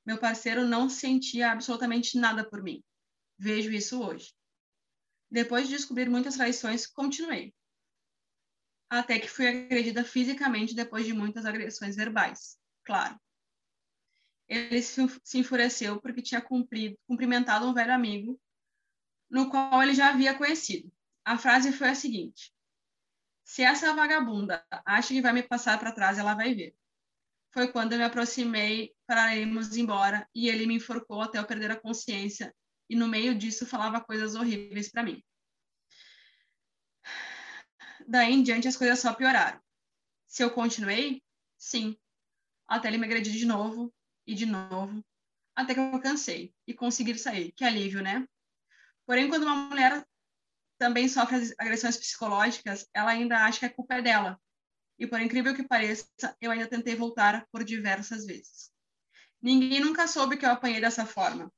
Meu 0.05 0.19
parceiro 0.19 0.67
não 0.67 0.89
sentia 0.91 1.51
absolutamente 1.51 2.19
nada 2.19 2.49
por 2.49 2.63
mim. 2.63 2.83
Vejo 3.39 3.71
isso 3.71 4.03
hoje. 4.03 4.35
Depois 5.31 5.67
de 5.67 5.77
descobrir 5.77 6.11
muitas 6.11 6.37
traições, 6.37 6.87
continuei. 6.87 7.55
Até 8.91 9.19
que 9.19 9.29
fui 9.29 9.49
agredida 9.49 10.05
fisicamente 10.05 10.75
depois 10.75 11.07
de 11.07 11.15
muitas 11.15 11.47
agressões 11.47 11.97
verbais. 11.97 12.59
Claro. 12.85 13.19
Ele 14.49 14.83
se 14.83 15.39
enfureceu 15.39 16.01
porque 16.01 16.21
tinha 16.21 16.41
cumprido, 16.41 16.99
cumprimentado 17.07 17.67
um 17.67 17.75
velho 17.75 17.93
amigo, 17.93 18.41
no 19.31 19.51
qual 19.51 19.83
ele 19.83 19.95
já 19.95 20.11
havia 20.11 20.37
conhecido. 20.37 20.93
A 21.25 21.39
frase 21.39 21.73
foi 21.73 21.89
a 21.89 21.95
seguinte: 21.95 22.55
se 23.43 23.63
essa 23.63 23.95
vagabunda 23.95 24.65
acha 24.85 25.09
que 25.09 25.23
vai 25.23 25.33
me 25.33 25.43
passar 25.43 25.79
para 25.79 25.93
trás, 25.93 26.19
ela 26.19 26.35
vai 26.35 26.55
ver. 26.55 26.77
Foi 27.53 27.69
quando 27.69 27.93
eu 27.93 27.99
me 27.99 28.05
aproximei 28.05 28.95
para 29.07 29.37
irmos 29.37 29.77
embora 29.77 30.29
e 30.35 30.49
ele 30.49 30.67
me 30.67 30.75
enforcou 30.75 31.23
até 31.23 31.39
eu 31.39 31.47
perder 31.47 31.71
a 31.71 31.81
consciência 31.81 32.55
e 32.91 32.97
no 32.97 33.07
meio 33.07 33.35
disso 33.35 33.65
falava 33.65 34.01
coisas 34.01 34.35
horríveis 34.35 34.91
para 34.91 35.03
mim. 35.03 35.23
Daí 38.07 38.33
em 38.33 38.43
diante 38.43 38.69
as 38.69 38.77
coisas 38.77 38.99
só 38.99 39.15
pioraram. 39.15 39.61
Se 40.27 40.43
eu 40.43 40.51
continuei? 40.51 41.23
Sim. 41.57 41.97
Até 42.67 42.89
ele 42.89 42.99
me 42.99 43.07
agredir 43.07 43.33
de 43.33 43.47
novo 43.47 43.95
e 44.27 44.35
de 44.35 44.47
novo, 44.47 45.05
até 45.55 45.75
que 45.75 45.81
eu 45.81 46.01
cansei 46.01 46.55
e 46.67 46.75
conseguir 46.75 47.19
sair. 47.19 47.53
Que 47.53 47.65
alívio, 47.65 48.03
né? 48.03 48.27
Porém, 49.07 49.29
quando 49.29 49.45
uma 49.45 49.57
mulher 49.57 50.05
também 50.79 51.09
sofre 51.09 51.55
agressões 51.59 51.97
psicológicas, 51.97 52.89
ela 52.93 53.11
ainda 53.11 53.45
acha 53.45 53.61
que 53.61 53.67
a 53.67 53.73
culpa 53.73 53.95
é 53.95 54.03
dela. 54.03 54.41
E 54.99 55.07
por 55.07 55.21
incrível 55.21 55.55
que 55.55 55.67
pareça, 55.67 56.09
eu 56.41 56.51
ainda 56.51 56.67
tentei 56.67 56.95
voltar 56.95 57.47
por 57.51 57.65
diversas 57.65 58.25
vezes. 58.25 58.73
Ninguém 59.41 59.81
nunca 59.81 60.07
soube 60.07 60.37
que 60.37 60.47
eu 60.47 60.51
apanhei 60.51 60.81
dessa 60.81 61.05
forma. 61.05 61.53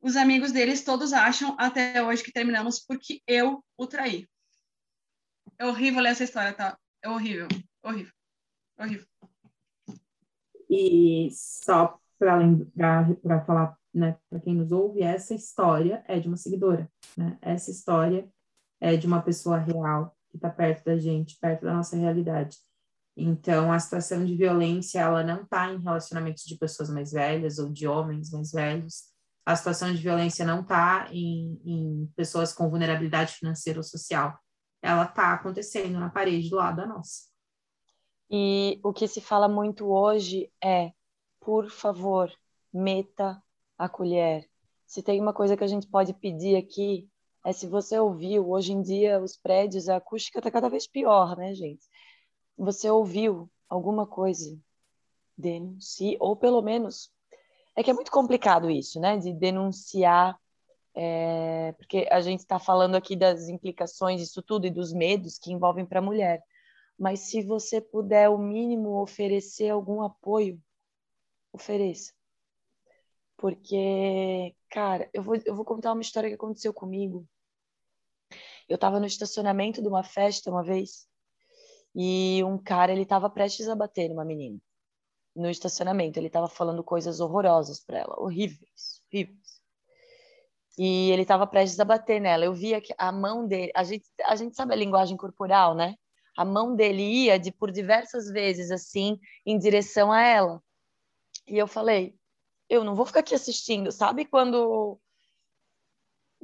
Os 0.00 0.16
amigos 0.16 0.52
deles 0.52 0.84
todos 0.84 1.12
acham 1.12 1.56
até 1.58 2.02
hoje 2.02 2.22
que 2.22 2.32
terminamos 2.32 2.78
porque 2.78 3.22
eu 3.26 3.64
o 3.76 3.86
traí. 3.86 4.28
É 5.58 5.66
horrível 5.66 6.00
ler 6.00 6.10
essa 6.10 6.24
história, 6.24 6.52
tá? 6.52 6.78
É 7.02 7.08
horrível, 7.08 7.48
horrível, 7.82 8.12
horrível. 8.78 9.06
E 10.68 11.28
só 11.32 11.98
para 12.18 12.36
lembrar, 12.36 13.14
para 13.16 13.44
falar 13.44 13.78
né, 13.94 14.16
para 14.28 14.40
quem 14.40 14.54
nos 14.54 14.72
ouve, 14.72 15.02
essa 15.02 15.34
história 15.34 16.04
é 16.06 16.18
de 16.18 16.28
uma 16.28 16.36
seguidora, 16.36 16.90
né? 17.16 17.38
Essa 17.40 17.70
história 17.70 18.28
é 18.80 18.96
de 18.96 19.06
uma 19.06 19.22
pessoa 19.22 19.58
real 19.58 20.16
que 20.30 20.36
está 20.36 20.50
perto 20.50 20.84
da 20.84 20.98
gente, 20.98 21.38
perto 21.40 21.64
da 21.64 21.74
nossa 21.74 21.96
realidade. 21.96 22.56
Então, 23.16 23.72
a 23.72 23.78
situação 23.80 24.24
de 24.24 24.36
violência, 24.36 25.00
ela 25.00 25.24
não 25.24 25.42
está 25.42 25.72
em 25.72 25.80
relacionamentos 25.80 26.44
de 26.44 26.56
pessoas 26.56 26.88
mais 26.88 27.10
velhas 27.10 27.58
ou 27.58 27.72
de 27.72 27.88
homens 27.88 28.30
mais 28.30 28.52
velhos. 28.52 29.04
A 29.44 29.56
situação 29.56 29.92
de 29.92 30.00
violência 30.00 30.44
não 30.44 30.60
está 30.60 31.08
em, 31.10 31.60
em 31.64 32.12
pessoas 32.14 32.52
com 32.52 32.70
vulnerabilidade 32.70 33.32
financeira 33.32 33.80
ou 33.80 33.82
social. 33.82 34.38
Ela 34.80 35.04
está 35.04 35.32
acontecendo 35.32 35.98
na 35.98 36.10
parede 36.10 36.48
do 36.48 36.56
lado 36.56 36.76
da 36.76 36.86
nossa. 36.86 37.22
E 38.30 38.78
o 38.82 38.92
que 38.92 39.08
se 39.08 39.20
fala 39.20 39.48
muito 39.48 39.86
hoje 39.86 40.50
é, 40.62 40.92
por 41.40 41.70
favor, 41.70 42.30
meta 42.72 43.42
a 43.76 43.88
colher. 43.88 44.48
Se 44.86 45.02
tem 45.02 45.20
uma 45.20 45.32
coisa 45.32 45.56
que 45.56 45.64
a 45.64 45.68
gente 45.68 45.86
pode 45.86 46.12
pedir 46.12 46.56
aqui, 46.56 47.08
é 47.44 47.52
se 47.52 47.66
você 47.66 47.98
ouviu, 47.98 48.50
hoje 48.50 48.72
em 48.72 48.82
dia 48.82 49.20
os 49.20 49.36
prédios, 49.36 49.88
a 49.88 49.96
acústica 49.96 50.38
está 50.38 50.50
cada 50.50 50.68
vez 50.68 50.86
pior, 50.86 51.36
né, 51.36 51.54
gente? 51.54 51.86
Você 52.56 52.90
ouviu 52.90 53.50
alguma 53.68 54.06
coisa, 54.06 54.58
denuncie, 55.36 56.16
ou 56.20 56.36
pelo 56.36 56.60
menos, 56.60 57.10
é 57.76 57.82
que 57.82 57.90
é 57.90 57.94
muito 57.94 58.10
complicado 58.10 58.70
isso, 58.70 59.00
né, 59.00 59.16
de 59.16 59.32
denunciar, 59.32 60.38
é, 60.94 61.72
porque 61.78 62.08
a 62.10 62.20
gente 62.20 62.40
está 62.40 62.58
falando 62.58 62.96
aqui 62.96 63.14
das 63.14 63.48
implicações 63.48 64.20
disso 64.20 64.42
tudo 64.42 64.66
e 64.66 64.70
dos 64.70 64.92
medos 64.92 65.38
que 65.38 65.52
envolvem 65.52 65.86
para 65.86 66.00
a 66.00 66.02
mulher, 66.02 66.42
mas 66.98 67.20
se 67.20 67.42
você 67.42 67.80
puder, 67.80 68.28
o 68.28 68.38
mínimo, 68.38 69.00
oferecer 69.00 69.70
algum 69.70 70.02
apoio, 70.02 70.60
ofereça. 71.52 72.12
Porque, 73.36 74.54
cara, 74.68 75.08
eu 75.12 75.22
vou, 75.22 75.36
eu 75.44 75.54
vou 75.54 75.64
contar 75.64 75.92
uma 75.92 76.02
história 76.02 76.28
que 76.28 76.34
aconteceu 76.34 76.74
comigo. 76.74 77.26
Eu 78.68 78.74
estava 78.74 78.98
no 78.98 79.06
estacionamento 79.06 79.80
de 79.80 79.88
uma 79.88 80.02
festa 80.02 80.50
uma 80.50 80.62
vez 80.62 81.08
e 81.94 82.42
um 82.44 82.58
cara, 82.58 82.92
ele 82.92 83.02
estava 83.02 83.30
prestes 83.30 83.68
a 83.68 83.76
bater 83.76 84.08
numa 84.08 84.24
menina. 84.24 84.60
No 85.34 85.48
estacionamento, 85.48 86.18
ele 86.18 86.26
estava 86.26 86.48
falando 86.48 86.82
coisas 86.82 87.20
horrorosas 87.20 87.80
para 87.80 87.98
ela, 87.98 88.20
horríveis, 88.20 89.02
horríveis. 89.06 89.60
E 90.76 91.10
ele 91.10 91.22
estava 91.22 91.46
prestes 91.46 91.78
a 91.80 91.84
bater 91.84 92.20
nela. 92.20 92.44
Eu 92.44 92.54
via 92.54 92.80
que 92.80 92.94
a 92.98 93.12
mão 93.12 93.46
dele, 93.46 93.72
a 93.74 93.84
gente, 93.84 94.08
a 94.24 94.36
gente 94.36 94.56
sabe 94.56 94.72
a 94.74 94.76
linguagem 94.76 95.16
corporal, 95.16 95.74
né? 95.74 95.96
A 96.38 96.44
mão 96.44 96.76
dele 96.76 97.02
ia 97.02 97.36
de 97.36 97.50
por 97.50 97.72
diversas 97.72 98.30
vezes 98.30 98.70
assim 98.70 99.18
em 99.44 99.58
direção 99.58 100.12
a 100.12 100.22
ela. 100.22 100.62
E 101.48 101.58
eu 101.58 101.66
falei: 101.66 102.14
eu 102.68 102.84
não 102.84 102.94
vou 102.94 103.04
ficar 103.04 103.20
aqui 103.20 103.34
assistindo, 103.34 103.90
sabe? 103.90 104.24
Quando 104.24 105.00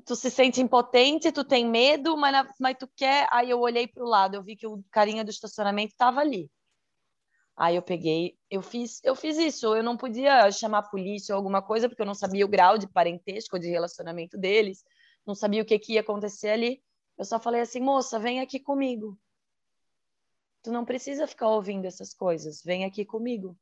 tu 0.05 0.17
se 0.17 0.33
sente 0.33 0.61
impotente, 0.61 1.31
tu 1.31 1.45
tem 1.45 1.65
medo, 1.65 2.17
mas, 2.17 2.49
mas 2.59 2.77
tu 2.77 2.89
quer. 2.97 3.29
Aí 3.31 3.49
eu 3.49 3.61
olhei 3.61 3.87
para 3.87 4.03
o 4.03 4.09
lado, 4.09 4.35
eu 4.35 4.43
vi 4.43 4.57
que 4.57 4.67
o 4.67 4.83
carinha 4.91 5.25
do 5.25 5.31
estacionamento 5.31 5.93
estava 5.93 6.19
ali. 6.19 6.51
Aí 7.57 7.77
eu 7.77 7.83
peguei, 7.83 8.37
eu 8.51 8.63
fiz, 8.63 9.01
eu 9.05 9.15
fiz 9.15 9.39
isso. 9.39 9.77
Eu 9.77 9.85
não 9.85 9.97
podia 9.97 10.51
chamar 10.51 10.79
a 10.79 10.91
polícia 10.91 11.37
ou 11.37 11.37
alguma 11.37 11.63
coisa 11.63 11.89
porque 11.89 12.03
eu 12.03 12.07
não 12.07 12.17
sabia 12.17 12.45
o 12.45 12.49
grau 12.49 12.77
de 12.77 12.89
parentesco, 12.89 13.61
de 13.61 13.69
relacionamento 13.69 14.37
deles, 14.37 14.85
não 15.25 15.37
sabia 15.37 15.63
o 15.63 15.65
que, 15.65 15.79
que 15.79 15.93
ia 15.93 16.01
acontecer 16.01 16.49
ali. 16.49 16.83
Eu 17.17 17.25
só 17.25 17.39
falei 17.39 17.61
assim, 17.61 17.79
moça, 17.79 18.19
vem 18.19 18.41
aqui 18.41 18.59
comigo. 18.59 19.17
Tu 20.65 20.73
não 20.73 20.83
precisa 20.83 21.27
ficar 21.27 21.49
ouvindo 21.49 21.85
essas 21.85 22.15
coisas, 22.15 22.63
vem 22.65 22.87
aqui 22.87 23.05
comigo. 23.05 23.55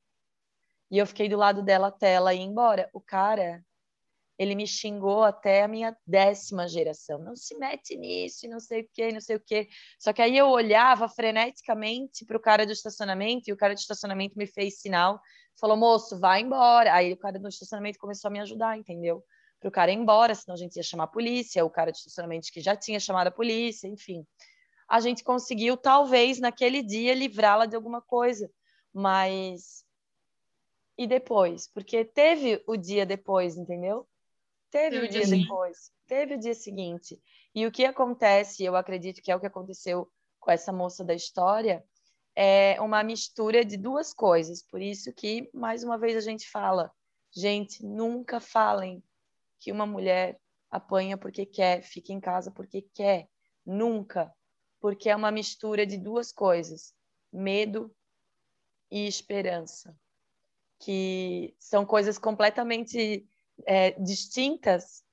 E 0.89 0.99
eu 0.99 1.07
fiquei 1.07 1.29
do 1.29 1.37
lado 1.37 1.61
dela 1.61 1.89
até 1.89 2.13
ela 2.13 2.33
ir 2.33 2.43
embora. 2.43 2.89
O 2.93 3.01
cara, 3.01 3.61
ele 4.39 4.55
me 4.55 4.69
xingou 4.69 5.25
até 5.25 5.65
a 5.65 5.69
minha 5.69 5.97
décima 6.07 6.69
geração. 6.69 7.19
Não 7.19 7.35
se 7.35 7.59
mete 7.59 7.97
nisso, 7.97 8.47
não 8.49 8.61
sei 8.61 8.83
o 8.83 8.89
quê, 8.95 9.11
não 9.11 9.21
sei 9.21 9.35
o 9.35 9.41
quê. 9.41 9.69
Só 9.99 10.13
que 10.13 10.23
aí 10.23 10.39
eu 10.39 10.47
olhava 10.47 11.09
freneticamente 11.09 12.25
para 12.25 12.37
o 12.37 12.41
cara 12.41 12.65
do 12.65 12.71
estacionamento 12.71 13.51
e 13.51 13.53
o 13.53 13.57
cara 13.57 13.75
do 13.75 13.79
estacionamento 13.79 14.39
me 14.39 14.47
fez 14.47 14.79
sinal, 14.79 15.21
falou, 15.61 15.77
moço, 15.77 16.21
vai 16.21 16.41
embora. 16.41 16.95
Aí 16.95 17.13
o 17.13 17.17
cara 17.17 17.37
do 17.37 17.49
estacionamento 17.49 17.99
começou 17.99 18.29
a 18.29 18.33
me 18.33 18.39
ajudar, 18.39 18.79
entendeu? 18.79 19.25
Para 19.59 19.69
o 19.69 19.73
cara 19.73 19.91
ir 19.91 19.97
embora, 19.97 20.37
senão 20.37 20.55
a 20.55 20.59
gente 20.59 20.77
ia 20.77 20.85
chamar 20.85 21.05
a 21.05 21.09
polícia, 21.09 21.65
o 21.65 21.71
cara 21.71 21.91
do 21.91 21.97
estacionamento 21.97 22.47
que 22.53 22.61
já 22.61 22.77
tinha 22.77 23.01
chamado 23.01 23.27
a 23.27 23.33
polícia, 23.33 23.89
enfim. 23.89 24.25
A 24.93 25.01
gente 25.01 25.25
conseguiu, 25.25 25.75
talvez, 25.75 26.39
naquele 26.39 26.83
dia, 26.83 27.15
livrá-la 27.15 27.65
de 27.65 27.75
alguma 27.75 28.03
coisa, 28.03 28.53
mas 28.93 29.87
e 30.99 31.07
depois, 31.07 31.67
porque 31.67 32.05
teve 32.05 32.63
o 32.67 32.77
dia 32.77 33.07
depois, 33.07 33.57
entendeu? 33.57 34.07
Teve 34.71 34.99
o 34.99 35.09
dia 35.09 35.27
depois, 35.27 35.91
teve 36.07 36.35
o 36.35 36.39
dia 36.39 36.53
seguinte. 36.53 37.19
E 37.55 37.67
o 37.67 37.73
que 37.73 37.87
acontece, 37.87 38.65
eu 38.65 38.77
acredito 38.77 39.23
que 39.23 39.33
é 39.33 39.35
o 39.35 39.41
que 39.41 39.47
aconteceu 39.47 40.13
com 40.39 40.51
essa 40.51 40.71
moça 40.71 41.03
da 41.03 41.15
história, 41.15 41.83
é 42.37 42.79
uma 42.79 43.03
mistura 43.03 43.65
de 43.65 43.79
duas 43.79 44.13
coisas. 44.13 44.63
Por 44.63 44.83
isso 44.83 45.11
que, 45.15 45.49
mais 45.55 45.83
uma 45.83 45.97
vez, 45.97 46.19
a 46.19 46.21
gente 46.21 46.51
fala, 46.51 46.93
gente, 47.35 47.83
nunca 47.83 48.41
falem 48.41 49.03
que 49.59 49.73
uma 49.73 49.87
mulher 49.87 50.39
apanha 50.71 51.17
porque 51.17 51.47
quer, 51.47 51.81
fica 51.81 52.13
em 52.13 52.21
casa 52.21 52.51
porque 52.51 52.83
quer. 52.95 53.27
Nunca. 53.65 54.31
Porque 54.83 55.09
é 55.09 55.15
uma 55.15 55.31
mistura 55.31 55.87
de 55.87 55.97
duas 55.97 56.33
coisas: 56.33 56.93
medo 57.33 57.95
e 58.91 59.07
esperança. 59.07 59.97
Que 60.81 61.55
são 61.61 61.87
coisas 61.87 62.19
completamente 62.19 63.25
é, 63.65 63.93
distintas, 63.93 65.05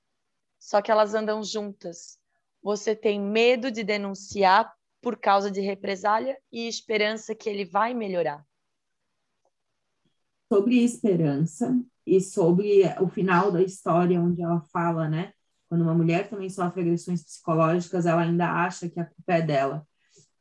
só 0.60 0.82
que 0.82 0.92
elas 0.92 1.14
andam 1.14 1.44
juntas. 1.44 2.20
Você 2.64 2.96
tem 2.96 3.22
medo 3.22 3.70
de 3.70 3.84
denunciar 3.84 4.76
por 5.00 5.16
causa 5.16 5.52
de 5.52 5.62
represália 5.62 6.36
e 6.52 6.68
esperança 6.68 7.36
que 7.36 7.48
ele 7.48 7.64
vai 7.64 7.94
melhorar. 7.94 8.44
Sobre 10.52 10.84
esperança 10.84 11.80
e 12.06 12.20
sobre 12.20 12.82
o 13.00 13.08
final 13.08 13.52
da 13.52 13.62
história, 13.62 14.20
onde 14.20 14.42
ela 14.42 14.62
fala, 14.74 15.08
né? 15.08 15.32
Quando 15.70 15.84
uma 15.84 15.94
mulher 15.94 16.30
também 16.30 16.50
sofre 16.50 16.82
agressões 16.82 17.24
psicológicas, 17.24 18.08
ela 18.08 18.24
ainda 18.24 18.52
acha 18.52 18.90
que 18.90 19.00
a 19.00 19.06
culpa 19.06 19.34
é 19.34 19.42
dela. 19.42 19.88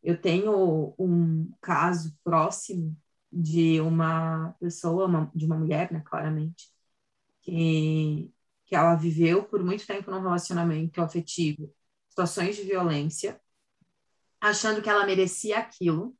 Eu 0.02 0.20
tenho 0.20 0.94
um 0.98 1.52
caso 1.60 2.16
próximo 2.24 2.96
de 3.30 3.78
uma 3.80 4.54
pessoa, 4.58 5.06
uma, 5.06 5.30
de 5.34 5.44
uma 5.44 5.56
mulher, 5.56 5.92
né, 5.92 6.02
claramente, 6.04 6.72
que, 7.42 8.32
que 8.64 8.74
ela 8.74 8.94
viveu 8.94 9.44
por 9.44 9.62
muito 9.62 9.86
tempo 9.86 10.10
num 10.10 10.22
relacionamento 10.22 11.00
afetivo, 11.02 11.70
situações 12.08 12.56
de 12.56 12.62
violência, 12.62 13.38
achando 14.40 14.80
que 14.80 14.88
ela 14.88 15.06
merecia 15.06 15.58
aquilo, 15.58 16.16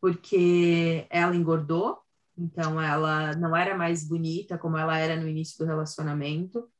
porque 0.00 1.06
ela 1.10 1.36
engordou, 1.36 1.98
então 2.38 2.80
ela 2.80 3.34
não 3.36 3.54
era 3.56 3.76
mais 3.76 4.06
bonita 4.06 4.58
como 4.58 4.76
ela 4.76 4.98
era 4.98 5.16
no 5.16 5.28
início 5.28 5.58
do 5.58 5.66
relacionamento, 5.66 6.70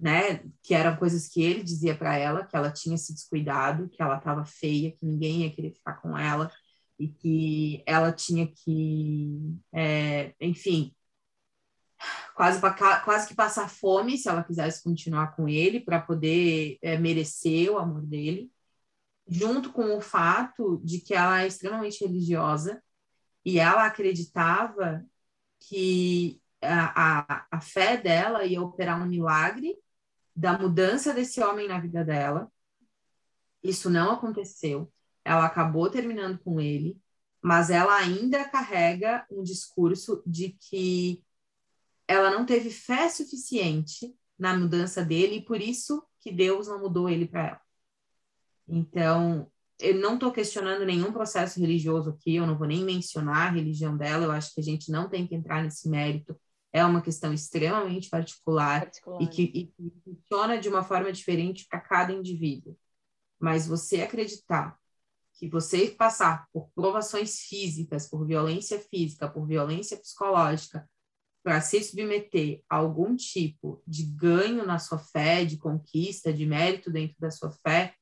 né? 0.00 0.42
Que 0.62 0.74
eram 0.74 0.96
coisas 0.96 1.28
que 1.28 1.42
ele 1.42 1.62
dizia 1.62 1.96
para 1.96 2.16
ela, 2.16 2.46
que 2.46 2.56
ela 2.56 2.72
tinha 2.72 2.96
se 2.96 3.12
descuidado, 3.12 3.88
que 3.88 4.02
ela 4.02 4.16
estava 4.18 4.44
feia, 4.44 4.92
que 4.92 5.06
ninguém 5.06 5.42
ia 5.42 5.54
querer 5.54 5.72
ficar 5.72 5.94
com 6.00 6.16
ela 6.18 6.50
e 6.98 7.08
que 7.08 7.82
ela 7.86 8.12
tinha 8.12 8.46
que, 8.46 9.56
é, 9.72 10.34
enfim, 10.40 10.94
quase, 12.34 12.60
quase 13.04 13.28
que 13.28 13.34
passar 13.34 13.68
fome 13.68 14.18
se 14.18 14.28
ela 14.28 14.44
quisesse 14.44 14.82
continuar 14.82 15.34
com 15.36 15.48
ele 15.48 15.80
para 15.80 16.00
poder 16.00 16.78
é, 16.82 16.98
merecer 16.98 17.70
o 17.70 17.78
amor 17.78 18.02
dele 18.06 18.50
junto 19.28 19.72
com 19.72 19.96
o 19.96 20.00
fato 20.00 20.80
de 20.84 21.00
que 21.00 21.14
ela 21.14 21.42
é 21.42 21.46
extremamente 21.46 22.04
religiosa 22.04 22.82
e 23.44 23.58
ela 23.58 23.86
acreditava 23.86 25.04
que 25.60 26.42
a, 26.62 27.22
a, 27.32 27.46
a 27.50 27.60
fé 27.60 27.96
dela 27.96 28.44
ia 28.44 28.60
operar 28.60 29.00
um 29.00 29.06
milagre 29.06 29.76
da 30.34 30.58
mudança 30.58 31.12
desse 31.12 31.40
homem 31.42 31.68
na 31.68 31.78
vida 31.78 32.04
dela. 32.04 32.50
Isso 33.62 33.90
não 33.90 34.12
aconteceu. 34.12 34.92
Ela 35.24 35.46
acabou 35.46 35.90
terminando 35.90 36.38
com 36.38 36.60
ele, 36.60 36.98
mas 37.42 37.70
ela 37.70 37.96
ainda 37.96 38.48
carrega 38.48 39.26
um 39.30 39.42
discurso 39.42 40.22
de 40.26 40.56
que 40.60 41.22
ela 42.08 42.30
não 42.30 42.44
teve 42.44 42.70
fé 42.70 43.08
suficiente 43.08 44.14
na 44.38 44.56
mudança 44.56 45.04
dele 45.04 45.36
e 45.36 45.44
por 45.44 45.60
isso 45.60 46.02
que 46.20 46.32
Deus 46.32 46.66
não 46.66 46.80
mudou 46.80 47.08
ele 47.08 47.26
para 47.26 47.46
ela. 47.48 47.60
Então, 48.66 49.50
eu 49.78 49.94
não 49.98 50.14
estou 50.14 50.32
questionando 50.32 50.84
nenhum 50.84 51.12
processo 51.12 51.58
religioso 51.60 52.10
aqui, 52.10 52.36
eu 52.36 52.46
não 52.46 52.56
vou 52.56 52.66
nem 52.66 52.84
mencionar 52.84 53.48
a 53.48 53.50
religião 53.50 53.96
dela, 53.96 54.24
eu 54.24 54.30
acho 54.30 54.54
que 54.54 54.60
a 54.60 54.64
gente 54.64 54.90
não 54.90 55.08
tem 55.08 55.26
que 55.26 55.34
entrar 55.34 55.62
nesse 55.62 55.88
mérito. 55.88 56.38
É 56.72 56.84
uma 56.84 57.02
questão 57.02 57.32
extremamente 57.32 58.08
particular, 58.08 58.82
particular. 58.82 59.22
e 59.22 59.26
que 59.28 59.42
e 59.42 59.92
funciona 60.04 60.58
de 60.58 60.68
uma 60.68 60.84
forma 60.84 61.12
diferente 61.12 61.66
para 61.68 61.80
cada 61.80 62.12
indivíduo. 62.12 62.76
Mas 63.38 63.66
você 63.66 64.02
acreditar 64.02 64.78
que 65.34 65.48
você 65.48 65.88
passar 65.88 66.46
por 66.52 66.68
provações 66.74 67.40
físicas, 67.40 68.08
por 68.08 68.26
violência 68.26 68.78
física, 68.78 69.28
por 69.28 69.46
violência 69.46 69.96
psicológica, 69.96 70.88
para 71.42 71.60
se 71.62 71.82
submeter 71.82 72.62
a 72.68 72.76
algum 72.76 73.16
tipo 73.16 73.82
de 73.86 74.02
ganho 74.04 74.66
na 74.66 74.78
sua 74.78 74.98
fé, 74.98 75.44
de 75.44 75.56
conquista, 75.56 76.32
de 76.32 76.44
mérito 76.44 76.90
dentro 76.90 77.16
da 77.18 77.30
sua 77.30 77.50
fé, 77.50 77.94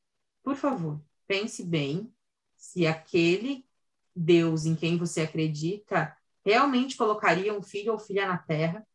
por 0.43 0.57
favor, 0.57 1.01
pense 1.29 1.65
bem 1.65 2.13
se 2.57 2.87
aquele 2.87 3.65
Deus 4.15 4.67
em 4.67 4.75
quem 4.75 4.99
você 4.99 5.21
acredita 5.21 6.17
realmente 6.49 6.97
colocaria 6.97 7.57
um 7.57 7.63
filho 7.63 7.93
ou 7.93 7.99
filha 7.99 8.27
na 8.27 8.39
terra 8.39 8.87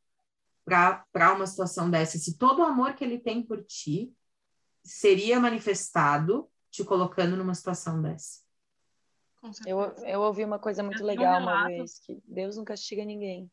para 0.66 1.34
uma 1.34 1.45
situação 1.45 1.89
dessa. 1.89 2.18
Se 2.18 2.38
todo 2.38 2.60
o 2.60 2.66
amor 2.66 2.93
que 2.93 3.04
ele 3.04 3.20
tem 3.20 3.43
por 3.43 3.64
ti 3.64 4.12
seria 4.84 5.39
manifestado 5.39 6.49
te 6.72 6.84
colocando 6.84 7.38
numa 7.38 7.54
situação 7.54 8.01
dessa. 8.01 8.41
Eu, 9.66 9.80
eu 10.06 10.22
ouvi 10.22 10.43
uma 10.43 10.58
coisa 10.58 10.82
muito 10.82 11.04
legal 11.04 11.41
uma 11.41 11.68
vez, 11.68 11.99
que 11.99 12.18
Deus 12.26 12.56
não 12.56 12.64
castiga 12.64 13.04
ninguém. 13.04 13.51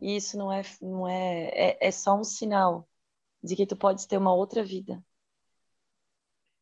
E 0.00 0.16
isso 0.16 0.38
não 0.38 0.50
é, 0.50 0.62
não 0.80 1.08
é, 1.08 1.48
é, 1.48 1.88
é 1.88 1.90
só 1.90 2.18
um 2.18 2.24
sinal 2.24 2.88
de 3.42 3.54
que 3.54 3.66
tu 3.66 3.76
podes 3.76 4.06
ter 4.06 4.16
uma 4.16 4.32
outra 4.32 4.64
vida. 4.64 5.04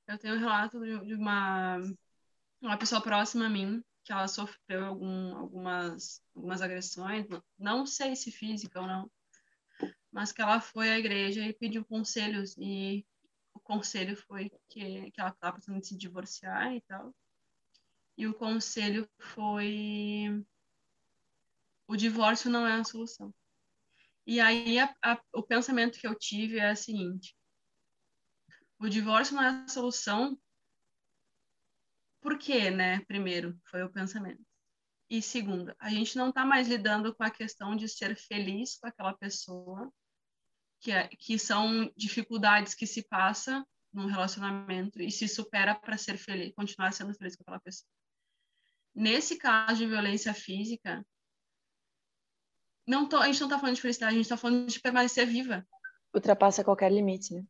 Eu 0.08 0.18
tenho 0.18 0.34
um 0.34 0.38
relato 0.38 0.80
de 0.80 1.14
uma, 1.14 1.78
uma 2.60 2.76
pessoa 2.76 3.00
próxima 3.00 3.46
a 3.46 3.50
mim, 3.50 3.82
que 4.04 4.12
ela 4.12 4.26
sofreu 4.28 4.84
algum, 4.84 5.36
algumas, 5.36 6.22
algumas 6.34 6.60
agressões, 6.60 7.26
não 7.58 7.86
sei 7.86 8.16
se 8.16 8.30
física 8.30 8.80
ou 8.80 8.86
não, 8.86 9.10
mas 10.10 10.32
que 10.32 10.42
ela 10.42 10.60
foi 10.60 10.90
à 10.90 10.98
igreja 10.98 11.40
e 11.46 11.52
pediu 11.52 11.84
conselhos, 11.84 12.56
e 12.58 13.06
o 13.54 13.60
conselho 13.60 14.16
foi 14.16 14.50
que, 14.68 15.10
que 15.10 15.20
ela 15.20 15.30
estava 15.30 15.54
precisando 15.54 15.84
se 15.84 15.96
divorciar 15.96 16.74
e 16.74 16.80
tal. 16.82 17.14
E 18.16 18.26
o 18.26 18.34
conselho 18.34 19.08
foi: 19.18 20.44
o 21.86 21.96
divórcio 21.96 22.50
não 22.50 22.66
é 22.66 22.74
a 22.74 22.84
solução. 22.84 23.34
E 24.26 24.38
aí 24.38 24.78
a, 24.78 24.94
a, 25.02 25.20
o 25.32 25.42
pensamento 25.42 25.98
que 25.98 26.06
eu 26.06 26.14
tive 26.14 26.58
é 26.58 26.72
o 26.72 26.76
seguinte: 26.76 27.36
o 28.78 28.88
divórcio 28.88 29.34
não 29.34 29.42
é 29.42 29.48
a 29.48 29.68
solução. 29.68 30.38
Por 32.22 32.38
quê, 32.38 32.70
né? 32.70 33.00
Primeiro, 33.00 33.60
foi 33.68 33.82
o 33.82 33.90
pensamento. 33.90 34.40
E 35.10 35.20
segundo, 35.20 35.74
a 35.78 35.90
gente 35.90 36.16
não 36.16 36.30
está 36.30 36.46
mais 36.46 36.68
lidando 36.68 37.14
com 37.14 37.22
a 37.22 37.30
questão 37.30 37.76
de 37.76 37.88
ser 37.88 38.16
feliz 38.16 38.78
com 38.78 38.86
aquela 38.86 39.12
pessoa, 39.12 39.92
que, 40.80 40.90
é, 40.90 41.08
que 41.08 41.38
são 41.38 41.92
dificuldades 41.96 42.74
que 42.74 42.86
se 42.86 43.02
passa 43.02 43.66
num 43.92 44.06
relacionamento 44.06 45.02
e 45.02 45.10
se 45.10 45.28
supera 45.28 45.74
para 45.74 45.98
ser 45.98 46.16
feliz, 46.16 46.54
continuar 46.54 46.92
sendo 46.92 47.12
feliz 47.14 47.36
com 47.36 47.42
aquela 47.42 47.60
pessoa. 47.60 47.86
Nesse 48.94 49.36
caso 49.36 49.76
de 49.76 49.86
violência 49.86 50.32
física, 50.32 51.04
não 52.86 53.08
tô, 53.08 53.18
a 53.18 53.26
gente 53.26 53.40
não 53.40 53.48
está 53.48 53.58
falando 53.58 53.74
de 53.74 53.82
felicidade, 53.82 54.12
a 54.12 54.16
gente 54.16 54.24
está 54.24 54.36
falando 54.36 54.66
de 54.66 54.80
permanecer 54.80 55.26
viva. 55.26 55.66
Ultrapassa 56.14 56.64
qualquer 56.64 56.90
limite, 56.90 57.34
né? 57.34 57.44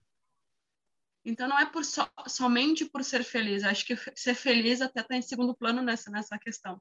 Então 1.25 1.49
não 1.49 1.59
é 1.59 1.67
por 1.67 1.85
so, 1.85 2.03
somente 2.27 2.85
por 2.85 3.05
ser 3.05 3.23
feliz. 3.23 3.63
Acho 3.63 3.87
que 3.87 3.97
ser 4.15 4.35
feliz 4.35 4.81
até 4.81 5.01
está 5.01 5.17
em 5.17 5.23
segundo 5.23 5.55
plano 5.55 5.81
nessa 5.83 6.11
nessa 6.11 6.39
questão. 6.39 6.81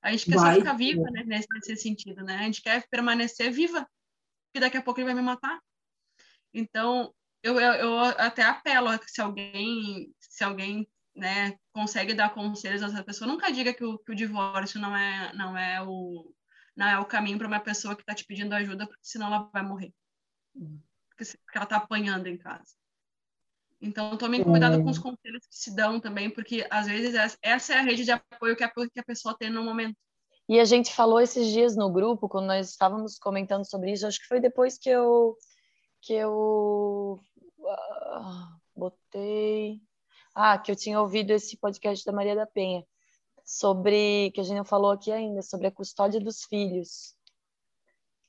A 0.00 0.12
gente 0.12 0.26
quer 0.26 0.38
só 0.38 0.54
ficar 0.54 0.74
viva 0.74 1.02
né, 1.10 1.24
nesse, 1.24 1.48
nesse 1.52 1.76
sentido, 1.76 2.22
né? 2.22 2.36
A 2.36 2.42
gente 2.42 2.62
quer 2.62 2.86
permanecer 2.88 3.50
viva, 3.50 3.80
porque 4.46 4.60
daqui 4.60 4.76
a 4.76 4.82
pouco 4.82 5.00
ele 5.00 5.06
vai 5.06 5.14
me 5.14 5.22
matar. 5.22 5.60
Então 6.54 7.12
eu, 7.42 7.60
eu, 7.60 7.72
eu 7.72 7.98
até 7.98 8.42
apelo 8.42 8.88
se 9.06 9.20
alguém 9.20 10.14
se 10.20 10.44
alguém 10.44 10.88
né 11.14 11.56
consegue 11.72 12.14
dar 12.14 12.32
conselhos 12.32 12.82
a 12.82 12.86
essa 12.86 13.02
pessoa, 13.02 13.30
nunca 13.30 13.50
diga 13.50 13.74
que 13.74 13.84
o, 13.84 13.98
que 13.98 14.12
o 14.12 14.14
divórcio 14.14 14.80
não 14.80 14.96
é 14.96 15.32
não 15.34 15.58
é 15.58 15.82
o 15.82 16.32
não 16.76 16.86
é 16.86 16.98
o 17.00 17.04
caminho 17.04 17.38
para 17.38 17.48
uma 17.48 17.60
pessoa 17.60 17.96
que 17.96 18.02
está 18.02 18.14
te 18.14 18.24
pedindo 18.24 18.54
ajuda, 18.54 18.86
porque 18.86 19.00
senão 19.02 19.26
ela 19.26 19.50
vai 19.52 19.64
morrer. 19.64 19.92
Hum. 20.54 20.80
Porque 21.08 21.24
ela 21.52 21.64
está 21.64 21.76
apanhando 21.76 22.28
em 22.28 22.38
casa. 22.38 22.76
Então, 23.80 24.16
tomem 24.16 24.42
cuidado 24.42 24.82
com 24.82 24.90
os 24.90 24.98
conselhos 24.98 25.46
que 25.46 25.54
se 25.54 25.74
dão 25.74 26.00
também, 26.00 26.28
porque 26.28 26.66
às 26.68 26.86
vezes 26.86 27.14
essa 27.40 27.74
é 27.74 27.78
a 27.78 27.82
rede 27.82 28.04
de 28.04 28.10
apoio 28.10 28.56
que 28.56 28.64
a, 28.64 29.04
pessoa 29.04 29.36
tem 29.38 29.50
no 29.50 29.62
momento. 29.62 29.96
E 30.48 30.58
a 30.58 30.64
gente 30.64 30.92
falou 30.92 31.20
esses 31.20 31.46
dias 31.48 31.76
no 31.76 31.90
grupo, 31.92 32.28
quando 32.28 32.46
nós 32.46 32.70
estávamos 32.70 33.18
comentando 33.18 33.68
sobre 33.68 33.92
isso, 33.92 34.06
acho 34.06 34.18
que 34.18 34.26
foi 34.26 34.40
depois 34.40 34.78
que 34.78 34.90
eu 34.90 35.36
que 36.00 36.12
eu 36.12 37.20
uh, 37.58 38.58
botei, 38.74 39.80
ah, 40.34 40.56
que 40.58 40.70
eu 40.70 40.76
tinha 40.76 41.00
ouvido 41.00 41.32
esse 41.32 41.56
podcast 41.56 42.04
da 42.04 42.12
Maria 42.12 42.34
da 42.34 42.46
Penha 42.46 42.84
sobre 43.44 44.30
que 44.32 44.40
a 44.40 44.42
gente 44.42 44.58
não 44.58 44.64
falou 44.64 44.90
aqui 44.90 45.10
ainda 45.10 45.40
sobre 45.42 45.66
a 45.66 45.72
custódia 45.72 46.20
dos 46.20 46.44
filhos, 46.44 47.14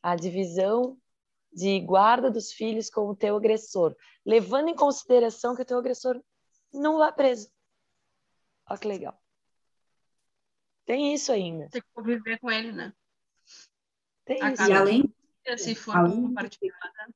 a 0.02 0.16
divisão 0.16 0.98
de 1.52 1.80
guarda 1.82 2.30
dos 2.30 2.52
filhos 2.52 2.90
com 2.90 3.02
o 3.10 3.16
teu 3.16 3.36
agressor, 3.36 3.96
levando 4.26 4.70
em 4.70 4.76
consideração 4.76 5.56
que 5.56 5.62
o 5.62 5.66
teu 5.66 5.78
agressor 5.80 6.22
não 6.74 6.98
vai 6.98 7.12
preso. 7.14 7.50
Olha 8.70 8.80
que 8.80 8.88
legal. 8.88 9.20
Tem 10.86 11.14
isso 11.14 11.32
ainda. 11.32 11.70
Tem 11.70 11.82
que 11.82 11.88
conviver 11.94 12.40
com 12.40 12.50
ele, 12.52 12.72
né? 12.72 12.94
Tem 14.26 14.42
A 14.42 14.52
isso. 14.54 14.64
E 14.70 14.74
além, 14.74 15.14
Se 15.58 15.74
for 15.74 15.96
Além- 15.96 16.22
compartilhada. 16.28 17.14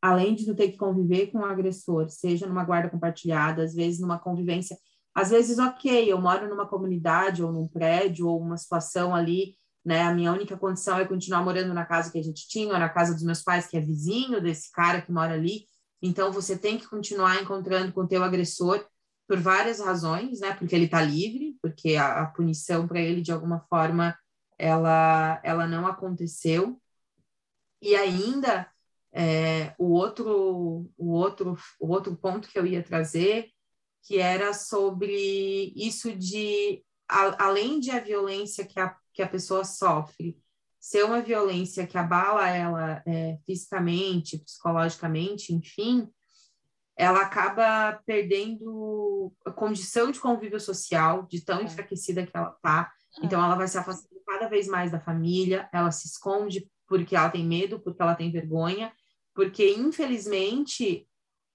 além 0.00 0.34
de 0.34 0.46
tu 0.46 0.54
ter 0.54 0.70
que 0.70 0.78
conviver 0.78 1.26
com 1.30 1.38
o 1.40 1.44
agressor, 1.44 2.08
seja 2.08 2.46
numa 2.46 2.64
guarda 2.64 2.88
compartilhada, 2.88 3.62
às 3.62 3.74
vezes 3.74 4.00
numa 4.00 4.18
convivência, 4.18 4.78
às 5.14 5.30
vezes, 5.30 5.58
ok, 5.58 6.10
eu 6.10 6.18
moro 6.20 6.48
numa 6.48 6.66
comunidade 6.66 7.42
ou 7.42 7.52
num 7.52 7.66
prédio 7.68 8.28
ou 8.28 8.40
uma 8.40 8.56
situação 8.56 9.14
ali, 9.14 9.58
né? 9.88 10.02
A 10.02 10.14
minha 10.14 10.30
única 10.30 10.54
condição 10.54 10.98
é 10.98 11.06
continuar 11.06 11.42
morando 11.42 11.72
na 11.72 11.86
casa 11.86 12.12
que 12.12 12.18
a 12.18 12.22
gente 12.22 12.46
tinha, 12.46 12.74
ou 12.74 12.78
na 12.78 12.90
casa 12.90 13.14
dos 13.14 13.22
meus 13.22 13.42
pais, 13.42 13.66
que 13.66 13.74
é 13.74 13.80
vizinho 13.80 14.38
desse 14.38 14.70
cara 14.70 15.00
que 15.00 15.10
mora 15.10 15.32
ali. 15.32 15.64
Então, 16.02 16.30
você 16.30 16.58
tem 16.58 16.76
que 16.76 16.86
continuar 16.86 17.40
encontrando 17.40 17.90
com 17.90 18.02
o 18.02 18.06
teu 18.06 18.22
agressor 18.22 18.86
por 19.26 19.40
várias 19.40 19.80
razões, 19.80 20.40
né? 20.40 20.52
Porque 20.52 20.74
ele 20.74 20.84
está 20.84 21.00
livre, 21.00 21.56
porque 21.62 21.96
a, 21.96 22.20
a 22.20 22.26
punição 22.26 22.86
para 22.86 23.00
ele, 23.00 23.22
de 23.22 23.32
alguma 23.32 23.60
forma, 23.60 24.14
ela, 24.58 25.40
ela 25.42 25.66
não 25.66 25.86
aconteceu. 25.86 26.78
E 27.80 27.96
ainda, 27.96 28.70
é, 29.10 29.74
o, 29.78 29.86
outro, 29.92 30.90
o, 30.98 31.12
outro, 31.12 31.56
o 31.80 31.88
outro 31.88 32.14
ponto 32.14 32.46
que 32.46 32.58
eu 32.58 32.66
ia 32.66 32.82
trazer, 32.82 33.48
que 34.02 34.18
era 34.18 34.52
sobre 34.52 35.72
isso 35.74 36.14
de, 36.14 36.84
a, 37.08 37.46
além 37.46 37.80
de 37.80 37.90
a 37.90 38.00
violência 38.00 38.66
que 38.66 38.78
a, 38.78 38.94
que 39.18 39.22
a 39.22 39.28
pessoa 39.28 39.64
sofre, 39.64 40.38
ser 40.78 41.02
uma 41.02 41.20
violência 41.20 41.84
que 41.84 41.98
abala 41.98 42.48
ela 42.48 43.02
é, 43.04 43.36
fisicamente, 43.44 44.38
psicologicamente, 44.38 45.52
enfim, 45.52 46.08
ela 46.96 47.22
acaba 47.22 48.00
perdendo 48.06 49.32
a 49.44 49.50
condição 49.50 50.12
de 50.12 50.20
convívio 50.20 50.60
social, 50.60 51.26
de 51.26 51.44
tão 51.44 51.58
É. 51.58 51.64
enfraquecida 51.64 52.24
que 52.24 52.30
ela 52.32 52.56
tá. 52.62 52.92
Então, 53.20 53.44
ela 53.44 53.56
vai 53.56 53.66
se 53.66 53.76
afastando 53.76 54.22
cada 54.24 54.48
vez 54.48 54.68
mais 54.68 54.92
da 54.92 55.00
família, 55.00 55.68
ela 55.72 55.90
se 55.90 56.06
esconde 56.06 56.70
porque 56.86 57.16
ela 57.16 57.28
tem 57.28 57.44
medo, 57.44 57.80
porque 57.80 58.00
ela 58.00 58.14
tem 58.14 58.30
vergonha, 58.30 58.92
porque, 59.34 59.68
infelizmente, 59.74 61.08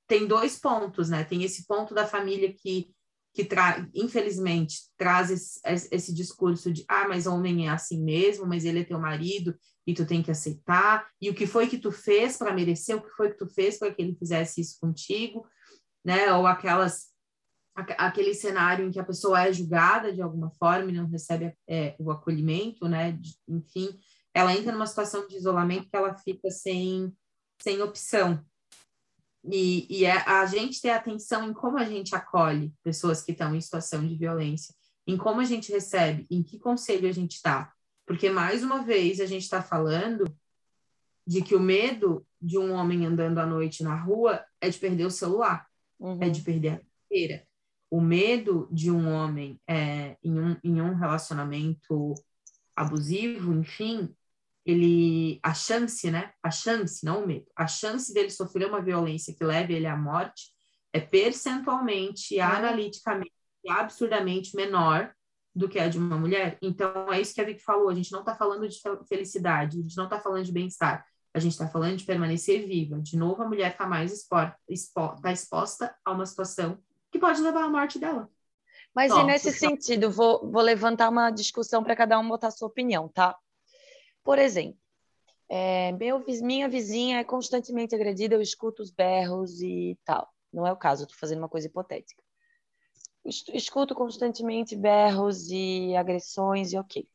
tem 0.06 0.28
dois 0.28 0.60
pontos, 0.60 1.10
né? 1.10 1.24
Tem 1.24 1.44
esse 1.44 1.66
ponto 1.66 1.94
da 1.96 2.06
família 2.06 2.54
que, 2.54 2.93
que 3.34 3.44
tra 3.44 3.88
infelizmente, 3.94 4.84
traz 4.96 5.32
esse, 5.32 5.60
esse 5.92 6.14
discurso 6.14 6.72
de, 6.72 6.86
ah, 6.88 7.08
mas 7.08 7.26
homem 7.26 7.68
é 7.68 7.72
assim 7.72 8.02
mesmo, 8.04 8.46
mas 8.46 8.64
ele 8.64 8.82
é 8.82 8.84
teu 8.84 9.00
marido 9.00 9.56
e 9.86 9.94
tu 9.94 10.06
tem 10.06 10.22
que 10.24 10.32
aceitar, 10.32 11.08
e 11.22 11.30
o 11.30 11.34
que 11.34 11.46
foi 11.46 11.68
que 11.68 11.78
tu 11.78 11.92
fez 11.92 12.38
para 12.38 12.54
merecer, 12.54 12.96
o 12.96 13.02
que 13.02 13.10
foi 13.12 13.32
que 13.32 13.38
tu 13.38 13.48
fez 13.48 13.78
para 13.78 13.94
que 13.94 14.02
ele 14.02 14.16
fizesse 14.16 14.62
isso 14.62 14.78
contigo, 14.80 15.46
né? 16.06 16.32
Ou 16.34 16.46
aquelas 16.48 17.12
aque- 17.76 17.96
aquele 17.98 18.34
cenário 18.34 18.86
em 18.86 18.92
que 18.92 19.00
a 19.00 19.04
pessoa 19.04 19.42
é 19.48 19.52
julgada 19.52 20.14
de 20.14 20.22
alguma 20.22 20.52
forma 20.52 20.92
e 20.92 20.94
não 20.94 21.08
recebe 21.08 21.54
é, 21.68 21.96
o 22.00 22.12
acolhimento, 22.12 22.88
né? 22.88 23.14
De- 23.14 23.36
enfim, 23.48 24.00
ela 24.34 24.54
entra 24.56 24.72
numa 24.72 24.88
situação 24.88 25.28
de 25.28 25.36
isolamento 25.36 25.90
que 25.90 25.96
ela 25.98 26.16
fica 26.18 26.50
sem, 26.50 27.12
sem 27.62 27.82
opção. 27.82 28.44
E, 29.46 29.86
e 29.90 30.06
é 30.06 30.18
a 30.28 30.46
gente 30.46 30.82
ter 30.82 30.92
atenção 30.92 31.50
em 31.50 31.54
como 31.54 31.78
a 31.78 31.86
gente 31.86 32.16
acolhe 32.16 32.74
pessoas 32.84 33.22
que 33.22 33.34
estão 33.34 33.54
em 33.54 33.62
situação 33.62 34.06
de 34.08 34.16
violência, 34.16 34.74
em 35.06 35.18
como 35.18 35.42
a 35.42 35.46
gente 35.46 35.72
recebe, 35.72 36.26
em 36.32 36.42
que 36.42 36.58
conselho 36.58 37.10
a 37.10 37.12
gente 37.12 37.42
dá. 37.44 37.72
Porque, 38.06 38.30
mais 38.30 38.64
uma 38.64 38.84
vez, 38.84 39.20
a 39.20 39.26
gente 39.26 39.44
está 39.44 39.62
falando 39.62 40.26
de 41.26 41.42
que 41.42 41.56
o 41.56 41.60
medo 41.60 42.26
de 42.42 42.58
um 42.58 42.74
homem 42.74 43.06
andando 43.06 43.40
à 43.40 43.46
noite 43.46 43.84
na 43.84 43.96
rua 43.96 44.44
é 44.60 44.70
de 44.70 44.78
perder 44.78 45.06
o 45.06 45.12
celular 45.12 45.68
Uhum. 46.04 46.18
é 46.22 46.30
de 46.30 46.42
perder 46.42 46.70
a 46.70 46.80
carteira. 46.80 47.48
O 47.90 48.02
medo 48.02 48.68
de 48.70 48.92
um 48.92 49.08
homem 49.08 49.58
é, 49.66 50.18
em, 50.22 50.38
um, 50.38 50.58
em 50.62 50.82
um 50.82 50.94
relacionamento 50.96 52.14
abusivo, 52.76 53.54
enfim, 53.54 54.14
ele 54.66 55.40
a 55.44 55.54
chance, 55.54 56.10
né? 56.10 56.32
A 56.42 56.50
chance, 56.52 57.04
não 57.06 57.24
o 57.24 57.28
medo, 57.28 57.46
a 57.56 57.68
chance 57.68 58.14
dele 58.14 58.30
sofrer 58.30 58.68
uma 58.68 58.82
violência 58.82 59.34
que 59.34 59.44
leve 59.44 59.74
ele 59.74 59.88
à 59.88 59.96
morte 59.98 60.52
é 60.94 61.00
percentualmente, 61.00 62.40
analiticamente, 62.40 63.34
absurdamente 63.68 64.56
menor 64.56 65.14
do 65.56 65.68
que 65.70 65.80
a 65.80 65.88
de 65.88 65.98
uma 65.98 66.18
mulher. 66.18 66.58
Então, 66.62 67.12
é 67.12 67.20
isso 67.20 67.34
que 67.34 67.42
a 67.42 67.44
Vicky 67.44 67.62
falou, 67.62 67.90
a 67.90 67.96
gente 67.96 68.12
não 68.12 68.22
está 68.22 68.36
falando 68.36 68.68
de 68.68 68.80
fel- 68.80 69.04
felicidade, 69.06 69.80
a 69.80 69.82
gente 69.82 69.98
não 69.98 70.06
está 70.06 70.20
falando 70.20 70.44
de 70.46 70.52
bem-estar, 70.52 71.06
a 71.34 71.40
gente 71.40 71.52
está 71.52 71.68
falando 71.68 71.98
de 71.98 72.06
permanecer 72.06 72.66
viva. 72.68 73.00
De 73.00 73.18
novo, 73.18 73.42
a 73.44 73.48
mulher 73.48 73.72
está 73.72 73.86
mais 73.88 74.12
expo- 74.12 74.52
expo- 74.68 75.16
tá 75.22 75.32
exposta 75.32 75.96
a 76.04 76.12
uma 76.12 76.26
situação 76.26 76.78
que 77.12 77.20
pode 77.20 77.42
levar 77.42 77.64
à 77.66 77.70
morte 77.70 78.00
dela. 78.00 78.30
Mas 78.96 79.12
e 79.12 79.24
nesse 79.24 79.52
pessoal- 79.52 79.72
sentido, 79.72 80.10
vou, 80.12 80.50
vou 80.52 80.62
levantar 80.62 81.10
uma 81.10 81.30
discussão 81.32 81.84
para 81.84 81.96
cada 81.96 82.20
um 82.20 82.28
botar 82.28 82.52
sua 82.52 82.68
opinião, 82.68 83.08
tá? 83.08 83.36
Por 84.24 84.40
exemplo, 84.40 84.80
é, 85.50 85.92
meu, 85.94 86.24
minha 86.44 86.70
vizinha 86.70 87.20
é 87.20 87.24
constantemente 87.24 87.96
agredida, 87.96 88.36
eu 88.36 88.42
escuto 88.42 88.82
os 88.84 88.92
berros 88.92 89.62
e 89.62 89.98
tal. 90.06 90.30
Não 90.54 90.68
é 90.68 90.72
o 90.72 90.78
caso, 90.78 91.04
estou 91.04 91.18
fazendo 91.20 91.40
uma 91.40 91.50
coisa 91.50 91.68
hipotética. 91.68 92.24
Es- 93.26 93.44
Escuto 93.54 93.94
constantemente 93.96 94.76
berros 94.78 95.50
e 95.50 95.94
agressões 95.96 96.72
e 96.72 96.78
ok. 96.78 97.06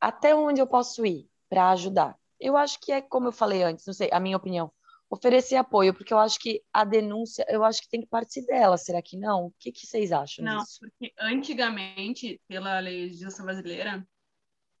Até 0.00 0.34
onde 0.34 0.60
eu 0.60 0.66
posso 0.66 1.04
ir 1.06 1.28
para 1.48 1.70
ajudar? 1.70 2.16
Eu 2.38 2.56
acho 2.56 2.78
que 2.80 2.92
é 2.92 3.00
como 3.00 3.28
eu 3.28 3.32
falei 3.32 3.62
antes, 3.62 3.86
não 3.86 3.94
sei, 3.94 4.08
a 4.12 4.20
minha 4.20 4.36
opinião 4.36 4.70
oferecer 5.14 5.56
apoio, 5.56 5.94
porque 5.94 6.12
eu 6.14 6.18
acho 6.18 6.38
que 6.40 6.62
a 6.72 6.84
denúncia, 6.84 7.44
eu 7.48 7.64
acho 7.64 7.80
que 7.82 7.88
tem 7.88 8.00
que 8.02 8.06
partir 8.08 8.44
dela, 8.46 8.76
será 8.78 9.02
que 9.02 9.16
não? 9.18 9.46
O 9.46 9.54
que, 9.58 9.72
que 9.72 9.86
vocês 9.86 10.12
acham 10.12 10.44
Não, 10.44 10.66
disso? 10.66 10.80
porque 10.80 11.12
antigamente, 11.18 12.40
pela 12.48 12.78
legislação 12.80 13.44
brasileira, 13.46 14.06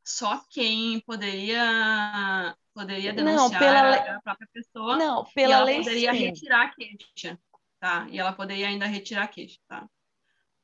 só 0.04 0.44
quem 0.50 1.00
poderia 1.02 2.56
poderia 2.74 3.12
Não, 3.16 3.54
denunciar 3.54 3.54
pela 3.56 3.82
lei- 3.82 4.00
era 4.06 4.18
a 4.18 4.22
própria 4.22 4.48
pessoa 4.52 5.04
Não, 5.04 5.30
pela 5.34 5.58
ela 5.58 5.66
lei 5.66 5.82
poderia 5.82 6.12
sim. 6.12 6.12
retirar 6.12 6.66
a 6.68 6.74
queixa, 6.74 7.38
tá? 7.80 8.08
E 8.10 8.18
ela 8.18 8.32
poderia 8.32 8.68
ainda 8.68 8.86
retirar 8.86 9.24
a 9.24 9.28
queixa, 9.28 9.58
tá? 9.68 9.88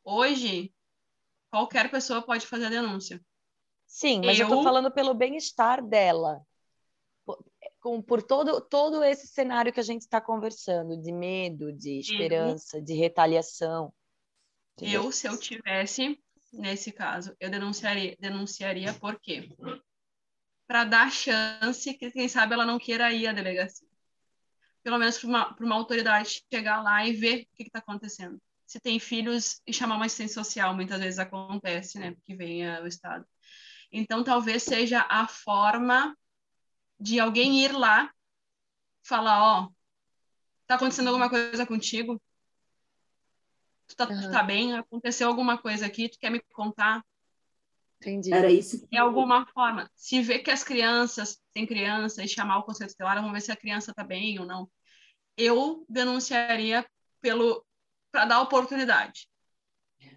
Hoje, 0.05 0.75
qualquer 1.51 1.91
pessoa 1.91 2.23
pode 2.23 2.47
fazer 2.47 2.67
a 2.67 2.71
denúncia. 2.71 3.21
Sim, 3.87 4.23
mas 4.25 4.39
eu 4.41 4.47
tô 4.47 4.57
Eu- 4.57 4.59
falando 4.59 4.91
pelo 4.91 5.13
bem-estar 5.15 5.85
dela. 5.87 6.41
Com- 7.81 8.03
por 8.03 8.23
todo, 8.23 8.61
todo 8.61 9.03
esse 9.03 9.27
cenário 9.27 9.73
que 9.73 9.81
a 9.81 9.83
gente 9.83 10.03
está 10.03 10.21
conversando, 10.21 11.01
de 11.01 11.11
medo, 11.13 11.73
de 11.73 11.99
esperança, 11.99 12.81
de 12.81 12.93
retaliação. 12.95 13.93
entendeu? 14.77 15.05
Eu, 15.05 15.13
se 15.13 15.27
eu 15.27 15.39
tivesse, 15.39 16.23
nesse 16.53 16.93
caso, 16.93 17.35
eu 17.41 17.51
denunciaria, 17.51 18.17
denunciaria 18.21 18.93
por 18.95 19.19
quê? 19.19 19.49
Para 20.67 20.85
dar 20.85 21.11
chance 21.11 21.95
que, 21.95 22.11
quem 22.11 22.29
sabe, 22.29 22.55
ela 22.55 22.67
não 22.67 22.79
queira 22.79 23.13
ir 23.13 23.27
à 23.27 23.33
delegacia. 23.33 23.89
Pelo 24.83 24.99
menos 24.99 25.19
para 25.19 25.29
uma, 25.29 25.55
pra 25.55 25.67
uma 25.67 25.75
autoridade 25.75 26.43
chegar 26.53 26.83
lá 26.83 27.05
e 27.07 27.13
ver 27.13 27.43
o 27.43 27.57
que 27.57 27.63
está 27.65 27.81
acontecendo. 27.81 28.41
Se 28.67 28.79
tem 28.79 28.99
filhos 29.01 29.61
e 29.67 29.73
chamar 29.73 29.97
uma 29.97 30.07
assistência 30.07 30.43
social, 30.43 30.75
muitas 30.75 31.01
vezes 31.01 31.19
acontece, 31.19 31.99
né? 31.99 32.13
Porque 32.13 32.37
vem 32.37 32.67
o 32.81 32.87
Estado. 32.87 33.27
Então, 33.91 34.23
talvez 34.23 34.63
seja 34.63 35.05
a 35.09 35.27
forma 35.27 36.17
de 37.01 37.19
alguém 37.19 37.65
ir 37.65 37.73
lá 37.73 38.13
falar, 39.03 39.43
ó, 39.43 39.69
tá 40.67 40.75
acontecendo 40.75 41.09
alguma 41.09 41.31
coisa 41.31 41.67
contigo? 41.67 42.21
Tu 43.89 43.97
tá, 43.97 44.07
tu 44.07 44.13
Aham. 44.13 44.31
tá 44.31 44.43
bem? 44.43 44.77
Aconteceu 44.77 45.27
alguma 45.27 45.59
coisa 45.59 45.87
aqui? 45.87 46.09
Tu 46.09 46.19
quer 46.19 46.31
me 46.31 46.41
contar? 46.53 47.05
Entendi. 48.01 48.33
Era 48.33 48.51
isso 48.51 48.81
que 48.81 48.87
De 48.87 48.99
alguma 48.99 49.47
forma, 49.47 49.91
se 49.95 50.23
vê 50.23 50.39
que 50.39 50.51
as 50.51 50.63
crianças, 50.63 51.41
tem 51.53 51.67
criança, 51.67 52.23
e 52.23 52.29
chamar 52.29 52.59
o 52.59 52.63
conselho 52.63 52.91
tutelar, 52.91 53.17
vamos 53.17 53.33
ver 53.33 53.41
se 53.41 53.51
a 53.51 53.57
criança 53.57 53.93
tá 53.95 54.05
bem 54.05 54.39
ou 54.39 54.47
não. 54.47 54.71
Eu 55.37 55.85
denunciaria 55.89 56.87
pelo 57.21 57.65
para 58.13 58.25
dar 58.25 58.41
oportunidade. 58.41 59.29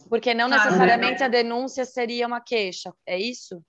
Porque 0.10 0.34
não 0.34 0.50
necessariamente 0.50 1.24
a 1.24 1.28
denúncia 1.28 1.86
seria 1.86 2.28
uma 2.28 2.42
queixa, 2.42 2.94
é 3.06 3.20
isso? 3.20 3.64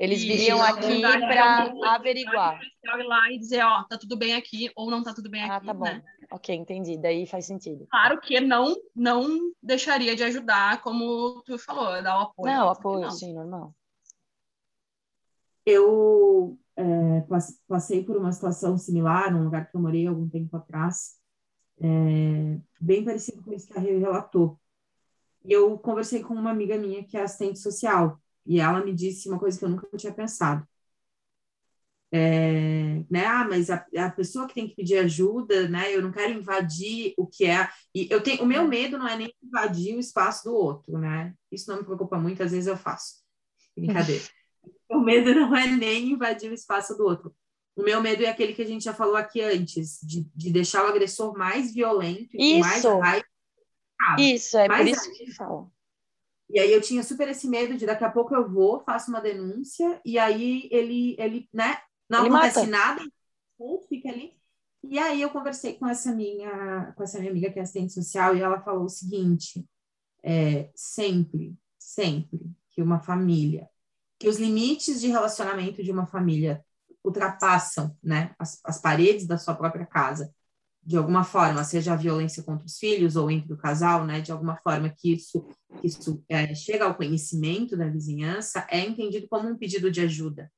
Eles 0.00 0.22
viriam 0.22 0.56
dar 0.58 0.70
aqui 0.70 1.00
para 1.02 1.18
pra 1.18 1.74
uma 1.74 1.94
averiguar. 1.94 2.58
ir 2.62 3.02
lá 3.04 3.30
e 3.30 3.38
dizer, 3.38 3.62
ó, 3.62 3.84
tá 3.84 3.98
tudo 3.98 4.16
bem 4.16 4.34
aqui 4.34 4.70
ou 4.74 4.90
não 4.90 5.02
tá 5.02 5.12
tudo 5.12 5.28
bem 5.28 5.42
Ah, 5.42 5.56
aqui, 5.56 5.66
tá 5.66 5.74
bom. 5.74 5.84
né? 5.84 6.02
Ok, 6.32 6.54
entendi. 6.54 6.96
Daí 6.96 7.26
faz 7.26 7.44
sentido. 7.44 7.86
Claro 7.90 8.18
que 8.18 8.40
não 8.40 8.74
não 8.96 9.52
deixaria 9.62 10.16
de 10.16 10.24
ajudar, 10.24 10.80
como 10.80 11.42
tu 11.44 11.58
falou, 11.58 12.02
dar 12.02 12.18
o 12.18 12.22
apoio. 12.22 12.50
Não, 12.54 12.72
que 12.72 12.78
apoio, 12.78 13.00
não. 13.02 13.10
sim, 13.10 13.34
normal. 13.34 13.74
eu 15.66 16.58
é, 16.76 17.20
pass- 17.28 17.60
passei 17.68 18.02
por 18.02 18.16
uma 18.16 18.32
situação 18.32 18.78
similar, 18.78 19.30
num 19.32 19.44
lugar 19.44 19.70
que 19.70 19.76
eu 19.76 19.80
morei 19.80 20.06
algum 20.06 20.28
tempo 20.28 20.56
atrás, 20.56 21.16
é, 21.80 22.58
bem 22.80 23.04
parecido 23.04 23.42
com 23.42 23.52
isso 23.52 23.68
que 23.68 23.76
a 23.78 23.80
Rê 23.80 23.98
relatou. 23.98 24.58
E 25.44 25.52
eu 25.52 25.78
conversei 25.78 26.22
com 26.22 26.34
uma 26.34 26.50
amiga 26.50 26.76
minha 26.78 27.04
que 27.04 27.16
é 27.16 27.22
assistente 27.22 27.58
social, 27.58 28.18
e 28.46 28.60
ela 28.60 28.84
me 28.84 28.92
disse 28.94 29.28
uma 29.28 29.38
coisa 29.38 29.58
que 29.58 29.64
eu 29.64 29.68
nunca 29.68 29.88
tinha 29.96 30.12
pensado. 30.12 30.66
é, 32.12 33.04
né? 33.08 33.24
Ah, 33.24 33.46
mas 33.48 33.70
a, 33.70 33.86
a, 33.98 34.10
pessoa 34.10 34.48
que 34.48 34.54
tem 34.54 34.68
que 34.68 34.74
pedir 34.74 34.98
ajuda, 34.98 35.68
né? 35.68 35.94
Eu 35.94 36.02
não 36.02 36.10
quero 36.10 36.32
invadir 36.32 37.14
o 37.16 37.26
que 37.26 37.44
é. 37.46 37.68
E 37.94 38.08
eu 38.10 38.20
tenho 38.22 38.42
o 38.42 38.46
meu 38.46 38.66
medo 38.66 38.98
não 38.98 39.06
é 39.06 39.16
nem 39.16 39.34
invadir 39.42 39.96
o 39.96 40.00
espaço 40.00 40.44
do 40.44 40.54
outro, 40.54 40.98
né? 40.98 41.34
Isso 41.52 41.70
não 41.70 41.78
me 41.78 41.84
preocupa 41.84 42.18
muito, 42.18 42.42
às 42.42 42.50
vezes 42.50 42.66
eu 42.66 42.76
faço. 42.76 43.20
Brincadeira. 43.76 44.24
o 44.90 45.00
medo 45.00 45.34
não 45.34 45.54
é 45.56 45.68
nem 45.68 46.10
invadir 46.10 46.50
o 46.50 46.54
espaço 46.54 46.96
do 46.96 47.04
outro. 47.04 47.34
O 47.76 47.82
meu 47.82 48.02
medo 48.02 48.24
é 48.24 48.28
aquele 48.28 48.52
que 48.52 48.62
a 48.62 48.66
gente 48.66 48.84
já 48.84 48.92
falou 48.92 49.16
aqui 49.16 49.40
antes, 49.40 50.00
de, 50.02 50.28
de 50.34 50.50
deixar 50.50 50.84
o 50.84 50.88
agressor 50.88 51.36
mais 51.36 51.72
violento 51.72 52.30
e 52.34 52.58
mais 52.58 52.84
raiva. 52.84 53.24
Isso, 54.18 54.58
é 54.58 54.68
mais 54.68 54.82
por 54.82 54.88
isso 54.88 55.12
que 55.12 55.32
falo. 55.32 55.72
E 56.52 56.58
aí 56.58 56.72
eu 56.72 56.80
tinha 56.80 57.02
super 57.02 57.28
esse 57.28 57.48
medo 57.48 57.76
de 57.76 57.86
daqui 57.86 58.04
a 58.04 58.10
pouco 58.10 58.34
eu 58.34 58.48
vou, 58.48 58.80
faço 58.80 59.10
uma 59.10 59.20
denúncia, 59.20 60.00
e 60.04 60.18
aí 60.18 60.68
ele, 60.72 61.14
ele 61.18 61.48
né, 61.52 61.78
não 62.08 62.26
ele 62.26 62.34
acontece 62.34 62.66
mata. 62.66 62.70
nada, 62.70 63.02
fica 63.88 64.08
ali. 64.08 64.36
E 64.82 64.98
aí 64.98 65.20
eu 65.20 65.30
conversei 65.30 65.74
com 65.74 65.86
essa 65.86 66.12
minha, 66.12 66.92
com 66.96 67.02
essa 67.02 67.18
minha 67.18 67.30
amiga 67.30 67.52
que 67.52 67.58
é 67.58 67.62
assistente 67.62 67.92
social 67.92 68.34
e 68.34 68.40
ela 68.40 68.60
falou 68.60 68.84
o 68.84 68.88
seguinte: 68.88 69.64
é, 70.24 70.70
sempre, 70.74 71.54
sempre 71.78 72.40
que 72.70 72.82
uma 72.82 73.00
família, 73.00 73.68
que 74.18 74.28
os 74.28 74.38
limites 74.38 75.00
de 75.00 75.08
relacionamento 75.08 75.82
de 75.82 75.92
uma 75.92 76.06
família 76.06 76.64
ultrapassam, 77.04 77.96
né, 78.02 78.34
as, 78.38 78.60
as 78.64 78.80
paredes 78.80 79.26
da 79.26 79.38
sua 79.38 79.54
própria 79.54 79.86
casa, 79.86 80.34
de 80.82 80.96
alguma 80.96 81.24
forma, 81.24 81.62
seja 81.62 81.92
a 81.92 81.96
violência 81.96 82.42
contra 82.42 82.66
os 82.66 82.78
filhos 82.78 83.16
ou 83.16 83.30
entre 83.30 83.52
o 83.52 83.56
casal, 83.56 84.04
né, 84.06 84.20
de 84.20 84.32
alguma 84.32 84.56
forma 84.56 84.88
que 84.88 85.12
isso, 85.12 85.46
que 85.80 85.86
isso 85.86 86.24
é, 86.28 86.54
chega 86.54 86.84
ao 86.84 86.94
conhecimento 86.94 87.76
da 87.76 87.88
vizinhança, 87.88 88.66
é 88.70 88.80
entendido 88.80 89.28
como 89.28 89.48
um 89.48 89.56
pedido 89.56 89.90
de 89.90 90.00
ajuda. 90.00 90.50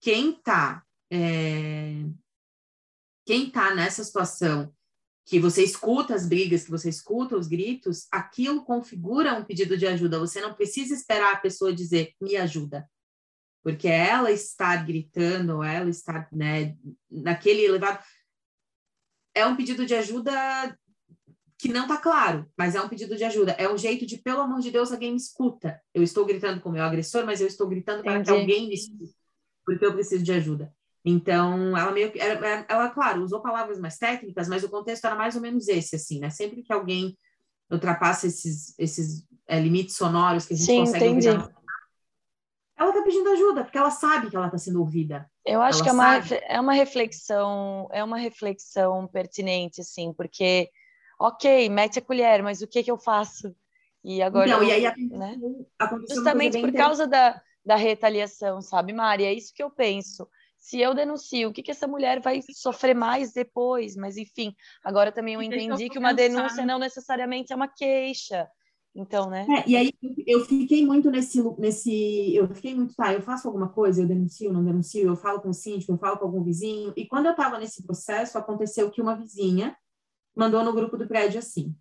Quem 0.00 0.30
está 0.30 0.82
é, 1.10 2.04
quem 3.28 3.48
está 3.48 3.74
nessa 3.74 4.02
situação 4.02 4.72
que 5.26 5.38
você 5.38 5.62
escuta 5.62 6.14
as 6.14 6.26
brigas, 6.26 6.64
que 6.64 6.70
você 6.70 6.88
escuta 6.88 7.36
os 7.36 7.46
gritos, 7.46 8.06
aquilo 8.10 8.64
configura 8.64 9.34
um 9.34 9.44
pedido 9.44 9.76
de 9.76 9.86
ajuda. 9.86 10.18
Você 10.18 10.40
não 10.40 10.54
precisa 10.54 10.94
esperar 10.94 11.34
a 11.34 11.38
pessoa 11.38 11.70
dizer 11.70 12.14
me 12.18 12.34
ajuda, 12.36 12.88
porque 13.62 13.86
ela 13.86 14.32
está 14.32 14.74
gritando, 14.76 15.62
ela 15.62 15.90
está 15.90 16.26
né, 16.32 16.74
naquele 17.10 17.62
elevado. 17.66 18.02
É 19.38 19.46
um 19.46 19.54
pedido 19.54 19.86
de 19.86 19.94
ajuda 19.94 20.32
que 21.56 21.68
não 21.68 21.82
está 21.82 21.96
claro, 21.96 22.44
mas 22.56 22.74
é 22.74 22.80
um 22.80 22.88
pedido 22.88 23.16
de 23.16 23.22
ajuda. 23.22 23.52
É 23.52 23.72
um 23.72 23.78
jeito 23.78 24.04
de, 24.04 24.18
pelo 24.18 24.40
amor 24.40 24.60
de 24.60 24.70
Deus, 24.70 24.92
alguém 24.92 25.12
me 25.12 25.16
escuta. 25.16 25.80
Eu 25.94 26.02
estou 26.02 26.24
gritando 26.24 26.60
com 26.60 26.68
o 26.68 26.72
meu 26.72 26.82
agressor, 26.82 27.24
mas 27.24 27.40
eu 27.40 27.46
estou 27.46 27.68
gritando 27.68 28.02
para 28.02 28.22
que 28.22 28.30
alguém 28.30 28.68
me 28.68 28.74
escute, 28.74 29.14
porque 29.64 29.86
eu 29.86 29.92
preciso 29.92 30.24
de 30.24 30.32
ajuda. 30.32 30.72
Então, 31.04 31.76
ela 31.76 31.92
meio 31.92 32.10
que, 32.10 32.18
ela, 32.18 32.66
ela, 32.68 32.90
claro, 32.90 33.22
usou 33.22 33.40
palavras 33.40 33.78
mais 33.78 33.96
técnicas, 33.96 34.48
mas 34.48 34.64
o 34.64 34.68
contexto 34.68 35.04
era 35.04 35.14
mais 35.14 35.36
ou 35.36 35.40
menos 35.40 35.68
esse, 35.68 35.94
assim, 35.94 36.18
né? 36.18 36.30
Sempre 36.30 36.62
que 36.62 36.72
alguém 36.72 37.16
ultrapassa 37.70 38.26
esses, 38.26 38.74
esses 38.76 39.24
é, 39.46 39.60
limites 39.60 39.96
sonoros 39.96 40.46
que 40.46 40.54
a 40.54 40.56
gente 40.56 40.66
Sim, 40.66 40.80
consegue 40.80 41.06
entendi. 41.06 41.28
ouvir, 41.28 41.54
ela 42.78 42.90
está 42.90 43.02
pedindo 43.02 43.30
ajuda, 43.30 43.64
porque 43.64 43.78
ela 43.78 43.90
sabe 43.90 44.30
que 44.30 44.36
ela 44.36 44.46
está 44.46 44.58
sendo 44.58 44.80
ouvida. 44.80 45.28
Eu 45.44 45.60
acho 45.60 45.78
ela 45.78 45.84
que 45.84 45.88
é 45.88 45.92
uma, 45.92 46.16
é 46.48 46.60
uma 46.60 46.72
reflexão, 46.72 47.88
é 47.90 48.04
uma 48.04 48.18
reflexão 48.18 49.06
pertinente, 49.06 49.80
assim, 49.80 50.12
porque, 50.12 50.70
ok, 51.18 51.68
mete 51.68 51.98
a 51.98 52.02
colher, 52.02 52.42
mas 52.42 52.62
o 52.62 52.66
que 52.66 52.82
que 52.82 52.90
eu 52.90 52.98
faço? 52.98 53.54
E 54.04 54.22
agora, 54.22 54.46
Não, 54.46 54.62
eu, 54.62 54.68
e 54.68 54.72
aí 54.72 54.86
aconteceu, 54.86 55.18
né? 55.18 55.38
aconteceu 55.78 56.16
Justamente 56.16 56.60
por 56.60 56.72
causa 56.72 57.06
da, 57.06 57.40
da 57.64 57.76
retaliação, 57.76 58.60
sabe, 58.60 58.92
Mari? 58.92 59.24
É 59.24 59.32
isso 59.32 59.52
que 59.52 59.62
eu 59.62 59.70
penso 59.70 60.28
se 60.58 60.80
eu 60.80 60.92
denuncio, 60.92 61.48
o 61.48 61.52
que, 61.52 61.62
que 61.62 61.70
essa 61.70 61.86
mulher 61.86 62.20
vai 62.20 62.42
sofrer 62.52 62.94
mais 62.94 63.32
depois? 63.32 63.96
Mas, 63.96 64.16
enfim, 64.16 64.54
agora 64.84 65.12
também 65.12 65.34
eu 65.34 65.42
entendi 65.42 65.88
que 65.88 65.98
uma 65.98 66.12
denúncia 66.12 66.66
não 66.66 66.78
necessariamente 66.78 67.52
é 67.52 67.56
uma 67.56 67.68
queixa. 67.68 68.48
Então, 68.94 69.30
né? 69.30 69.46
É, 69.48 69.68
e 69.68 69.76
aí 69.76 69.92
eu 70.26 70.44
fiquei 70.44 70.84
muito 70.84 71.10
nesse, 71.10 71.42
nesse. 71.58 72.34
Eu 72.34 72.48
fiquei 72.48 72.74
muito, 72.74 72.94
tá, 72.94 73.12
eu 73.12 73.22
faço 73.22 73.46
alguma 73.46 73.68
coisa, 73.68 74.02
eu 74.02 74.06
denuncio, 74.06 74.52
não 74.52 74.64
denuncio, 74.64 75.06
eu 75.06 75.16
falo 75.16 75.40
com 75.40 75.50
o 75.50 75.54
síndico, 75.54 75.92
eu 75.92 75.98
falo 75.98 76.18
com 76.18 76.24
algum 76.24 76.42
vizinho. 76.42 76.92
E 76.96 77.06
quando 77.06 77.26
eu 77.26 77.32
estava 77.32 77.58
nesse 77.58 77.84
processo, 77.84 78.36
aconteceu 78.36 78.90
que 78.90 79.00
uma 79.00 79.14
vizinha 79.14 79.76
mandou 80.34 80.64
no 80.64 80.72
grupo 80.72 80.96
do 80.96 81.06
prédio 81.06 81.38
assim: 81.38 81.76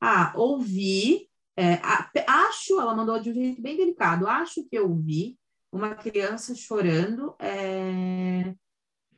Ah, 0.00 0.32
ouvi, 0.36 1.28
é, 1.56 1.80
acho, 2.26 2.80
ela 2.80 2.94
mandou 2.94 3.18
de 3.20 3.30
um 3.30 3.34
jeito 3.34 3.60
bem 3.60 3.76
delicado, 3.76 4.26
acho 4.26 4.64
que 4.64 4.76
eu 4.76 4.88
ouvi 4.88 5.38
uma 5.70 5.94
criança 5.94 6.54
chorando 6.54 7.34
é, 7.38 8.54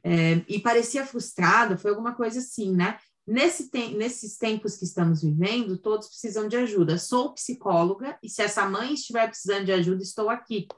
é, 0.02 0.44
e 0.48 0.58
parecia 0.58 1.04
frustrada, 1.04 1.76
foi 1.76 1.90
alguma 1.90 2.14
coisa 2.14 2.38
assim, 2.38 2.74
né? 2.74 2.98
Nesse 3.26 3.68
te 3.70 3.88
nesses 3.96 4.38
tempos 4.38 4.76
que 4.76 4.84
estamos 4.84 5.22
vivendo, 5.22 5.76
todos 5.76 6.08
precisam 6.08 6.46
de 6.46 6.56
ajuda. 6.56 6.96
Sou 6.96 7.34
psicóloga 7.34 8.16
e 8.22 8.28
se 8.28 8.42
essa 8.42 8.68
mãe 8.68 8.94
estiver 8.94 9.26
precisando 9.26 9.64
de 9.64 9.72
ajuda, 9.72 10.02
estou 10.02 10.30
aqui. 10.30 10.68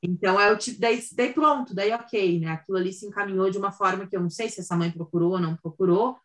Então, 0.00 0.40
é 0.40 0.50
o 0.52 0.58
tipo, 0.58 0.80
daí, 0.80 1.02
daí 1.12 1.32
pronto, 1.32 1.74
daí 1.74 1.92
ok, 1.92 2.40
né? 2.40 2.48
Aquilo 2.48 2.78
ali 2.78 2.92
se 2.92 3.06
encaminhou 3.06 3.50
de 3.50 3.58
uma 3.58 3.70
forma 3.70 4.06
que 4.06 4.16
eu 4.16 4.20
não 4.20 4.30
sei 4.30 4.48
se 4.48 4.60
essa 4.60 4.76
mãe 4.76 4.90
procurou 4.90 5.32
ou 5.32 5.40
não 5.40 5.56
procurou, 5.56 6.16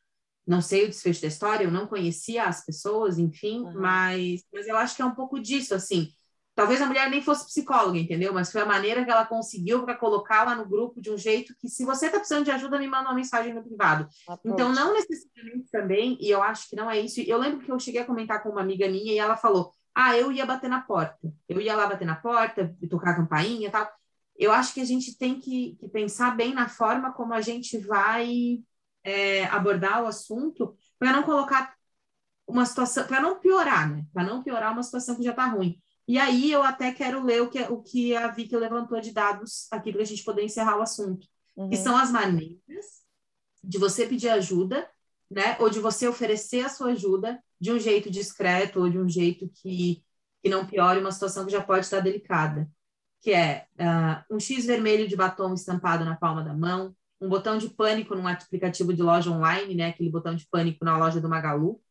não 0.47 0.61
sei 0.61 0.85
o 0.85 0.87
desfecho 0.87 1.21
da 1.21 1.27
história, 1.27 1.65
eu 1.65 1.71
não 1.71 1.85
conhecia 1.85 2.45
as 2.45 2.65
pessoas, 2.65 3.19
enfim, 3.19 3.61
uhum. 3.61 3.79
mas, 3.79 4.43
mas 4.51 4.67
eu 4.67 4.77
acho 4.77 4.95
que 4.95 5.01
é 5.01 5.05
um 5.05 5.13
pouco 5.13 5.39
disso, 5.39 5.75
assim, 5.75 6.11
Talvez 6.57 6.81
a 6.81 6.87
mulher 6.87 7.07
nem 7.11 7.21
fosse 7.21 7.45
psicóloga, 7.45 7.99
entendeu? 7.99 8.33
Mas 8.33 8.51
foi 8.51 8.61
a 8.61 8.65
maneira 8.65 9.05
que 9.05 9.11
ela 9.11 9.27
conseguiu 9.27 9.83
para 9.83 9.93
colocá-la 9.93 10.55
no 10.55 10.67
grupo 10.67 10.99
de 10.99 11.11
um 11.11 11.17
jeito 11.17 11.53
que, 11.59 11.69
se 11.69 11.85
você 11.85 12.07
está 12.07 12.17
precisando 12.17 12.45
de 12.45 12.49
ajuda, 12.49 12.79
me 12.79 12.87
manda 12.87 13.09
uma 13.09 13.13
mensagem 13.13 13.53
no 13.53 13.63
privado. 13.63 14.09
Ah, 14.27 14.39
então, 14.43 14.73
não 14.73 14.91
necessariamente 14.91 15.69
também, 15.71 16.17
e 16.19 16.31
eu 16.31 16.41
acho 16.41 16.67
que 16.67 16.75
não 16.75 16.89
é 16.89 16.99
isso. 16.99 17.21
Eu 17.21 17.37
lembro 17.37 17.63
que 17.63 17.71
eu 17.71 17.79
cheguei 17.79 18.01
a 18.01 18.05
comentar 18.05 18.41
com 18.41 18.49
uma 18.49 18.61
amiga 18.61 18.89
minha 18.89 19.13
e 19.13 19.19
ela 19.19 19.37
falou: 19.37 19.71
Ah, 19.93 20.17
eu 20.17 20.31
ia 20.31 20.47
bater 20.47 20.67
na 20.67 20.81
porta. 20.81 21.31
Eu 21.47 21.61
ia 21.61 21.75
lá 21.75 21.85
bater 21.85 22.05
na 22.05 22.15
porta, 22.15 22.75
tocar 22.89 23.11
a 23.11 23.17
campainha 23.17 23.67
e 23.67 23.71
tal. 23.71 23.87
Eu 24.35 24.51
acho 24.51 24.73
que 24.73 24.81
a 24.81 24.85
gente 24.85 25.15
tem 25.15 25.39
que, 25.39 25.75
que 25.79 25.87
pensar 25.87 26.35
bem 26.35 26.55
na 26.55 26.67
forma 26.67 27.13
como 27.13 27.35
a 27.35 27.41
gente 27.41 27.77
vai 27.77 28.63
é, 29.03 29.45
abordar 29.45 30.01
o 30.01 30.07
assunto 30.07 30.75
para 30.97 31.11
não 31.11 31.21
colocar 31.21 31.75
uma 32.47 32.65
situação, 32.65 33.05
para 33.05 33.21
não 33.21 33.39
piorar, 33.39 33.87
né? 33.91 34.05
Para 34.11 34.23
não 34.23 34.41
piorar 34.41 34.73
uma 34.73 34.81
situação 34.81 35.15
que 35.15 35.23
já 35.23 35.31
está 35.31 35.45
ruim. 35.45 35.79
E 36.07 36.17
aí 36.17 36.51
eu 36.51 36.63
até 36.63 36.91
quero 36.93 37.23
ler 37.23 37.41
o 37.41 37.49
que, 37.49 37.61
o 37.63 37.81
que 37.81 38.15
a 38.15 38.29
Vicky 38.29 38.55
levantou 38.55 38.99
de 39.01 39.11
dados 39.11 39.67
aqui 39.69 39.91
para 39.91 40.01
a 40.01 40.05
gente 40.05 40.23
poder 40.23 40.43
encerrar 40.43 40.77
o 40.77 40.81
assunto, 40.81 41.27
uhum. 41.55 41.69
que 41.69 41.75
são 41.75 41.97
as 41.97 42.09
maneiras 42.09 43.03
de 43.61 43.77
você 43.77 44.07
pedir 44.07 44.29
ajuda, 44.29 44.89
né? 45.29 45.57
Ou 45.59 45.69
de 45.69 45.79
você 45.79 46.07
oferecer 46.07 46.65
a 46.65 46.69
sua 46.69 46.91
ajuda 46.91 47.43
de 47.59 47.73
um 47.73 47.79
jeito 47.79 48.09
discreto 48.09 48.79
ou 48.79 48.89
de 48.89 48.97
um 48.97 49.09
jeito 49.09 49.49
que, 49.49 50.01
que 50.41 50.49
não 50.49 50.65
piore 50.65 50.99
uma 51.01 51.11
situação 51.11 51.45
que 51.45 51.51
já 51.51 51.61
pode 51.61 51.85
estar 51.85 51.99
delicada. 51.99 52.69
Que 53.19 53.33
é 53.33 53.65
uh, 53.77 54.35
um 54.35 54.39
X 54.39 54.65
vermelho 54.65 55.07
de 55.07 55.15
batom 55.15 55.53
estampado 55.53 56.05
na 56.05 56.15
palma 56.15 56.41
da 56.41 56.53
mão, 56.53 56.95
um 57.19 57.27
botão 57.27 57.57
de 57.57 57.69
pânico 57.69 58.15
num 58.15 58.27
aplicativo 58.27 58.93
de 58.93 59.01
loja 59.01 59.29
online, 59.29 59.75
né? 59.75 59.87
Aquele 59.87 60.09
botão 60.09 60.33
de 60.35 60.47
pânico 60.49 60.85
na 60.85 60.97
loja 60.97 61.19
do 61.19 61.27
Magalu, 61.27 61.81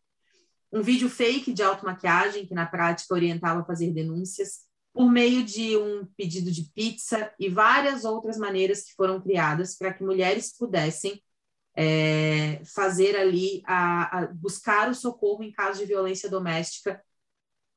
um 0.77 0.83
vídeo 0.83 1.09
fake 1.09 1.53
de 1.53 1.62
automaquiagem, 1.62 2.47
que 2.47 2.55
na 2.55 2.66
prática 2.66 3.14
orientava 3.14 3.61
a 3.61 3.64
fazer 3.64 3.93
denúncias, 3.93 4.66
por 4.93 5.11
meio 5.11 5.43
de 5.43 5.77
um 5.77 6.07
pedido 6.16 6.51
de 6.51 6.70
pizza 6.74 7.33
e 7.39 7.49
várias 7.49 8.05
outras 8.05 8.37
maneiras 8.37 8.83
que 8.83 8.95
foram 8.95 9.20
criadas 9.20 9.77
para 9.77 9.93
que 9.93 10.05
mulheres 10.05 10.57
pudessem 10.57 11.22
é, 11.74 12.62
fazer 12.74 13.16
ali, 13.16 13.62
a, 13.66 14.18
a 14.18 14.27
buscar 14.29 14.91
o 14.91 14.95
socorro 14.95 15.43
em 15.43 15.53
caso 15.53 15.81
de 15.81 15.87
violência 15.87 16.31
doméstica 16.31 17.03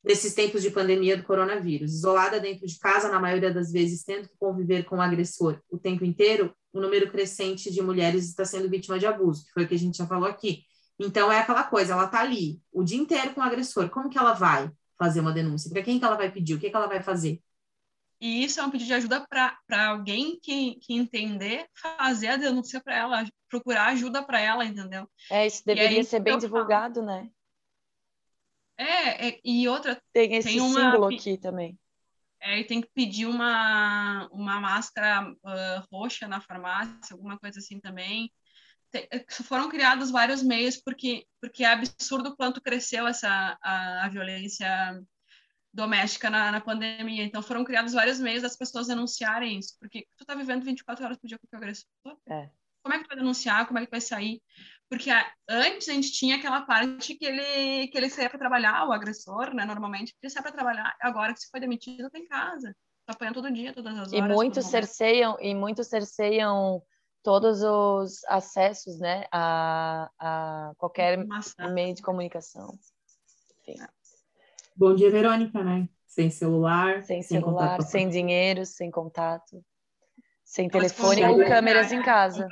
nesses 0.02 0.34
tempos 0.34 0.62
de 0.62 0.72
pandemia 0.72 1.18
do 1.18 1.24
coronavírus. 1.24 1.93
Isolada 1.93 2.39
dentro 2.39 2.66
de 2.66 2.80
casa, 2.80 3.10
na 3.10 3.20
maioria 3.20 3.54
das 3.54 3.72
vezes, 3.72 4.04
tendo 4.04 4.30
que 4.30 4.38
conviver 4.38 4.86
com 4.86 4.97
o 4.97 5.02
agressor 5.02 5.60
o 5.70 5.78
tempo 5.78 6.06
inteiro, 6.06 6.54
o 6.72 6.80
número 6.80 7.12
crescente 7.12 7.72
de 7.72 7.82
mulheres 7.82 8.28
está 8.28 8.45
sendo 8.45 8.70
vítima 8.70 8.97
de 8.97 9.06
abuso, 9.06 9.45
que 9.45 9.52
foi 9.52 9.64
o 9.64 9.68
que 9.68 9.76
a 9.76 9.80
gente 9.80 9.97
já 9.97 10.08
falou 10.08 10.28
aqui. 10.28 10.64
Então, 11.00 11.32
é 11.32 11.39
aquela 11.39 11.64
coisa, 11.64 11.93
ela 11.93 12.08
tá 12.08 12.20
ali 12.20 12.62
o 12.72 12.84
dia 12.84 12.97
inteiro 12.97 13.34
com 13.34 13.39
o 13.39 13.43
agressor, 13.43 13.89
como 13.89 14.10
que 14.10 14.18
ela 14.18 14.34
vai 14.34 14.70
fazer 14.97 15.22
uma 15.22 15.32
denúncia? 15.32 15.72
Para 15.72 15.82
quem 15.82 15.97
que 15.97 16.04
ela 16.04 16.18
vai 16.18 16.30
pedir? 16.30 16.56
O 16.56 16.60
que, 16.60 16.70
que 16.70 16.76
ela 16.76 16.88
vai 16.88 17.02
fazer? 17.02 17.41
E 18.20 18.43
isso 18.43 18.60
é 18.60 18.66
um 18.66 18.70
pedido 18.70 18.88
de 18.88 18.93
ajuda 18.95 19.26
para 19.30 19.88
alguém 19.88 20.38
que, 20.41 20.76
que 20.82 20.93
entender 20.93 21.66
fazer 21.74 22.28
a 22.28 22.38
denúncia 22.38 22.82
para 22.82 22.97
ela, 22.97 23.26
procurar 23.47 23.88
ajuda 23.88 24.22
para 24.22 24.41
ela, 24.41 24.66
entendeu? 24.66 25.10
É, 25.32 25.47
isso 25.47 25.64
deveria 25.66 26.04
ser 26.04 26.20
bem 26.20 26.38
divulgado, 26.38 26.95
falo. 26.95 27.06
né? 27.08 27.30
É, 28.78 29.30
é, 29.30 29.39
e 29.43 29.68
outra. 29.70 30.02
Tem 30.12 30.36
esse 30.36 30.50
tem 30.50 30.60
uma, 30.60 30.91
símbolo 30.91 31.06
aqui 31.06 31.38
também. 31.38 31.80
É, 32.41 32.60
e 32.60 32.64
tem 32.66 32.82
que 32.82 32.89
pedir 32.93 33.26
uma, 33.26 34.28
uma 34.32 34.60
máscara 34.60 35.30
uh, 35.30 35.88
roxa 35.91 36.28
na 36.28 36.39
farmácia, 36.39 37.14
alguma 37.14 37.38
coisa 37.38 37.60
assim 37.60 37.80
também. 37.80 38.32
Eh, 38.94 39.26
foram 39.44 39.70
criados 39.70 40.10
vários 40.10 40.42
meios 40.42 40.78
porque 40.78 41.26
porque 41.40 41.64
é 41.64 41.68
absurdo 41.68 42.36
quanto 42.36 42.62
cresceu 42.62 43.08
essa 43.08 43.58
a, 43.62 44.06
a 44.06 44.10
violência 44.10 44.68
doméstica 45.74 46.30
na, 46.30 46.52
na, 46.52 46.62
pandemia. 46.62 47.24
Então 47.24 47.42
foram 47.42 47.64
criados 47.64 47.94
vários 47.94 48.20
meios 48.20 48.42
das 48.42 48.58
pessoas 48.58 48.88
denunciarem 48.88 49.60
isso, 49.60 49.76
porque 49.80 50.08
tu 50.18 50.26
tá 50.26 50.34
vivendo 50.36 50.64
24 50.64 51.06
horas 51.06 51.18
por 51.18 51.28
dia 51.28 51.38
com 51.38 51.46
o 51.46 51.50
teu 51.50 51.58
agressor. 51.58 51.86
É. 52.28 52.50
Como 52.82 52.96
é 52.96 52.98
que 52.98 53.04
tu 53.04 53.10
vai 53.10 53.18
denunciar? 53.18 53.68
Como 53.68 53.78
é 53.78 53.82
que 53.82 53.88
tu 53.88 53.92
vai 53.92 54.02
sair? 54.02 54.42
Porque 54.90 55.12
a, 55.12 55.32
antes 55.48 55.88
a 55.88 55.94
gente 55.94 56.12
tinha 56.12 56.38
aquela 56.38 56.62
parte 56.62 57.14
que 57.14 57.26
ele 57.26 57.88
que 57.90 57.98
ele 57.98 58.10
saía 58.10 58.30
para 58.30 58.40
trabalhar, 58.40 58.88
o 58.88 58.92
agressor, 58.92 59.54
né, 59.54 59.66
normalmente, 59.66 60.16
ele 60.22 60.32
saía 60.32 60.44
para 60.44 60.52
trabalhar, 60.52 60.96
agora 61.00 61.34
que 61.34 61.42
se 61.42 61.50
foi 61.50 61.60
demitido, 61.60 62.10
tá 62.10 62.18
em 62.18 62.28
casa. 62.28 62.76
Tá 63.06 63.14
apanhando 63.14 63.36
todo 63.36 63.52
dia, 63.52 63.74
todas 63.74 63.94
as 63.94 64.14
horas. 64.14 64.14
E 64.14 64.22
muitos 64.22 64.66
cerceiam, 64.66 65.38
e 65.40 65.54
muitos 65.54 65.88
cerceiam 65.88 66.82
todos 67.24 67.61
os 67.61 68.24
acessos, 68.28 68.99
né, 68.99 69.26
a, 69.32 70.09
a 70.17 70.74
qualquer 70.78 71.17
meio 71.72 71.93
de 71.93 72.01
comunicação. 72.01 72.78
Enfim. 73.61 73.80
Bom 74.76 74.95
dia, 74.95 75.11
Verônica, 75.11 75.63
né? 75.63 75.89
Sem 76.07 76.30
celular. 76.30 77.03
Sem 77.03 77.22
celular, 77.22 77.82
sem, 77.82 77.91
sem 77.91 78.09
dinheiro, 78.09 78.65
sem 78.65 78.89
contato, 78.89 79.63
sem 80.43 80.70
telefone 80.70 81.22
com 81.22 81.38
câmeras 81.45 81.91
em 81.91 82.01
casa. 82.01 82.47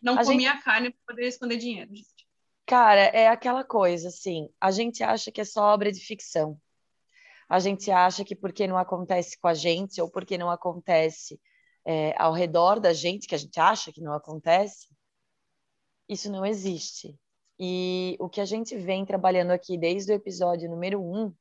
Não 0.00 0.18
a 0.18 0.24
comia 0.24 0.52
gente... 0.52 0.62
carne 0.62 0.90
para 0.90 1.14
poder 1.14 1.26
esconder 1.26 1.56
dinheiro, 1.56 1.94
gente. 1.94 2.28
Cara, 2.66 3.00
é 3.00 3.28
aquela 3.28 3.64
coisa, 3.64 4.08
assim, 4.08 4.50
a 4.60 4.70
gente 4.70 5.02
acha 5.02 5.32
que 5.32 5.40
é 5.40 5.44
só 5.44 5.72
obra 5.72 5.90
de 5.90 6.00
ficção. 6.00 6.60
A 7.48 7.58
gente 7.58 7.90
acha 7.90 8.22
que 8.22 8.36
porque 8.36 8.66
não 8.66 8.76
acontece 8.76 9.38
com 9.40 9.48
a 9.48 9.54
gente, 9.54 10.02
ou 10.02 10.10
porque 10.10 10.36
não 10.36 10.50
acontece 10.50 11.40
é, 11.90 12.14
ao 12.18 12.34
redor 12.34 12.78
da 12.78 12.92
gente, 12.92 13.26
que 13.26 13.34
a 13.34 13.38
gente 13.38 13.58
acha 13.58 13.90
que 13.90 14.02
não 14.02 14.12
acontece, 14.12 14.88
isso 16.06 16.30
não 16.30 16.44
existe. 16.44 17.18
E 17.58 18.14
o 18.20 18.28
que 18.28 18.42
a 18.42 18.44
gente 18.44 18.76
vem 18.76 19.06
trabalhando 19.06 19.52
aqui 19.52 19.78
desde 19.78 20.12
o 20.12 20.14
episódio 20.14 20.68
número 20.68 21.02
um 21.02 21.34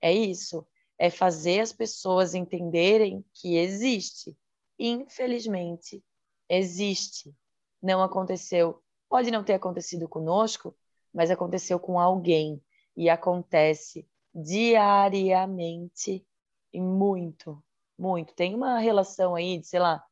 é 0.00 0.10
isso: 0.10 0.66
é 0.98 1.10
fazer 1.10 1.60
as 1.60 1.70
pessoas 1.70 2.34
entenderem 2.34 3.22
que 3.34 3.58
existe. 3.58 4.34
Infelizmente, 4.78 6.02
existe. 6.48 7.36
Não 7.82 8.02
aconteceu. 8.02 8.82
Pode 9.06 9.30
não 9.30 9.44
ter 9.44 9.52
acontecido 9.52 10.08
conosco, 10.08 10.74
mas 11.12 11.30
aconteceu 11.30 11.78
com 11.78 12.00
alguém. 12.00 12.58
E 12.96 13.10
acontece 13.10 14.08
diariamente 14.34 16.26
e 16.72 16.80
muito, 16.80 17.62
muito. 17.98 18.34
Tem 18.34 18.54
uma 18.54 18.78
relação 18.78 19.34
aí 19.34 19.58
de, 19.58 19.66
sei 19.66 19.80
lá, 19.80 20.02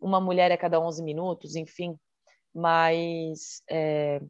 uma 0.00 0.20
mulher 0.20 0.50
a 0.50 0.58
cada 0.58 0.80
11 0.80 1.02
minutos, 1.02 1.56
enfim. 1.56 1.98
Mas 2.54 3.62
é, 3.68 4.20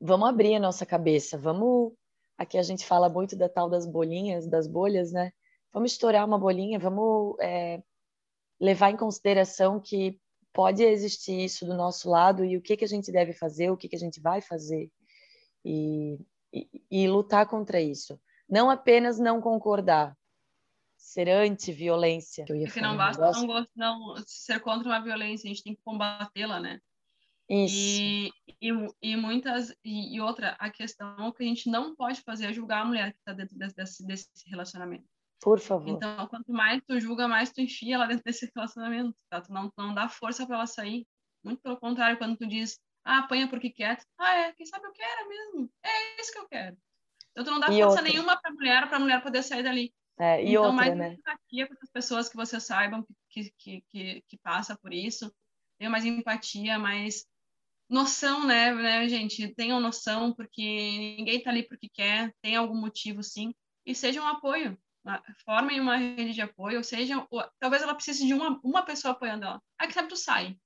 vamos 0.00 0.28
abrir 0.28 0.56
a 0.56 0.60
nossa 0.60 0.84
cabeça, 0.84 1.38
vamos. 1.38 1.92
Aqui 2.36 2.58
a 2.58 2.62
gente 2.62 2.84
fala 2.84 3.08
muito 3.08 3.36
da 3.36 3.48
tal 3.48 3.70
das 3.70 3.86
bolinhas, 3.86 4.46
das 4.48 4.66
bolhas, 4.66 5.12
né? 5.12 5.32
Vamos 5.72 5.92
estourar 5.92 6.26
uma 6.26 6.38
bolinha, 6.38 6.78
vamos 6.78 7.36
é, 7.40 7.82
levar 8.60 8.90
em 8.90 8.96
consideração 8.96 9.80
que 9.80 10.20
pode 10.52 10.82
existir 10.82 11.44
isso 11.44 11.64
do 11.64 11.74
nosso 11.74 12.10
lado 12.10 12.44
e 12.44 12.56
o 12.56 12.62
que, 12.62 12.76
que 12.76 12.84
a 12.84 12.88
gente 12.88 13.10
deve 13.10 13.32
fazer, 13.32 13.70
o 13.70 13.76
que, 13.76 13.88
que 13.88 13.96
a 13.96 13.98
gente 13.98 14.20
vai 14.20 14.40
fazer 14.40 14.90
e, 15.64 16.18
e, 16.52 16.68
e 16.90 17.08
lutar 17.08 17.46
contra 17.46 17.80
isso. 17.80 18.20
Não 18.48 18.68
apenas 18.70 19.18
não 19.18 19.40
concordar, 19.40 20.16
ser 21.02 21.28
anti-violência. 21.28 22.44
Porque 22.46 22.80
não 22.80 22.96
basta 22.96 23.32
não, 23.32 23.66
não, 23.74 24.14
ser 24.24 24.60
contra 24.60 24.88
uma 24.88 25.00
violência, 25.00 25.46
a 25.46 25.52
gente 25.52 25.64
tem 25.64 25.74
que 25.74 25.82
combatê-la, 25.82 26.60
né? 26.60 26.80
Isso. 27.50 27.74
E, 27.76 28.32
e, 28.62 28.70
e 29.02 29.16
muitas 29.16 29.74
e, 29.84 30.14
e, 30.14 30.20
outra 30.20 30.56
a 30.60 30.70
questão 30.70 31.32
que 31.32 31.42
a 31.42 31.46
gente 31.46 31.68
não 31.68 31.94
pode 31.96 32.20
fazer 32.22 32.46
é 32.46 32.52
julgar 32.52 32.82
a 32.82 32.84
mulher 32.84 33.12
que 33.12 33.18
está 33.18 33.32
dentro 33.32 33.58
desse, 33.58 34.06
desse 34.06 34.28
relacionamento. 34.46 35.04
Por 35.40 35.58
favor. 35.58 35.88
Então, 35.88 36.24
quanto 36.28 36.52
mais 36.52 36.80
tu 36.86 36.98
julga, 37.00 37.26
mais 37.26 37.52
tu 37.52 37.60
enfia 37.60 37.98
lá 37.98 38.06
dentro 38.06 38.22
desse 38.24 38.50
relacionamento, 38.54 39.14
tá? 39.28 39.40
Tu 39.40 39.52
não, 39.52 39.72
não 39.76 39.92
dá 39.92 40.08
força 40.08 40.46
para 40.46 40.54
ela 40.54 40.66
sair. 40.66 41.04
Muito 41.44 41.60
pelo 41.60 41.76
contrário, 41.76 42.16
quando 42.16 42.36
tu 42.36 42.46
diz, 42.46 42.78
ah, 43.04 43.18
apanha 43.18 43.48
porque 43.48 43.68
quer, 43.68 44.00
ah, 44.18 44.34
é, 44.34 44.52
quem 44.52 44.64
sabe 44.64 44.86
eu 44.86 44.92
quero 44.92 45.28
mesmo. 45.28 45.70
É 45.82 46.20
isso 46.20 46.32
que 46.32 46.38
eu 46.38 46.48
quero. 46.48 46.76
Então, 47.32 47.44
tu 47.44 47.50
não 47.50 47.58
dá 47.58 47.66
e 47.66 47.82
força 47.82 47.98
outra? 47.98 48.02
nenhuma 48.02 48.40
para 48.40 48.52
a 48.52 48.54
mulher, 48.54 48.88
para 48.88 48.96
a 48.98 49.00
mulher 49.00 49.20
poder 49.20 49.42
sair 49.42 49.64
dali. 49.64 49.92
É, 50.18 50.42
e 50.42 50.50
então, 50.50 50.64
outra, 50.64 50.76
mais 50.76 50.96
né? 50.96 51.14
empatia 51.14 51.66
com 51.66 51.74
as 51.82 51.90
pessoas 51.90 52.28
que 52.28 52.36
você 52.36 52.60
saibam 52.60 53.04
que, 53.30 53.50
que, 53.58 53.84
que, 53.88 54.24
que 54.28 54.38
passa 54.38 54.76
por 54.76 54.92
isso. 54.92 55.32
Tenha 55.78 55.90
mais 55.90 56.04
empatia, 56.04 56.78
mais 56.78 57.24
noção, 57.88 58.46
né, 58.46 58.72
né, 58.72 59.08
gente? 59.08 59.54
Tenham 59.54 59.80
noção, 59.80 60.32
porque 60.32 60.62
ninguém 60.62 61.38
está 61.38 61.50
ali 61.50 61.62
porque 61.66 61.88
quer, 61.88 62.32
tem 62.40 62.56
algum 62.56 62.76
motivo, 62.76 63.22
sim. 63.22 63.54
E 63.84 63.94
seja 63.94 64.22
um 64.22 64.26
apoio. 64.26 64.78
Formem 65.44 65.80
uma 65.80 65.96
rede 65.96 66.32
de 66.32 66.40
apoio, 66.40 66.78
ou 66.78 66.84
seja, 66.84 67.26
talvez 67.58 67.82
ela 67.82 67.94
precise 67.94 68.24
de 68.24 68.32
uma, 68.32 68.60
uma 68.62 68.84
pessoa 68.84 69.12
apoiando 69.12 69.44
ela. 69.44 69.60
Aí 69.78 69.88
que 69.88 69.94
sabe, 69.94 70.08
tu 70.08 70.16
sai. 70.16 70.56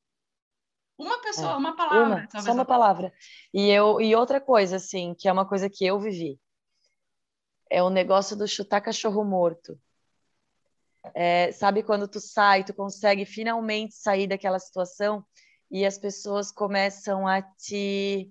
Uma 0.99 1.21
pessoa, 1.21 1.53
é, 1.53 1.57
uma 1.57 1.77
palavra. 1.77 2.29
Uma, 2.33 2.43
só 2.43 2.53
uma 2.53 2.65
palavra. 2.65 3.13
E, 3.53 3.69
eu, 3.71 4.01
e 4.01 4.15
outra 4.15 4.41
coisa, 4.41 4.77
assim, 4.77 5.15
que 5.19 5.29
é 5.29 5.33
uma 5.33 5.47
coisa 5.47 5.69
que 5.69 5.85
eu 5.85 5.99
vivi. 5.99 6.39
É 7.71 7.83
o 7.83 7.91
negócio 7.91 8.37
do 8.37 8.47
chutar 8.47 8.81
cachorro 8.81 9.25
morto. 9.25 9.79
É, 11.15 11.53
sabe 11.53 11.83
quando 11.83 12.09
tu 12.09 12.21
sai, 12.21 12.65
tu 12.65 12.75
consegue 12.75 13.25
finalmente 13.25 13.95
sair 13.95 14.27
daquela 14.27 14.59
situação 14.59 15.25
e 15.71 15.85
as 15.85 15.99
pessoas 15.99 16.51
começam 16.51 17.27
a 17.27 17.43
te 17.43 18.31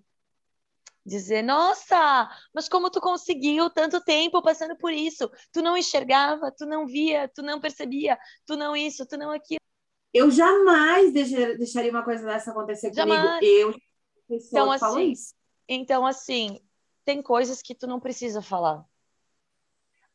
dizer: 1.06 1.42
Nossa, 1.42 2.30
mas 2.54 2.68
como 2.68 2.90
tu 2.90 3.00
conseguiu 3.00 3.70
tanto 3.70 4.02
tempo 4.04 4.42
passando 4.42 4.76
por 4.78 4.92
isso? 4.92 5.30
Tu 5.52 5.62
não 5.62 5.78
enxergava, 5.78 6.52
tu 6.52 6.66
não 6.66 6.86
via, 6.86 7.30
tu 7.34 7.42
não 7.42 7.60
percebia, 7.60 8.18
tu 8.46 8.56
não 8.56 8.76
isso, 8.76 9.06
tu 9.06 9.18
não 9.18 9.32
aquilo. 9.32 9.60
Eu 10.14 10.32
jamais 10.32 11.12
deixaria 11.14 11.92
uma 11.92 12.04
coisa 12.04 12.26
dessa 12.26 12.52
acontecer 12.52 12.94
jamais. 12.94 13.40
comigo. 13.40 13.42
Eu 13.52 13.76
então 14.30 14.72
assim, 14.72 15.14
então 15.68 16.06
assim, 16.06 16.60
tem 17.04 17.22
coisas 17.22 17.62
que 17.62 17.76
tu 17.76 17.86
não 17.86 18.00
precisa 18.00 18.42
falar. 18.42 18.84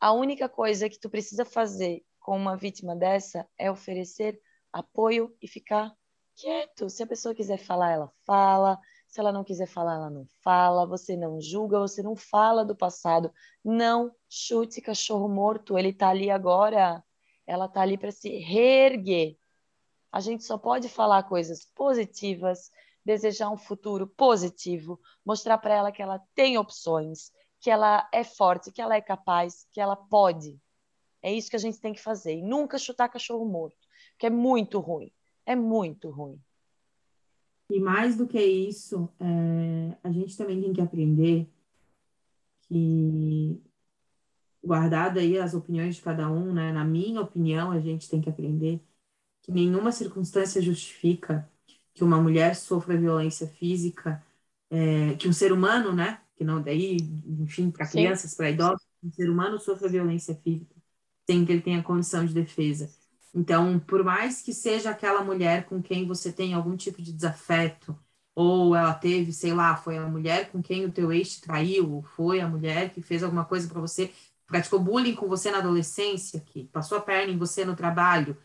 A 0.01 0.11
única 0.13 0.49
coisa 0.49 0.89
que 0.89 0.99
tu 0.99 1.11
precisa 1.11 1.45
fazer 1.45 2.03
com 2.19 2.35
uma 2.35 2.57
vítima 2.57 2.95
dessa 2.95 3.47
é 3.55 3.69
oferecer 3.69 4.41
apoio 4.73 5.31
e 5.39 5.47
ficar 5.47 5.95
quieto. 6.35 6.89
Se 6.89 7.03
a 7.03 7.07
pessoa 7.07 7.35
quiser 7.35 7.59
falar, 7.59 7.91
ela 7.91 8.11
fala. 8.25 8.79
Se 9.07 9.19
ela 9.19 9.31
não 9.31 9.43
quiser 9.43 9.67
falar, 9.67 9.97
ela 9.97 10.09
não 10.09 10.25
fala. 10.43 10.87
Você 10.87 11.15
não 11.15 11.39
julga, 11.39 11.77
você 11.77 12.01
não 12.01 12.15
fala 12.15 12.65
do 12.65 12.75
passado. 12.75 13.31
Não 13.63 14.11
chute 14.27 14.81
cachorro 14.81 15.29
morto. 15.29 15.77
Ele 15.77 15.93
tá 15.93 16.09
ali 16.09 16.31
agora. 16.31 17.03
Ela 17.45 17.67
tá 17.67 17.81
ali 17.81 17.95
para 17.95 18.11
se 18.11 18.39
reerguer. 18.39 19.37
A 20.11 20.19
gente 20.19 20.43
só 20.43 20.57
pode 20.57 20.89
falar 20.89 21.21
coisas 21.29 21.63
positivas, 21.75 22.71
desejar 23.05 23.51
um 23.51 23.57
futuro 23.57 24.07
positivo, 24.07 24.99
mostrar 25.23 25.59
para 25.59 25.75
ela 25.75 25.91
que 25.91 26.01
ela 26.01 26.19
tem 26.33 26.57
opções, 26.57 27.31
que 27.61 27.69
ela 27.69 28.09
é 28.11 28.23
forte, 28.23 28.71
que 28.71 28.81
ela 28.81 28.95
é 28.95 29.01
capaz, 29.01 29.67
que 29.71 29.79
ela 29.79 29.95
pode. 29.95 30.59
É 31.21 31.31
isso 31.31 31.49
que 31.49 31.55
a 31.55 31.59
gente 31.59 31.79
tem 31.79 31.93
que 31.93 32.01
fazer. 32.01 32.33
E 32.33 32.41
nunca 32.41 32.79
chutar 32.79 33.07
cachorro 33.07 33.45
morto, 33.45 33.87
que 34.17 34.25
é 34.25 34.29
muito 34.29 34.79
ruim. 34.79 35.11
É 35.45 35.55
muito 35.55 36.09
ruim. 36.09 36.41
E 37.69 37.79
mais 37.79 38.17
do 38.17 38.27
que 38.27 38.41
isso, 38.41 39.07
é, 39.19 39.97
a 40.03 40.11
gente 40.11 40.35
também 40.35 40.59
tem 40.59 40.73
que 40.73 40.81
aprender 40.81 41.47
que, 42.63 43.61
guardado 44.63 45.19
aí 45.19 45.37
as 45.37 45.53
opiniões 45.53 45.95
de 45.95 46.01
cada 46.01 46.29
um, 46.29 46.51
né? 46.51 46.71
Na 46.71 46.83
minha 46.83 47.21
opinião, 47.21 47.71
a 47.71 47.79
gente 47.79 48.09
tem 48.09 48.19
que 48.19 48.29
aprender 48.29 48.81
que 49.41 49.51
nenhuma 49.51 49.91
circunstância 49.91 50.61
justifica 50.61 51.49
que 51.93 52.03
uma 52.03 52.19
mulher 52.19 52.55
sofra 52.55 52.97
violência 52.97 53.47
física, 53.47 54.23
é, 54.69 55.15
que 55.15 55.27
um 55.27 55.33
ser 55.33 55.51
humano, 55.51 55.93
né? 55.93 56.21
Que 56.41 56.45
não 56.45 56.59
daí, 56.59 56.97
enfim, 57.39 57.69
para 57.69 57.87
crianças, 57.87 58.33
para 58.33 58.49
idosos, 58.49 58.81
um 59.03 59.11
ser 59.11 59.29
humano 59.29 59.59
sofra 59.59 59.87
violência 59.87 60.33
física 60.35 60.75
sem 61.29 61.45
que 61.45 61.51
ele 61.51 61.61
tenha 61.61 61.83
condição 61.83 62.25
de 62.25 62.33
defesa. 62.33 62.91
Então, 63.33 63.79
por 63.79 64.03
mais 64.03 64.41
que 64.41 64.53
seja 64.53 64.89
aquela 64.89 65.23
mulher 65.23 65.65
com 65.65 65.81
quem 65.81 66.07
você 66.07 66.33
tem 66.33 66.53
algum 66.53 66.75
tipo 66.75 66.99
de 67.01 67.13
desafeto, 67.13 67.95
ou 68.35 68.75
ela 68.75 68.93
teve, 68.93 69.31
sei 69.31 69.53
lá, 69.53 69.75
foi 69.77 69.97
a 69.97 70.07
mulher 70.07 70.51
com 70.51 70.61
quem 70.63 70.85
o 70.85 70.91
teu 70.91 71.11
ex 71.11 71.35
te 71.35 71.41
traiu, 71.41 72.01
foi 72.15 72.39
a 72.41 72.47
mulher 72.47 72.91
que 72.91 73.01
fez 73.01 73.23
alguma 73.23 73.45
coisa 73.45 73.67
para 73.67 73.79
você, 73.79 74.11
praticou 74.47 74.79
bullying 74.79 75.15
com 75.15 75.27
você 75.27 75.51
na 75.51 75.59
adolescência, 75.59 76.39
que 76.41 76.65
passou 76.65 76.97
a 76.97 77.01
perna 77.01 77.31
em 77.33 77.37
você 77.37 77.63
no 77.63 77.75
trabalho, 77.75 78.35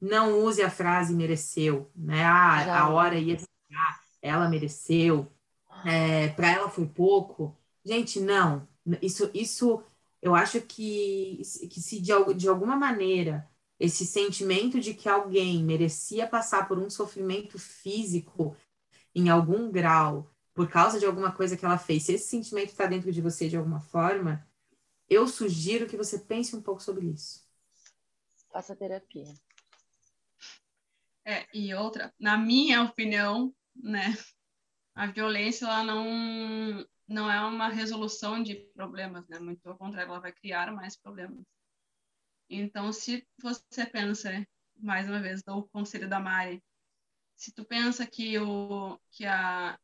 não 0.00 0.40
use 0.40 0.62
a 0.62 0.70
frase 0.70 1.14
mereceu, 1.14 1.90
né? 1.94 2.24
Ah, 2.24 2.64
Já. 2.64 2.80
a 2.80 2.88
hora 2.90 3.16
ia 3.18 3.38
chegar, 3.38 4.00
ela 4.22 4.48
mereceu, 4.48 5.30
é, 5.84 6.28
para 6.28 6.50
ela 6.50 6.68
foi 6.68 6.86
pouco. 6.86 7.56
Gente, 7.84 8.20
não. 8.20 8.66
Isso, 9.00 9.30
isso 9.34 9.82
eu 10.20 10.34
acho 10.34 10.60
que, 10.60 11.42
que 11.70 11.80
se 11.80 12.00
de, 12.00 12.12
de 12.34 12.48
alguma 12.48 12.76
maneira 12.76 13.48
esse 13.78 14.06
sentimento 14.06 14.78
de 14.78 14.94
que 14.94 15.08
alguém 15.08 15.64
merecia 15.64 16.26
passar 16.26 16.68
por 16.68 16.78
um 16.78 16.88
sofrimento 16.88 17.58
físico 17.58 18.56
em 19.12 19.28
algum 19.28 19.70
grau 19.72 20.30
por 20.54 20.68
causa 20.68 21.00
de 21.00 21.06
alguma 21.06 21.32
coisa 21.32 21.56
que 21.56 21.64
ela 21.64 21.78
fez, 21.78 22.04
se 22.04 22.12
esse 22.12 22.28
sentimento 22.28 22.68
está 22.68 22.86
dentro 22.86 23.10
de 23.10 23.20
você 23.20 23.48
de 23.48 23.56
alguma 23.56 23.80
forma, 23.80 24.46
eu 25.08 25.26
sugiro 25.26 25.88
que 25.88 25.96
você 25.96 26.18
pense 26.18 26.54
um 26.54 26.62
pouco 26.62 26.82
sobre 26.82 27.06
isso. 27.06 27.42
Faça 28.52 28.76
terapia. 28.76 29.34
É, 31.24 31.46
e 31.54 31.74
outra, 31.74 32.12
na 32.20 32.36
minha 32.36 32.82
opinião, 32.82 33.54
né, 33.74 34.16
a 34.94 35.06
violência 35.06 35.64
ela 35.66 35.84
não 35.84 36.86
não 37.08 37.30
é 37.30 37.40
uma 37.44 37.68
resolução 37.68 38.42
de 38.42 38.54
problemas, 38.74 39.26
né? 39.28 39.38
Muito 39.38 39.66
ao 39.68 39.76
contrário, 39.76 40.10
ela 40.10 40.20
vai 40.20 40.32
criar 40.32 40.72
mais 40.72 40.96
problemas. 40.96 41.44
Então, 42.48 42.92
se 42.92 43.26
você 43.40 43.84
pensa, 43.86 44.30
mais 44.78 45.08
uma 45.08 45.20
vez, 45.20 45.42
dou 45.42 45.58
o 45.58 45.68
conselho 45.68 46.08
da 46.08 46.20
Mari, 46.20 46.62
se 47.36 47.52
tu 47.52 47.64
pensa 47.64 48.06
que 48.06 48.38
o 48.38 48.98
que 49.10 49.24
a 49.26 49.78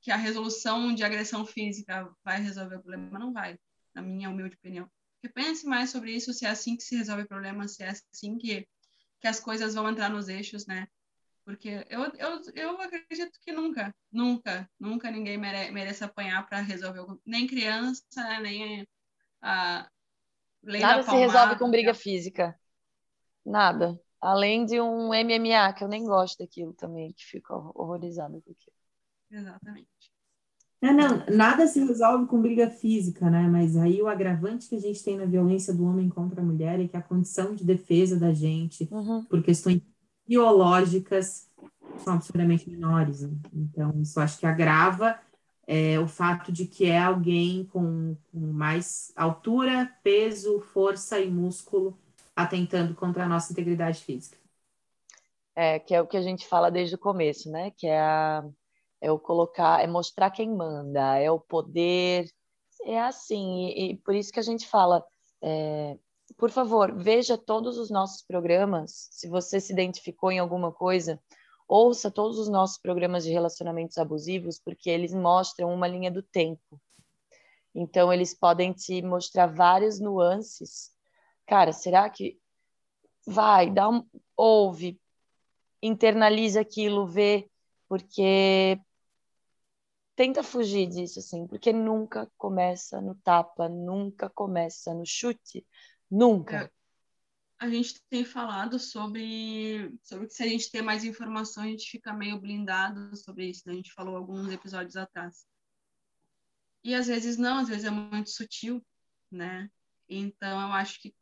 que 0.00 0.10
a 0.10 0.16
resolução 0.16 0.94
de 0.94 1.02
agressão 1.02 1.46
física 1.46 2.14
vai 2.22 2.38
resolver 2.40 2.76
o 2.76 2.82
problema, 2.82 3.18
não 3.18 3.32
vai, 3.32 3.58
na 3.94 4.02
minha 4.02 4.28
humilde 4.28 4.54
opinião. 4.54 4.86
Porque 5.14 5.32
pense 5.32 5.66
mais 5.66 5.88
sobre 5.90 6.14
isso, 6.14 6.30
se 6.34 6.44
é 6.44 6.50
assim 6.50 6.76
que 6.76 6.82
se 6.82 6.94
resolve 6.94 7.22
o 7.22 7.28
problema, 7.28 7.66
se 7.66 7.82
é 7.82 7.88
assim 7.88 8.36
que 8.36 8.68
que 9.20 9.28
as 9.28 9.40
coisas 9.40 9.74
vão 9.74 9.88
entrar 9.88 10.10
nos 10.10 10.28
eixos, 10.28 10.66
né? 10.66 10.86
Porque 11.44 11.84
eu, 11.90 12.04
eu, 12.16 12.40
eu 12.54 12.80
acredito 12.80 13.38
que 13.40 13.52
nunca, 13.52 13.94
nunca, 14.10 14.68
nunca 14.80 15.10
ninguém 15.10 15.36
mere, 15.36 15.70
merece 15.70 16.02
apanhar 16.02 16.46
para 16.48 16.60
resolver, 16.60 17.04
nem 17.24 17.46
criança, 17.46 18.02
nem 18.40 18.86
a 19.42 19.86
lei 20.62 20.80
Nada 20.80 21.02
se 21.02 21.16
resolve 21.16 21.58
com 21.58 21.70
briga 21.70 21.92
física. 21.92 22.58
Nada. 23.44 24.00
Além 24.20 24.64
de 24.64 24.80
um 24.80 25.08
MMA, 25.08 25.74
que 25.74 25.84
eu 25.84 25.88
nem 25.88 26.04
gosto 26.06 26.38
daquilo 26.38 26.72
também, 26.72 27.12
que 27.12 27.24
fica 27.24 27.54
horrorizado 27.54 28.40
com 28.40 28.50
aquilo. 28.50 28.74
Exatamente. 29.30 29.88
É, 30.80 30.92
não, 30.92 31.24
nada 31.34 31.66
se 31.66 31.82
resolve 31.84 32.26
com 32.26 32.40
briga 32.40 32.70
física, 32.70 33.30
né? 33.30 33.46
Mas 33.48 33.76
aí 33.76 34.00
o 34.00 34.08
agravante 34.08 34.68
que 34.68 34.76
a 34.76 34.80
gente 34.80 35.02
tem 35.02 35.16
na 35.16 35.24
violência 35.26 35.74
do 35.74 35.84
homem 35.84 36.08
contra 36.08 36.40
a 36.40 36.44
mulher 36.44 36.80
é 36.80 36.88
que 36.88 36.96
a 36.96 37.02
condição 37.02 37.54
de 37.54 37.64
defesa 37.64 38.18
da 38.18 38.32
gente, 38.32 38.88
uhum. 38.90 39.24
por 39.24 39.42
questões 39.42 39.80
biológicas, 40.26 41.48
são 41.98 42.14
absurdamente 42.14 42.68
menores. 42.68 43.22
Né? 43.22 43.36
Então, 43.52 43.92
isso 44.00 44.20
acho 44.20 44.38
que 44.38 44.46
agrava 44.46 45.18
é, 45.66 45.98
o 45.98 46.06
fato 46.06 46.52
de 46.52 46.66
que 46.66 46.86
é 46.86 46.98
alguém 46.98 47.64
com, 47.66 48.16
com 48.30 48.40
mais 48.52 49.12
altura, 49.16 49.90
peso, 50.02 50.60
força 50.60 51.18
e 51.20 51.30
músculo 51.30 51.96
atentando 52.36 52.94
contra 52.94 53.24
a 53.24 53.28
nossa 53.28 53.52
integridade 53.52 54.02
física. 54.04 54.36
É, 55.56 55.78
que 55.78 55.94
é 55.94 56.02
o 56.02 56.06
que 56.06 56.16
a 56.16 56.22
gente 56.22 56.48
fala 56.48 56.70
desde 56.70 56.96
o 56.96 56.98
começo, 56.98 57.50
né? 57.50 57.70
Que 57.76 57.86
é 57.86 58.00
a 58.00 58.44
é 59.04 59.12
o 59.12 59.18
colocar, 59.18 59.82
é 59.82 59.86
mostrar 59.86 60.30
quem 60.30 60.50
manda, 60.50 61.18
é 61.18 61.30
o 61.30 61.38
poder, 61.38 62.26
é 62.84 62.98
assim, 63.00 63.66
e, 63.66 63.90
e 63.90 63.96
por 63.98 64.14
isso 64.14 64.32
que 64.32 64.40
a 64.40 64.42
gente 64.42 64.66
fala, 64.66 65.04
é, 65.42 65.98
por 66.36 66.50
favor, 66.50 66.94
veja 66.94 67.38
todos 67.38 67.78
os 67.78 67.90
nossos 67.90 68.22
programas, 68.22 69.08
se 69.10 69.28
você 69.28 69.60
se 69.60 69.72
identificou 69.72 70.32
em 70.32 70.38
alguma 70.38 70.72
coisa, 70.72 71.20
ouça 71.68 72.10
todos 72.10 72.38
os 72.38 72.48
nossos 72.48 72.78
programas 72.78 73.24
de 73.24 73.32
relacionamentos 73.32 73.98
abusivos, 73.98 74.58
porque 74.58 74.90
eles 74.90 75.14
mostram 75.14 75.72
uma 75.72 75.88
linha 75.88 76.10
do 76.10 76.22
tempo. 76.22 76.80
Então, 77.74 78.12
eles 78.12 78.34
podem 78.34 78.72
te 78.72 79.02
mostrar 79.02 79.46
várias 79.46 79.98
nuances. 79.98 80.92
Cara, 81.46 81.72
será 81.72 82.08
que 82.08 82.38
vai, 83.26 83.70
dá 83.70 83.88
um, 83.88 84.06
ouve, 84.36 85.00
internaliza 85.82 86.60
aquilo, 86.60 87.06
vê, 87.06 87.48
porque 87.88 88.80
tenta 90.14 90.42
fugir 90.42 90.86
disso, 90.86 91.18
assim, 91.18 91.46
porque 91.46 91.72
nunca 91.72 92.30
começa 92.38 93.00
no 93.00 93.14
tapa, 93.16 93.68
nunca 93.68 94.30
começa 94.30 94.94
no 94.94 95.04
chute, 95.04 95.66
nunca. 96.10 96.64
É, 96.64 96.70
a 97.58 97.68
gente 97.68 98.02
tem 98.10 98.24
falado 98.24 98.78
sobre, 98.78 99.92
sobre 100.02 100.26
que 100.26 100.34
se 100.34 100.42
a 100.42 100.48
gente 100.48 100.70
ter 100.70 100.82
mais 100.82 101.04
informações, 101.04 101.66
a 101.66 101.70
gente 101.70 101.90
fica 101.90 102.12
meio 102.12 102.38
blindado 102.38 103.16
sobre 103.16 103.48
isso, 103.48 103.62
né? 103.66 103.72
A 103.72 103.76
gente 103.76 103.92
falou 103.92 104.16
alguns 104.16 104.52
episódios 104.52 104.96
atrás. 104.96 105.46
E 106.82 106.94
às 106.94 107.06
vezes 107.06 107.38
não, 107.38 107.58
às 107.58 107.68
vezes 107.68 107.84
é 107.84 107.90
muito 107.90 108.30
sutil, 108.30 108.84
né? 109.30 109.70
Então, 110.08 110.60
eu 110.60 110.72
acho 110.72 111.00
que 111.00 111.14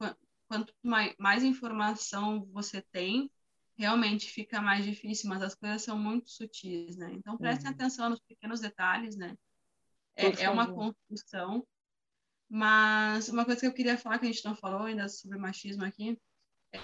quanto 0.49 0.75
mais, 0.83 1.15
mais 1.19 1.45
informação 1.45 2.45
você 2.53 2.83
tem, 2.83 3.31
realmente 3.77 4.31
fica 4.31 4.61
mais 4.61 4.85
difícil, 4.85 5.29
mas 5.29 5.43
as 5.43 5.55
coisas 5.55 5.83
são 5.83 5.99
muito 5.99 6.31
sutis, 6.31 6.97
né? 6.97 7.13
Então 7.13 7.39
prestem 7.39 7.69
uhum. 7.69 7.75
atenção 7.75 8.11
nos 8.11 8.21
pequenos 8.21 8.61
detalhes, 8.61 9.17
né? 9.17 9.37
É, 10.15 10.45
é, 10.45 10.51
uma 10.51 10.73
construção. 10.73 11.67
Mas 12.55 13.31
uma 13.31 13.47
coisa 13.47 13.61
que 13.63 13.67
eu 13.67 13.73
queria 13.73 13.97
falar 13.97 14.19
que 14.19 14.27
a 14.27 14.31
gente 14.31 14.45
não 14.45 14.55
falou 14.55 14.83
ainda 14.83 15.09
sobre 15.09 15.39
machismo 15.39 15.87
aqui, 15.87 16.21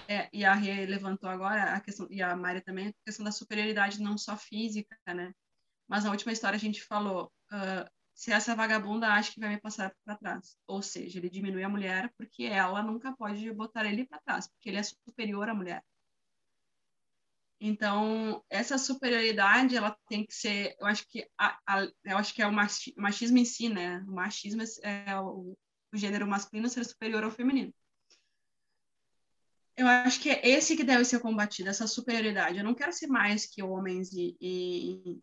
é, 0.07 0.27
e 0.33 0.43
a 0.43 0.55
Rê 0.55 0.87
levantou 0.87 1.29
agora 1.29 1.75
a 1.75 1.79
questão 1.79 2.07
e 2.09 2.23
a 2.23 2.35
Mari 2.35 2.61
também 2.61 2.87
a 2.87 2.93
questão 3.05 3.23
da 3.23 3.31
superioridade 3.31 4.01
não 4.01 4.17
só 4.17 4.35
física, 4.35 4.97
né? 5.13 5.31
Mas 5.87 6.03
na 6.05 6.09
última 6.09 6.31
história 6.31 6.55
a 6.57 6.59
gente 6.59 6.81
falou 6.83 7.31
uh, 7.51 7.87
se 8.15 8.31
essa 8.31 8.55
vagabunda 8.55 9.09
acha 9.13 9.31
que 9.31 9.39
vai 9.39 9.49
me 9.49 9.61
passar 9.61 9.95
para 10.03 10.17
trás, 10.17 10.57
ou 10.65 10.81
seja, 10.81 11.19
ele 11.19 11.29
diminui 11.29 11.63
a 11.63 11.69
mulher 11.69 12.11
porque 12.17 12.45
ela 12.45 12.81
nunca 12.81 13.15
pode 13.15 13.51
botar 13.53 13.85
ele 13.85 14.07
para 14.07 14.19
trás, 14.21 14.47
porque 14.47 14.69
ele 14.69 14.77
é 14.77 14.83
superior 14.83 15.49
à 15.49 15.53
mulher. 15.53 15.83
Então, 17.61 18.43
essa 18.49 18.77
superioridade, 18.77 19.75
ela 19.75 19.97
tem 20.07 20.25
que 20.25 20.33
ser, 20.33 20.75
eu 20.79 20.87
acho 20.87 21.05
que, 21.09 21.27
a, 21.37 21.59
a, 21.67 21.83
eu 22.05 22.17
acho 22.17 22.33
que 22.33 22.41
é 22.41 22.47
o 22.47 22.53
machismo 22.53 23.37
em 23.37 23.45
si, 23.45 23.67
né? 23.67 23.99
O 24.07 24.13
machismo 24.13 24.61
é 24.81 25.19
o, 25.19 25.57
o 25.93 25.97
gênero 25.97 26.25
masculino 26.25 26.69
ser 26.69 26.85
superior 26.85 27.23
ao 27.23 27.31
feminino. 27.31 27.73
Eu 29.75 29.87
acho 29.87 30.19
que 30.21 30.29
é 30.29 30.47
esse 30.47 30.75
que 30.75 30.83
deve 30.83 31.03
ser 31.05 31.19
combatido, 31.19 31.69
essa 31.69 31.87
superioridade. 31.87 32.57
Eu 32.57 32.63
não 32.63 32.75
quero 32.75 32.93
ser 32.93 33.07
mais 33.07 33.45
que 33.45 33.63
homens 33.63 34.11
e, 34.13 34.35
e, 34.39 35.21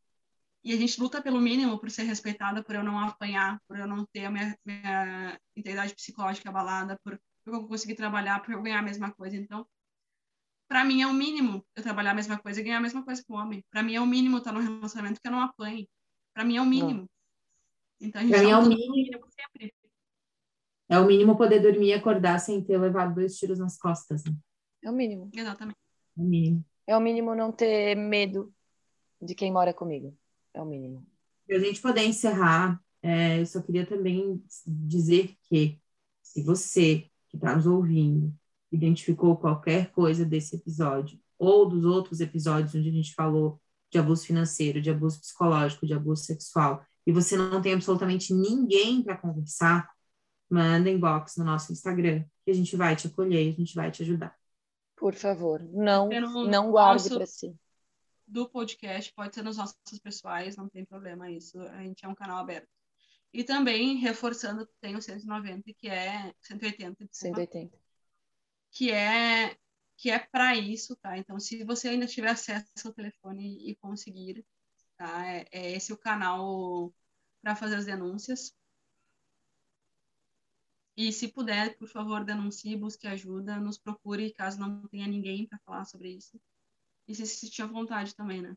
e 0.64 0.72
a 0.72 0.76
gente 0.76 1.00
luta 1.00 1.22
pelo 1.22 1.40
mínimo 1.40 1.78
por 1.78 1.90
ser 1.90 2.04
respeitada, 2.04 2.62
por 2.62 2.74
eu 2.74 2.84
não 2.84 2.98
apanhar, 2.98 3.60
por 3.68 3.78
eu 3.78 3.86
não 3.86 4.04
ter 4.06 4.26
a 4.26 4.30
minha, 4.30 4.58
minha 4.64 5.38
integridade 5.54 5.94
psicológica 5.94 6.48
abalada, 6.48 6.98
por, 7.02 7.20
por 7.44 7.54
eu 7.54 7.66
conseguir 7.66 7.94
trabalhar, 7.94 8.40
por 8.40 8.52
eu 8.52 8.62
ganhar 8.62 8.78
a 8.80 8.82
mesma 8.82 9.12
coisa. 9.12 9.36
Então, 9.36 9.66
para 10.68 10.84
mim 10.84 11.02
é 11.02 11.06
o 11.06 11.12
mínimo 11.12 11.64
eu 11.74 11.82
trabalhar 11.82 12.10
a 12.10 12.14
mesma 12.14 12.38
coisa 12.38 12.60
e 12.60 12.64
ganhar 12.64 12.78
a 12.78 12.82
mesma 12.82 13.04
coisa 13.04 13.22
que 13.22 13.32
o 13.32 13.36
homem. 13.36 13.64
Para 13.70 13.82
mim 13.82 13.94
é 13.94 14.00
o 14.00 14.06
mínimo 14.06 14.38
estar 14.38 14.52
num 14.52 14.60
relacionamento 14.60 15.20
que 15.20 15.26
eu 15.26 15.32
não 15.32 15.40
apanhe. 15.40 15.88
Para 16.34 16.44
mim 16.44 16.56
é 16.56 16.62
o 16.62 16.66
mínimo. 16.66 17.08
Então 18.00 18.20
a 18.20 18.24
gente 18.24 18.34
pra 18.34 18.42
mim 18.42 18.50
é 18.50 18.56
o 18.56 18.62
mínimo. 18.62 18.92
mínimo 18.92 19.26
sempre. 19.30 19.74
É 20.88 20.98
o 20.98 21.06
mínimo 21.06 21.36
poder 21.36 21.60
dormir 21.60 21.88
e 21.88 21.92
acordar 21.94 22.38
sem 22.38 22.62
ter 22.62 22.78
levado 22.78 23.14
dois 23.14 23.36
tiros 23.36 23.58
nas 23.58 23.78
costas. 23.78 24.24
Né? 24.24 24.32
É 24.82 24.90
o 24.90 24.94
mínimo. 24.94 25.30
Exatamente. 25.32 25.78
É 26.16 26.20
o 26.20 26.24
mínimo. 26.24 26.64
É 26.86 26.96
o 26.96 27.00
mínimo 27.00 27.34
não 27.34 27.50
ter 27.50 27.96
medo 27.96 28.52
de 29.20 29.34
quem 29.34 29.52
mora 29.52 29.74
comigo. 29.74 30.16
É 30.54 30.60
o 30.60 30.64
mínimo. 30.64 31.06
Para 31.46 31.56
a 31.56 31.60
gente 31.60 31.80
poder 31.80 32.04
encerrar, 32.04 32.80
é, 33.02 33.40
eu 33.40 33.46
só 33.46 33.60
queria 33.60 33.86
também 33.86 34.42
dizer 34.66 35.34
que 35.48 35.80
se 36.22 36.42
você 36.42 37.08
que 37.28 37.36
está 37.36 37.54
nos 37.54 37.66
ouvindo 37.66 38.32
identificou 38.70 39.36
qualquer 39.36 39.90
coisa 39.92 40.24
desse 40.24 40.56
episódio 40.56 41.18
ou 41.38 41.68
dos 41.68 41.84
outros 41.84 42.20
episódios 42.20 42.74
onde 42.74 42.88
a 42.88 42.92
gente 42.92 43.14
falou 43.14 43.60
de 43.90 43.98
abuso 43.98 44.26
financeiro, 44.26 44.80
de 44.80 44.90
abuso 44.90 45.20
psicológico, 45.20 45.86
de 45.86 45.94
abuso 45.94 46.24
sexual, 46.24 46.84
e 47.06 47.12
você 47.12 47.36
não 47.36 47.62
tem 47.62 47.74
absolutamente 47.74 48.34
ninguém 48.34 49.02
para 49.02 49.16
conversar, 49.16 49.88
manda 50.50 50.90
inbox 50.90 51.36
no 51.36 51.44
nosso 51.44 51.72
Instagram, 51.72 52.24
que 52.44 52.50
a 52.50 52.54
gente 52.54 52.74
vai 52.76 52.96
te 52.96 53.06
acolher, 53.06 53.48
a 53.48 53.56
gente 53.56 53.74
vai 53.74 53.90
te 53.90 54.02
ajudar. 54.02 54.36
Por 54.96 55.14
favor, 55.14 55.62
não, 55.62 56.08
não 56.48 56.70
guarde 56.70 57.08
para 57.10 57.26
si. 57.26 57.54
Do 58.26 58.48
podcast, 58.48 59.12
pode 59.14 59.34
ser 59.34 59.42
nos 59.42 59.56
nossos 59.56 59.98
pessoais, 60.02 60.56
não 60.56 60.68
tem 60.68 60.84
problema 60.84 61.30
isso, 61.30 61.60
a 61.60 61.82
gente 61.82 62.04
é 62.04 62.08
um 62.08 62.14
canal 62.14 62.38
aberto. 62.38 62.68
E 63.32 63.44
também, 63.44 63.96
reforçando, 63.96 64.66
tem 64.80 64.96
o 64.96 65.02
190, 65.02 65.72
que 65.74 65.88
é 65.88 66.32
180. 66.40 67.04
Desculpa, 67.04 67.36
180 67.36 67.85
que 68.76 68.90
é 68.90 69.56
que 69.96 70.10
é 70.10 70.18
para 70.18 70.54
isso, 70.54 70.94
tá? 70.96 71.16
Então, 71.16 71.40
se 71.40 71.64
você 71.64 71.88
ainda 71.88 72.06
tiver 72.06 72.28
acesso 72.28 72.68
ao 72.84 72.92
telefone 72.92 73.66
e 73.66 73.74
conseguir, 73.76 74.44
tá? 74.98 75.26
É, 75.26 75.46
é 75.50 75.72
esse 75.72 75.90
o 75.90 75.96
canal 75.96 76.92
para 77.40 77.56
fazer 77.56 77.76
as 77.76 77.86
denúncias. 77.86 78.54
E 80.94 81.10
se 81.10 81.28
puder, 81.28 81.78
por 81.78 81.88
favor, 81.88 82.24
denuncie, 82.24 82.76
busque 82.76 83.06
ajuda, 83.06 83.56
nos 83.56 83.78
procure 83.78 84.32
caso 84.32 84.60
não 84.60 84.86
tenha 84.88 85.06
ninguém 85.06 85.46
para 85.46 85.58
falar 85.60 85.86
sobre 85.86 86.10
isso. 86.10 86.38
E 87.08 87.14
se 87.14 87.26
sentir 87.26 87.62
à 87.62 87.66
vontade 87.66 88.14
também, 88.14 88.42
né? 88.42 88.54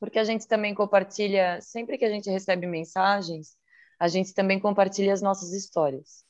Porque 0.00 0.18
a 0.18 0.24
gente 0.24 0.48
também 0.48 0.74
compartilha, 0.74 1.60
sempre 1.60 1.98
que 1.98 2.04
a 2.06 2.10
gente 2.10 2.30
recebe 2.30 2.66
mensagens, 2.66 3.58
a 3.98 4.08
gente 4.08 4.32
também 4.32 4.58
compartilha 4.58 5.12
as 5.12 5.20
nossas 5.20 5.52
histórias. 5.52 6.24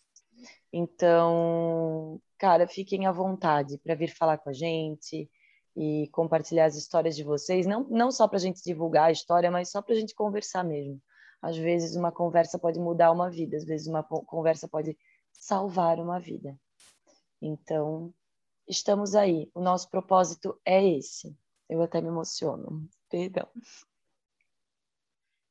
Então, 0.72 2.20
cara, 2.38 2.66
fiquem 2.66 3.06
à 3.06 3.12
vontade 3.12 3.78
para 3.78 3.94
vir 3.94 4.08
falar 4.08 4.38
com 4.38 4.48
a 4.48 4.52
gente 4.52 5.30
e 5.76 6.08
compartilhar 6.12 6.66
as 6.66 6.76
histórias 6.76 7.14
de 7.14 7.22
vocês, 7.22 7.66
não, 7.66 7.84
não 7.88 8.10
só 8.10 8.26
para 8.26 8.36
a 8.36 8.40
gente 8.40 8.62
divulgar 8.62 9.08
a 9.08 9.12
história, 9.12 9.50
mas 9.50 9.70
só 9.70 9.82
para 9.82 9.94
a 9.94 9.98
gente 9.98 10.14
conversar 10.14 10.64
mesmo. 10.64 11.00
Às 11.40 11.56
vezes 11.56 11.96
uma 11.96 12.12
conversa 12.12 12.58
pode 12.58 12.78
mudar 12.78 13.10
uma 13.10 13.28
vida, 13.28 13.56
às 13.56 13.64
vezes 13.64 13.86
uma 13.86 14.02
conversa 14.02 14.68
pode 14.68 14.96
salvar 15.32 15.98
uma 15.98 16.18
vida. 16.18 16.56
Então, 17.40 18.14
estamos 18.68 19.14
aí. 19.14 19.50
O 19.54 19.60
nosso 19.60 19.90
propósito 19.90 20.58
é 20.64 20.86
esse. 20.86 21.36
Eu 21.68 21.82
até 21.82 22.00
me 22.00 22.08
emociono. 22.08 22.88
Perdão. 23.10 23.48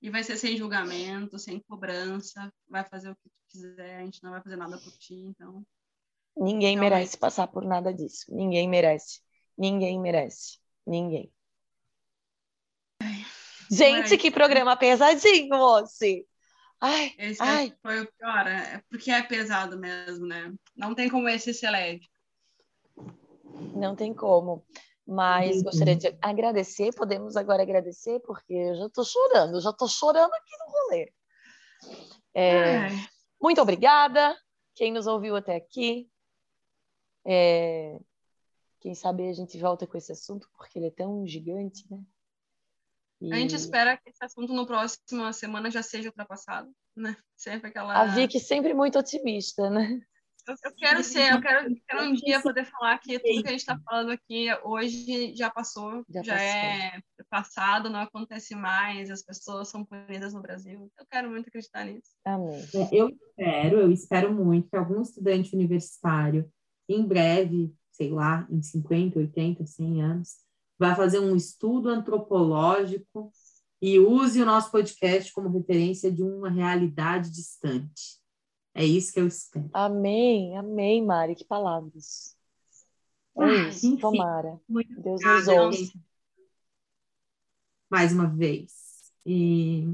E 0.02 0.10
vai 0.10 0.23
ser 0.23 0.36
sem 0.38 0.57
julgamento, 0.57 1.38
sem 1.38 1.60
cobrança, 1.60 2.52
vai 2.68 2.84
fazer 2.84 3.11
o 3.11 3.15
que 3.15 3.30
tu 3.30 3.41
quiser, 3.48 3.98
a 3.98 4.02
gente 4.02 4.23
não 4.23 4.32
vai 4.32 4.41
fazer 4.41 4.56
nada 4.56 4.78
por 4.78 4.91
ti, 4.94 5.15
então. 5.15 5.64
Ninguém 6.36 6.73
então, 6.73 6.84
merece 6.84 7.18
passar 7.18 7.48
por 7.48 7.64
nada 7.64 7.94
disso. 7.94 8.26
Ninguém 8.30 8.68
merece. 8.68 9.22
Ninguém 9.57 9.99
merece. 9.99 10.60
Ninguém. 10.88 11.32
Ai, 13.02 13.26
gente, 13.69 14.18
que 14.18 14.32
programa 14.32 14.76
pesadinho, 14.76 15.49
moço. 15.49 16.03
Ai, 16.80 17.14
esse 17.19 17.41
ai. 17.41 17.72
foi 17.80 18.02
o 18.02 18.11
pior, 18.11 18.48
é 18.48 18.82
porque 18.90 19.11
é 19.11 19.22
pesado 19.22 19.78
mesmo, 19.78 20.26
né? 20.26 20.52
Não 20.76 20.95
tem 20.95 21.10
como 21.10 21.30
esse 21.30 21.53
ser 21.53 21.69
leve. 21.69 22.10
Não 23.76 23.95
tem 23.95 24.15
como. 24.15 24.65
Mas 25.12 25.58
uhum. 25.58 25.64
gostaria 25.64 25.96
de 25.98 26.18
agradecer, 26.22 26.96
podemos 26.96 27.36
agora 27.36 27.62
agradecer, 27.62 28.22
porque 28.22 28.54
eu 28.54 28.76
já 28.76 28.86
estou 28.86 29.04
chorando, 29.04 29.60
já 29.60 29.72
estou 29.72 29.90
chorando 29.90 30.32
aqui 30.34 30.58
no 30.58 30.72
rolê. 30.72 31.14
É, 32.34 32.88
muito 33.42 33.62
obrigada, 33.62 34.34
quem 34.74 34.90
nos 34.90 35.08
ouviu 35.08 35.36
até 35.36 35.58
aqui. 35.58 36.10
É, 37.28 38.00
quem 38.80 38.96
sabe 38.96 39.28
a 39.28 39.34
gente 39.34 39.60
volta 39.60 39.86
com 39.86 39.98
esse 39.98 40.14
assunto, 40.14 40.48
porque 40.58 40.80
ele 40.80 40.88
é 40.88 40.92
tão 40.92 41.28
gigante, 41.28 41.86
né? 41.92 42.02
E... 43.20 43.34
A 43.34 43.36
gente 43.36 43.54
espera 43.54 43.98
que 43.98 44.12
esse 44.12 44.24
assunto 44.24 44.54
no 44.54 44.66
próximo 44.66 45.34
semana 45.34 45.70
já 45.70 45.84
seja 45.84 46.08
ultrapassado, 46.08 46.74
né? 46.96 47.18
Sempre 47.36 47.68
aquela. 47.68 48.00
A 48.00 48.06
Vicky 48.06 48.40
sempre 48.40 48.74
muito 48.74 48.98
otimista, 48.98 49.70
né? 49.70 50.00
Eu, 50.48 50.56
eu 50.64 50.76
quero 50.76 51.04
ser, 51.04 51.34
eu 51.34 51.42
quero, 51.42 51.76
quero 51.88 52.04
um 52.04 52.14
dia 52.14 52.42
poder 52.42 52.66
falar 52.66 52.98
que 52.98 53.20
tudo 53.20 53.42
que 53.42 53.48
a 53.48 53.52
gente 53.52 53.60
está 53.60 53.80
falando 53.86 54.12
aqui 54.12 54.48
hoje 54.64 55.36
já 55.36 55.50
passou, 55.50 56.04
já, 56.10 56.24
já 56.24 56.42
é 56.42 57.00
passado, 57.30 57.90
não 57.90 58.02
acontece 58.02 58.56
mais, 58.56 59.10
as 59.10 59.22
pessoas 59.22 59.70
são 59.70 59.86
punidas 59.86 60.34
no 60.34 60.42
Brasil. 60.42 60.92
Eu 61.00 61.06
quero 61.10 61.30
muito 61.30 61.48
acreditar 61.48 61.86
nisso. 61.86 62.12
Amém. 62.26 62.62
É, 62.74 62.90
eu 62.92 63.10
espero, 63.10 63.80
eu 63.80 63.92
espero 63.92 64.34
muito 64.34 64.70
que 64.70 64.76
algum 64.76 65.02
estudante 65.02 65.56
universitário, 65.56 66.52
em 66.90 67.06
breve, 67.06 67.74
sei 67.92 68.10
lá, 68.10 68.48
em 68.50 68.62
50, 68.62 69.20
80, 69.20 69.66
100 69.66 70.02
anos, 70.02 70.30
vai 70.78 70.96
fazer 70.96 71.20
um 71.20 71.36
estudo 71.36 71.90
antropológico 71.90 73.32
e 73.82 74.00
use 74.00 74.42
o 74.42 74.46
nosso 74.46 74.72
podcast 74.72 75.32
como 75.34 75.50
referência 75.50 76.12
de 76.12 76.22
uma 76.22 76.50
realidade 76.50 77.32
distante. 77.32 78.20
É 78.73 78.85
isso 78.85 79.14
que 79.14 79.19
eu 79.19 79.27
espero. 79.27 79.69
Amém, 79.73 80.57
amém, 80.57 81.03
Mari, 81.03 81.35
que 81.35 81.45
palavras. 81.45 82.35
É 83.38 83.43
ah, 83.43 83.68
isso, 83.69 83.88
enfim, 83.88 83.98
tomara. 83.98 84.60
Deus 84.68 85.22
nos 85.22 85.48
ouça. 85.48 85.93
Mais 87.89 88.14
uma 88.14 88.27
vez. 88.27 89.11
E 89.26 89.93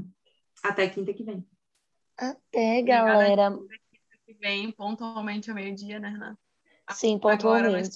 até 0.62 0.88
quinta 0.88 1.12
que 1.12 1.24
vem. 1.24 1.46
Até, 2.16 2.82
galera. 2.82 3.50
Quinta 3.50 4.18
que 4.26 4.34
vem, 4.34 4.70
pontualmente 4.72 5.50
ao 5.50 5.56
meio-dia, 5.56 5.98
né, 5.98 6.08
Renata? 6.08 6.38
Sim, 6.90 7.18
pontualmente 7.18 7.90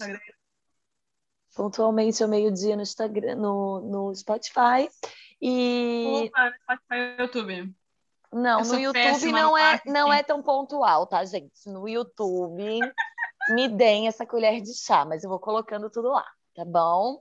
pontualmente 1.54 2.22
ao 2.22 2.28
meio-dia 2.28 2.76
no 2.76 2.82
Instagram, 2.82 3.36
no, 3.36 3.80
no 3.80 4.14
Spotify. 4.14 4.88
E. 5.40 6.24
Opa, 6.26 6.50
no 6.50 6.56
Spotify 6.56 6.94
e 6.94 7.22
YouTube. 7.22 7.74
Não, 8.32 8.62
no 8.62 8.78
YouTube 8.78 9.32
não 9.32 9.59
é, 9.59 9.80
não 9.84 10.12
é 10.12 10.22
tão 10.22 10.42
pontual, 10.42 11.06
tá, 11.06 11.24
gente? 11.24 11.52
No 11.66 11.86
YouTube, 11.86 12.80
me 13.50 13.68
deem 13.68 14.09
essa 14.09 14.24
colher 14.24 14.60
de 14.62 14.74
chá, 14.74 15.04
mas 15.04 15.22
eu 15.22 15.30
vou 15.30 15.38
colocando 15.38 15.90
tudo 15.90 16.09
lá, 16.09 16.26
tá 16.54 16.64
bom? 16.64 17.20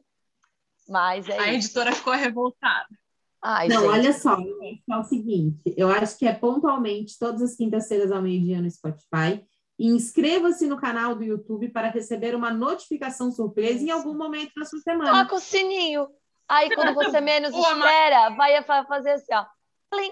Mas 0.88 1.27
é 1.27 1.38
A 1.38 1.47
isso. 1.47 1.67
editora 1.67 1.91
ficou 1.91 2.13
revoltada. 2.13 2.88
Ai, 3.43 3.67
não, 3.67 3.81
gente. 3.81 3.89
olha 3.89 4.13
só, 4.13 4.38
é 4.39 4.97
o 4.97 5.03
seguinte, 5.03 5.73
eu 5.75 5.89
acho 5.89 6.17
que 6.17 6.27
é 6.27 6.33
pontualmente 6.33 7.17
todas 7.19 7.41
as 7.41 7.55
quintas-feiras 7.55 8.11
ao 8.11 8.21
meio-dia 8.21 8.61
no 8.61 8.69
Spotify 8.69 9.43
inscreva-se 9.79 10.67
no 10.67 10.77
canal 10.77 11.15
do 11.15 11.23
YouTube 11.23 11.69
para 11.69 11.89
receber 11.89 12.35
uma 12.35 12.53
notificação 12.53 13.31
surpresa 13.31 13.83
em 13.83 13.89
algum 13.89 14.13
momento 14.13 14.51
da 14.55 14.65
sua 14.65 14.79
semana. 14.79 15.23
Toca 15.23 15.35
o 15.35 15.39
sininho. 15.39 16.07
Aí, 16.47 16.69
quando 16.75 16.93
você 16.93 17.19
menos 17.19 17.51
espera, 17.51 18.29
vai 18.29 18.61
fazer 18.63 19.11
assim, 19.11 19.33
ó. 19.33 19.45
Plim. 19.89 20.11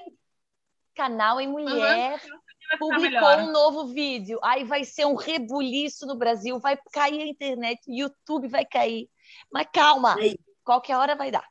Canal 0.99 1.39
em 1.39 1.47
mulher 1.47 2.21
uhum. 2.26 2.77
publicou 2.77 3.38
um 3.38 3.53
novo 3.53 3.85
vídeo. 3.85 4.38
Aí 4.43 4.65
vai 4.65 4.84
ser 4.84 5.05
um 5.05 5.15
rebuliço 5.15 6.05
no 6.05 6.17
Brasil, 6.17 6.59
vai 6.59 6.77
cair 6.91 7.21
a 7.21 7.26
internet, 7.26 7.89
o 7.89 7.93
YouTube 7.93 8.49
vai 8.49 8.65
cair. 8.65 9.09
Mas 9.49 9.67
calma, 9.71 10.17
é 10.19 10.35
qualquer 10.61 10.97
hora 10.97 11.15
vai 11.15 11.31
dar. 11.31 11.47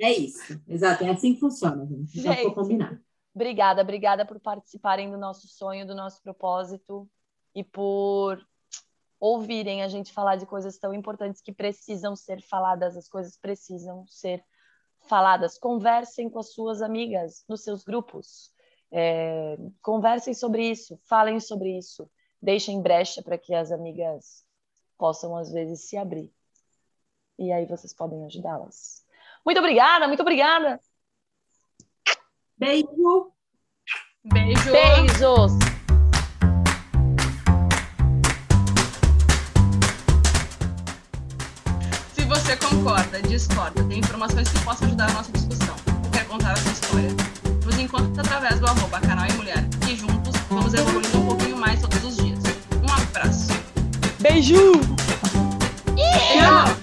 É 0.00 0.10
isso, 0.10 0.60
exato. 0.66 1.04
É 1.04 1.10
assim 1.10 1.34
que 1.34 1.38
funciona, 1.38 1.86
gente. 1.86 2.20
Já 2.20 2.34
ficou 2.34 2.54
combinado. 2.54 3.00
Obrigada, 3.32 3.82
obrigada 3.82 4.26
por 4.26 4.40
participarem 4.40 5.12
do 5.12 5.16
nosso 5.16 5.46
sonho, 5.46 5.86
do 5.86 5.94
nosso 5.94 6.20
propósito 6.20 7.08
e 7.54 7.62
por 7.62 8.44
ouvirem 9.20 9.84
a 9.84 9.88
gente 9.88 10.12
falar 10.12 10.34
de 10.34 10.44
coisas 10.44 10.76
tão 10.76 10.92
importantes 10.92 11.40
que 11.40 11.52
precisam 11.52 12.16
ser 12.16 12.42
faladas, 12.42 12.96
as 12.96 13.08
coisas 13.08 13.36
precisam 13.36 14.04
ser 14.08 14.42
faladas. 15.10 15.58
Conversem 15.58 16.30
com 16.30 16.38
as 16.38 16.52
suas 16.54 16.80
amigas 16.80 17.44
nos 17.48 17.62
seus 17.62 17.84
grupos. 17.84 18.50
É, 18.90 19.58
conversem 19.82 20.32
sobre 20.32 20.70
isso, 20.70 20.98
falem 21.04 21.38
sobre 21.38 21.76
isso, 21.76 22.10
deixem 22.40 22.80
brecha 22.80 23.22
para 23.22 23.36
que 23.36 23.54
as 23.54 23.70
amigas 23.70 24.44
possam, 24.96 25.36
às 25.36 25.52
vezes, 25.52 25.88
se 25.88 25.96
abrir. 25.96 26.32
E 27.38 27.52
aí 27.52 27.66
vocês 27.66 27.92
podem 27.92 28.24
ajudá-las. 28.24 29.04
Muito 29.44 29.58
obrigada, 29.58 30.06
muito 30.06 30.20
obrigada! 30.20 30.80
Beijo. 32.56 33.32
Beijo. 34.24 34.70
Beijos. 34.70 35.79
concorda, 42.80 43.20
discorda, 43.22 43.84
tem 43.84 43.98
informações 43.98 44.48
que 44.48 44.58
possam 44.60 44.86
ajudar 44.88 45.10
a 45.10 45.12
nossa 45.12 45.30
discussão, 45.32 45.74
quer 46.12 46.24
contar 46.26 46.52
a 46.52 46.56
sua 46.56 46.72
história. 46.72 47.10
Nos 47.64 47.78
encontra 47.78 48.22
através 48.22 48.58
do 48.58 48.66
arroba 48.66 49.00
canal 49.00 49.26
e 49.28 49.32
mulher 49.34 49.68
e 49.86 49.94
juntos 49.94 50.34
vamos 50.48 50.72
evoluindo 50.72 51.18
um 51.18 51.26
pouquinho 51.26 51.58
mais 51.58 51.80
todos 51.80 52.02
os 52.02 52.16
dias. 52.16 52.38
Um 52.82 52.92
abraço. 52.92 53.48
Beijo! 54.20 54.72
Yeah! 55.96 56.79